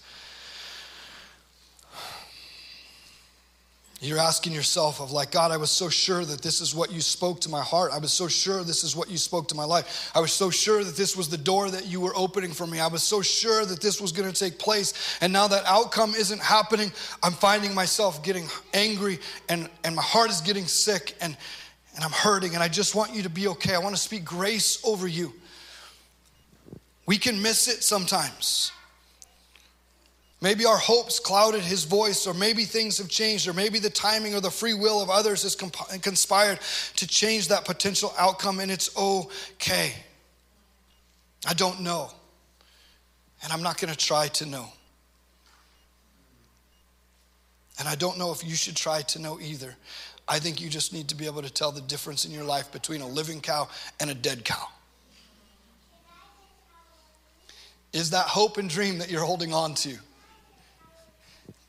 You're 4.01 4.19
asking 4.19 4.53
yourself 4.53 5.01
of 5.01 5.11
like, 5.11 5.29
God, 5.29 5.51
I 5.51 5.57
was 5.57 5.69
so 5.69 5.89
sure 5.89 6.23
that 6.23 6.41
this 6.41 6.61
is 6.61 6.73
what 6.73 6.89
you 6.89 7.01
spoke 7.01 7.41
to 7.41 7.49
my 7.49 7.61
heart. 7.61 7.91
I 7.91 7.97
was 7.97 8.13
so 8.13 8.29
sure 8.29 8.63
this 8.63 8.85
is 8.85 8.95
what 8.95 9.09
you 9.09 9.17
spoke 9.17 9.49
to 9.49 9.55
my 9.55 9.65
life. 9.65 10.11
I 10.15 10.21
was 10.21 10.31
so 10.31 10.49
sure 10.49 10.85
that 10.85 10.95
this 10.95 11.17
was 11.17 11.27
the 11.27 11.37
door 11.37 11.69
that 11.69 11.85
you 11.85 11.99
were 11.99 12.13
opening 12.15 12.53
for 12.53 12.65
me. 12.65 12.79
I 12.79 12.87
was 12.87 13.03
so 13.03 13.21
sure 13.21 13.65
that 13.65 13.81
this 13.81 13.99
was 13.99 14.13
going 14.13 14.31
to 14.31 14.37
take 14.37 14.57
place. 14.57 15.17
And 15.19 15.33
now 15.33 15.49
that 15.49 15.65
outcome 15.65 16.15
isn't 16.15 16.39
happening, 16.39 16.93
I'm 17.21 17.33
finding 17.33 17.75
myself 17.75 18.23
getting 18.23 18.47
angry 18.73 19.19
and, 19.49 19.69
and 19.83 19.97
my 19.97 20.01
heart 20.01 20.29
is 20.29 20.39
getting 20.39 20.65
sick 20.65 21.15
and, 21.19 21.35
and 21.95 22.03
I'm 22.05 22.11
hurting. 22.11 22.53
And 22.53 22.63
I 22.63 22.69
just 22.69 22.95
want 22.95 23.13
you 23.13 23.23
to 23.23 23.29
be 23.29 23.49
okay. 23.49 23.75
I 23.75 23.79
want 23.79 23.95
to 23.95 24.01
speak 24.01 24.23
grace 24.23 24.81
over 24.85 25.09
you. 25.09 25.33
We 27.05 27.17
can 27.17 27.41
miss 27.41 27.67
it 27.67 27.83
sometimes. 27.83 28.71
Maybe 30.41 30.65
our 30.65 30.77
hopes 30.77 31.19
clouded 31.19 31.61
his 31.61 31.83
voice, 31.83 32.25
or 32.25 32.33
maybe 32.33 32.63
things 32.63 32.97
have 32.97 33.09
changed, 33.09 33.47
or 33.47 33.53
maybe 33.53 33.77
the 33.77 33.89
timing 33.89 34.35
or 34.35 34.39
the 34.39 34.49
free 34.49 34.73
will 34.73 35.01
of 35.01 35.09
others 35.09 35.43
has 35.43 35.55
conspired 35.55 36.59
to 36.95 37.07
change 37.07 37.49
that 37.49 37.65
potential 37.65 38.13
outcome, 38.17 38.61
and 38.61 38.71
it's 38.71 38.95
okay. 38.95 39.93
I 41.45 41.53
don't 41.53 41.81
know, 41.81 42.09
and 43.43 43.51
I'm 43.51 43.61
not 43.61 43.81
going 43.81 43.93
to 43.93 43.97
try 43.97 44.29
to 44.29 44.45
know. 44.45 44.67
And 47.77 47.87
I 47.87 47.95
don't 47.95 48.17
know 48.17 48.31
if 48.31 48.45
you 48.45 48.55
should 48.55 48.75
try 48.75 49.01
to 49.03 49.19
know 49.19 49.39
either. 49.41 49.75
I 50.27 50.39
think 50.39 50.61
you 50.61 50.69
just 50.69 50.93
need 50.93 51.09
to 51.09 51.15
be 51.15 51.25
able 51.25 51.41
to 51.41 51.49
tell 51.49 51.71
the 51.71 51.81
difference 51.81 52.23
in 52.23 52.31
your 52.31 52.43
life 52.43 52.71
between 52.71 53.01
a 53.01 53.07
living 53.07 53.41
cow 53.41 53.67
and 53.99 54.09
a 54.09 54.13
dead 54.13 54.45
cow. 54.45 54.67
Is 57.91 58.11
that 58.11 58.25
hope 58.27 58.57
and 58.57 58.69
dream 58.69 58.99
that 58.99 59.09
you're 59.09 59.23
holding 59.23 59.53
on 59.53 59.73
to? 59.75 59.97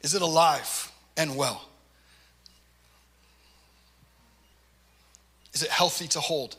Is 0.03 0.15
it 0.15 0.23
alive 0.23 0.91
and 1.17 1.37
well? 1.37 1.69
Is 5.53 5.63
it 5.63 5.71
healthy 5.71 6.09
to 6.09 6.21
hold? 6.21 6.57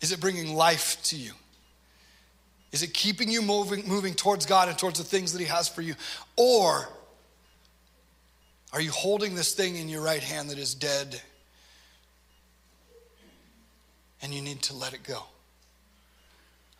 Is 0.00 0.12
it 0.12 0.20
bringing 0.20 0.54
life 0.54 1.02
to 1.04 1.16
you? 1.16 1.32
Is 2.72 2.82
it 2.82 2.92
keeping 2.92 3.30
you 3.30 3.40
moving, 3.40 3.86
moving 3.86 4.14
towards 4.14 4.46
God 4.46 4.68
and 4.68 4.76
towards 4.76 4.98
the 4.98 5.04
things 5.04 5.32
that 5.32 5.38
He 5.38 5.46
has 5.46 5.68
for 5.68 5.80
you? 5.80 5.94
Or 6.36 6.88
are 8.72 8.80
you 8.80 8.90
holding 8.90 9.36
this 9.36 9.54
thing 9.54 9.76
in 9.76 9.88
your 9.88 10.02
right 10.02 10.22
hand 10.22 10.50
that 10.50 10.58
is 10.58 10.74
dead 10.74 11.20
and 14.20 14.34
you 14.34 14.42
need 14.42 14.60
to 14.62 14.74
let 14.74 14.92
it 14.92 15.04
go? 15.04 15.22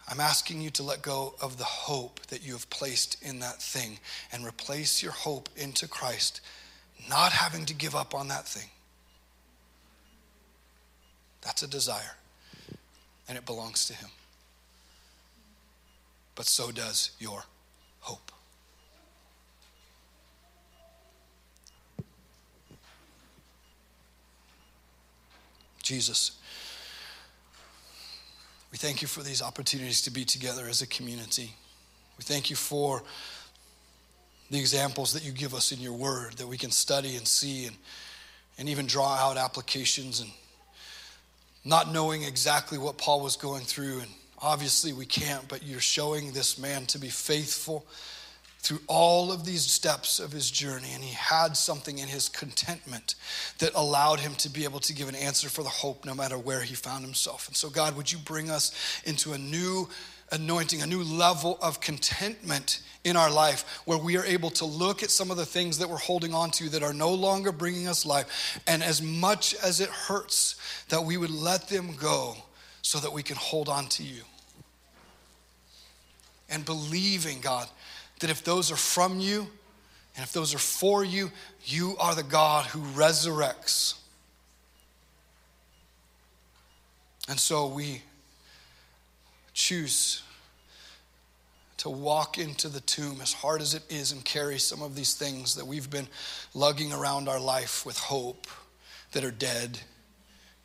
I'm 0.08 0.20
asking 0.20 0.60
you 0.60 0.70
to 0.70 0.82
let 0.82 1.02
go 1.02 1.34
of 1.40 1.56
the 1.56 1.64
hope 1.64 2.20
that 2.26 2.44
you 2.46 2.52
have 2.52 2.68
placed 2.68 3.22
in 3.22 3.38
that 3.40 3.62
thing 3.62 3.98
and 4.32 4.46
replace 4.46 5.02
your 5.02 5.12
hope 5.12 5.48
into 5.56 5.88
Christ, 5.88 6.40
not 7.08 7.32
having 7.32 7.64
to 7.66 7.74
give 7.74 7.94
up 7.94 8.14
on 8.14 8.28
that 8.28 8.46
thing. 8.46 8.68
That's 11.40 11.62
a 11.62 11.68
desire, 11.68 12.16
and 13.28 13.38
it 13.38 13.46
belongs 13.46 13.86
to 13.86 13.94
Him. 13.94 14.10
But 16.34 16.46
so 16.46 16.70
does 16.70 17.10
your 17.18 17.44
hope. 18.00 18.30
Jesus 25.82 26.32
we 28.74 28.78
thank 28.78 29.02
you 29.02 29.06
for 29.06 29.22
these 29.22 29.40
opportunities 29.40 30.02
to 30.02 30.10
be 30.10 30.24
together 30.24 30.66
as 30.68 30.82
a 30.82 30.86
community. 30.88 31.54
We 32.18 32.24
thank 32.24 32.50
you 32.50 32.56
for 32.56 33.04
the 34.50 34.58
examples 34.58 35.12
that 35.12 35.24
you 35.24 35.30
give 35.30 35.54
us 35.54 35.70
in 35.70 35.78
your 35.78 35.92
word 35.92 36.32
that 36.38 36.48
we 36.48 36.58
can 36.58 36.72
study 36.72 37.14
and 37.14 37.24
see 37.24 37.66
and, 37.66 37.76
and 38.58 38.68
even 38.68 38.86
draw 38.86 39.14
out 39.14 39.36
applications 39.36 40.18
and 40.18 40.28
not 41.64 41.92
knowing 41.92 42.24
exactly 42.24 42.76
what 42.76 42.98
Paul 42.98 43.20
was 43.20 43.36
going 43.36 43.62
through. 43.62 44.00
And 44.00 44.10
obviously 44.42 44.92
we 44.92 45.06
can't, 45.06 45.46
but 45.46 45.62
you're 45.62 45.78
showing 45.78 46.32
this 46.32 46.58
man 46.58 46.84
to 46.86 46.98
be 46.98 47.10
faithful 47.10 47.86
through 48.64 48.80
all 48.86 49.30
of 49.30 49.44
these 49.44 49.62
steps 49.62 50.18
of 50.18 50.32
his 50.32 50.50
journey, 50.50 50.88
and 50.94 51.04
he 51.04 51.12
had 51.12 51.54
something 51.54 51.98
in 51.98 52.08
his 52.08 52.30
contentment 52.30 53.14
that 53.58 53.70
allowed 53.74 54.20
him 54.20 54.34
to 54.36 54.48
be 54.48 54.64
able 54.64 54.80
to 54.80 54.94
give 54.94 55.06
an 55.06 55.14
answer 55.14 55.50
for 55.50 55.62
the 55.62 55.68
hope 55.68 56.06
no 56.06 56.14
matter 56.14 56.38
where 56.38 56.62
he 56.62 56.74
found 56.74 57.04
himself. 57.04 57.46
And 57.46 57.54
so, 57.54 57.68
God, 57.68 57.94
would 57.94 58.10
you 58.10 58.16
bring 58.16 58.50
us 58.50 59.02
into 59.04 59.34
a 59.34 59.38
new 59.38 59.86
anointing, 60.32 60.80
a 60.80 60.86
new 60.86 61.02
level 61.02 61.58
of 61.60 61.82
contentment 61.82 62.80
in 63.04 63.16
our 63.16 63.30
life 63.30 63.82
where 63.84 63.98
we 63.98 64.16
are 64.16 64.24
able 64.24 64.48
to 64.48 64.64
look 64.64 65.02
at 65.02 65.10
some 65.10 65.30
of 65.30 65.36
the 65.36 65.44
things 65.44 65.76
that 65.76 65.90
we're 65.90 65.98
holding 65.98 66.32
on 66.32 66.50
to 66.52 66.70
that 66.70 66.82
are 66.82 66.94
no 66.94 67.12
longer 67.12 67.52
bringing 67.52 67.86
us 67.86 68.06
life. 68.06 68.58
And 68.66 68.82
as 68.82 69.02
much 69.02 69.54
as 69.56 69.80
it 69.80 69.90
hurts, 69.90 70.56
that 70.88 71.04
we 71.04 71.18
would 71.18 71.30
let 71.30 71.68
them 71.68 71.96
go 72.00 72.34
so 72.80 72.98
that 72.98 73.12
we 73.12 73.22
can 73.22 73.36
hold 73.36 73.68
on 73.68 73.88
to 73.88 74.02
you. 74.02 74.22
And 76.48 76.64
believing, 76.64 77.40
God, 77.40 77.68
that 78.20 78.30
if 78.30 78.44
those 78.44 78.70
are 78.70 78.76
from 78.76 79.20
you 79.20 79.46
and 80.16 80.22
if 80.22 80.32
those 80.32 80.54
are 80.54 80.58
for 80.58 81.04
you, 81.04 81.30
you 81.64 81.96
are 81.98 82.14
the 82.14 82.22
God 82.22 82.66
who 82.66 82.80
resurrects. 82.98 83.94
And 87.28 87.40
so 87.40 87.66
we 87.66 88.02
choose 89.54 90.22
to 91.78 91.90
walk 91.90 92.38
into 92.38 92.68
the 92.68 92.80
tomb 92.80 93.18
as 93.20 93.32
hard 93.32 93.60
as 93.60 93.74
it 93.74 93.82
is 93.90 94.12
and 94.12 94.24
carry 94.24 94.58
some 94.58 94.82
of 94.82 94.94
these 94.94 95.14
things 95.14 95.54
that 95.56 95.66
we've 95.66 95.90
been 95.90 96.08
lugging 96.54 96.92
around 96.92 97.28
our 97.28 97.40
life 97.40 97.84
with 97.84 97.98
hope 97.98 98.46
that 99.12 99.24
are 99.24 99.30
dead, 99.30 99.78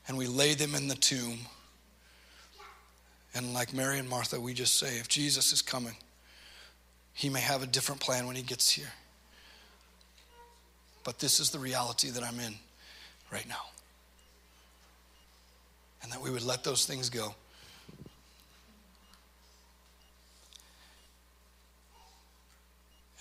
and 0.07 0.17
we 0.17 0.27
lay 0.27 0.53
them 0.53 0.75
in 0.75 0.87
the 0.87 0.95
tomb. 0.95 1.39
And 3.35 3.53
like 3.53 3.73
Mary 3.73 3.99
and 3.99 4.09
Martha, 4.09 4.39
we 4.39 4.53
just 4.53 4.79
say, 4.79 4.97
if 4.97 5.07
Jesus 5.07 5.51
is 5.51 5.61
coming, 5.61 5.95
he 7.13 7.29
may 7.29 7.41
have 7.41 7.63
a 7.63 7.67
different 7.67 8.01
plan 8.01 8.27
when 8.27 8.35
he 8.35 8.41
gets 8.41 8.69
here. 8.69 8.91
But 11.03 11.19
this 11.19 11.39
is 11.39 11.49
the 11.49 11.59
reality 11.59 12.09
that 12.11 12.23
I'm 12.23 12.39
in 12.39 12.55
right 13.31 13.47
now. 13.47 13.65
And 16.03 16.11
that 16.11 16.21
we 16.21 16.29
would 16.29 16.43
let 16.43 16.63
those 16.63 16.85
things 16.85 17.09
go. 17.09 17.35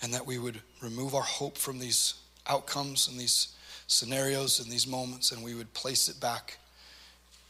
And 0.01 0.13
that 0.13 0.25
we 0.25 0.37
would 0.37 0.61
remove 0.81 1.13
our 1.13 1.21
hope 1.21 1.57
from 1.57 1.79
these 1.79 2.13
outcomes 2.47 3.07
and 3.07 3.19
these 3.19 3.49
scenarios 3.87 4.59
and 4.59 4.71
these 4.71 4.87
moments, 4.87 5.31
and 5.31 5.43
we 5.43 5.55
would 5.55 5.73
place 5.73 6.07
it 6.07 6.19
back 6.19 6.57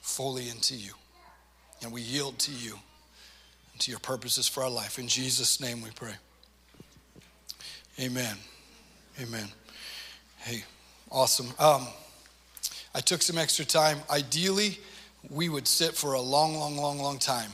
fully 0.02 0.50
into 0.50 0.76
you. 0.76 0.94
And 1.84 1.92
we 1.92 2.02
yield 2.02 2.40
to 2.40 2.52
you 2.52 2.80
and 3.72 3.82
to 3.82 3.92
your 3.92 4.00
purposes 4.00 4.48
for 4.48 4.64
our 4.64 4.70
life. 4.70 4.98
In 4.98 5.08
Jesus' 5.08 5.62
name 5.62 5.82
we 5.82 5.92
pray. 5.92 6.16
Amen. 8.00 8.38
Amen. 9.20 9.46
Hey, 10.38 10.64
awesome. 11.12 11.48
Um, 11.60 11.86
I 12.96 13.02
took 13.02 13.22
some 13.22 13.38
extra 13.38 13.66
time. 13.66 14.00
Ideally, 14.10 14.80
we 15.30 15.50
would 15.50 15.68
sit 15.68 15.96
for 15.96 16.14
a 16.14 16.22
long, 16.22 16.56
long, 16.56 16.78
long, 16.78 17.00
long 17.00 17.20
time 17.20 17.52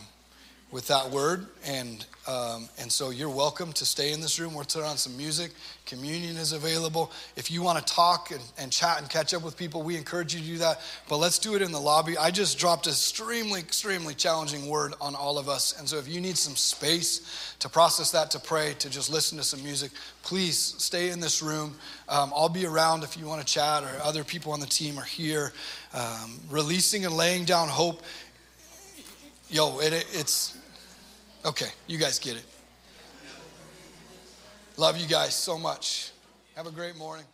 with 0.75 0.87
that 0.87 1.09
word. 1.09 1.47
And, 1.65 2.05
um, 2.27 2.67
and 2.77 2.91
so 2.91 3.09
you're 3.09 3.29
welcome 3.29 3.71
to 3.71 3.85
stay 3.85 4.11
in 4.11 4.19
this 4.19 4.41
room. 4.41 4.53
We'll 4.53 4.65
turn 4.65 4.83
on 4.83 4.97
some 4.97 5.15
music. 5.15 5.51
Communion 5.85 6.35
is 6.35 6.51
available. 6.51 7.13
If 7.37 7.49
you 7.49 7.61
want 7.61 7.79
to 7.79 7.93
talk 7.93 8.31
and, 8.31 8.41
and 8.57 8.73
chat 8.73 8.99
and 8.99 9.09
catch 9.09 9.33
up 9.33 9.41
with 9.41 9.55
people, 9.55 9.83
we 9.83 9.95
encourage 9.95 10.35
you 10.35 10.41
to 10.41 10.45
do 10.45 10.57
that. 10.57 10.81
But 11.07 11.19
let's 11.19 11.39
do 11.39 11.55
it 11.55 11.61
in 11.61 11.71
the 11.71 11.79
lobby. 11.79 12.17
I 12.17 12.29
just 12.29 12.59
dropped 12.59 12.87
an 12.87 12.91
extremely, 12.91 13.61
extremely 13.61 14.13
challenging 14.13 14.67
word 14.67 14.95
on 14.99 15.15
all 15.15 15.37
of 15.37 15.47
us. 15.47 15.79
And 15.79 15.87
so 15.87 15.97
if 15.97 16.09
you 16.09 16.19
need 16.19 16.37
some 16.37 16.57
space 16.57 17.55
to 17.59 17.69
process 17.69 18.11
that, 18.11 18.29
to 18.31 18.39
pray, 18.39 18.73
to 18.79 18.89
just 18.89 19.09
listen 19.09 19.37
to 19.37 19.45
some 19.45 19.63
music, 19.63 19.91
please 20.23 20.57
stay 20.57 21.09
in 21.09 21.21
this 21.21 21.41
room. 21.41 21.73
Um, 22.09 22.33
I'll 22.35 22.49
be 22.49 22.65
around 22.65 23.05
if 23.05 23.15
you 23.15 23.27
want 23.27 23.39
to 23.39 23.47
chat, 23.47 23.83
or 23.83 24.01
other 24.03 24.25
people 24.25 24.51
on 24.51 24.59
the 24.59 24.65
team 24.65 24.97
are 24.97 25.05
here. 25.05 25.53
Um, 25.93 26.41
releasing 26.49 27.05
and 27.05 27.15
laying 27.15 27.45
down 27.45 27.69
hope 27.69 28.03
Yo, 29.47 29.79
it, 29.79 29.93
it's 30.11 30.57
okay. 31.45 31.69
You 31.87 31.97
guys 31.97 32.19
get 32.19 32.35
it. 32.35 32.45
Love 34.77 34.97
you 34.97 35.07
guys 35.07 35.33
so 35.33 35.57
much. 35.57 36.11
Have 36.55 36.67
a 36.67 36.71
great 36.71 36.95
morning. 36.95 37.25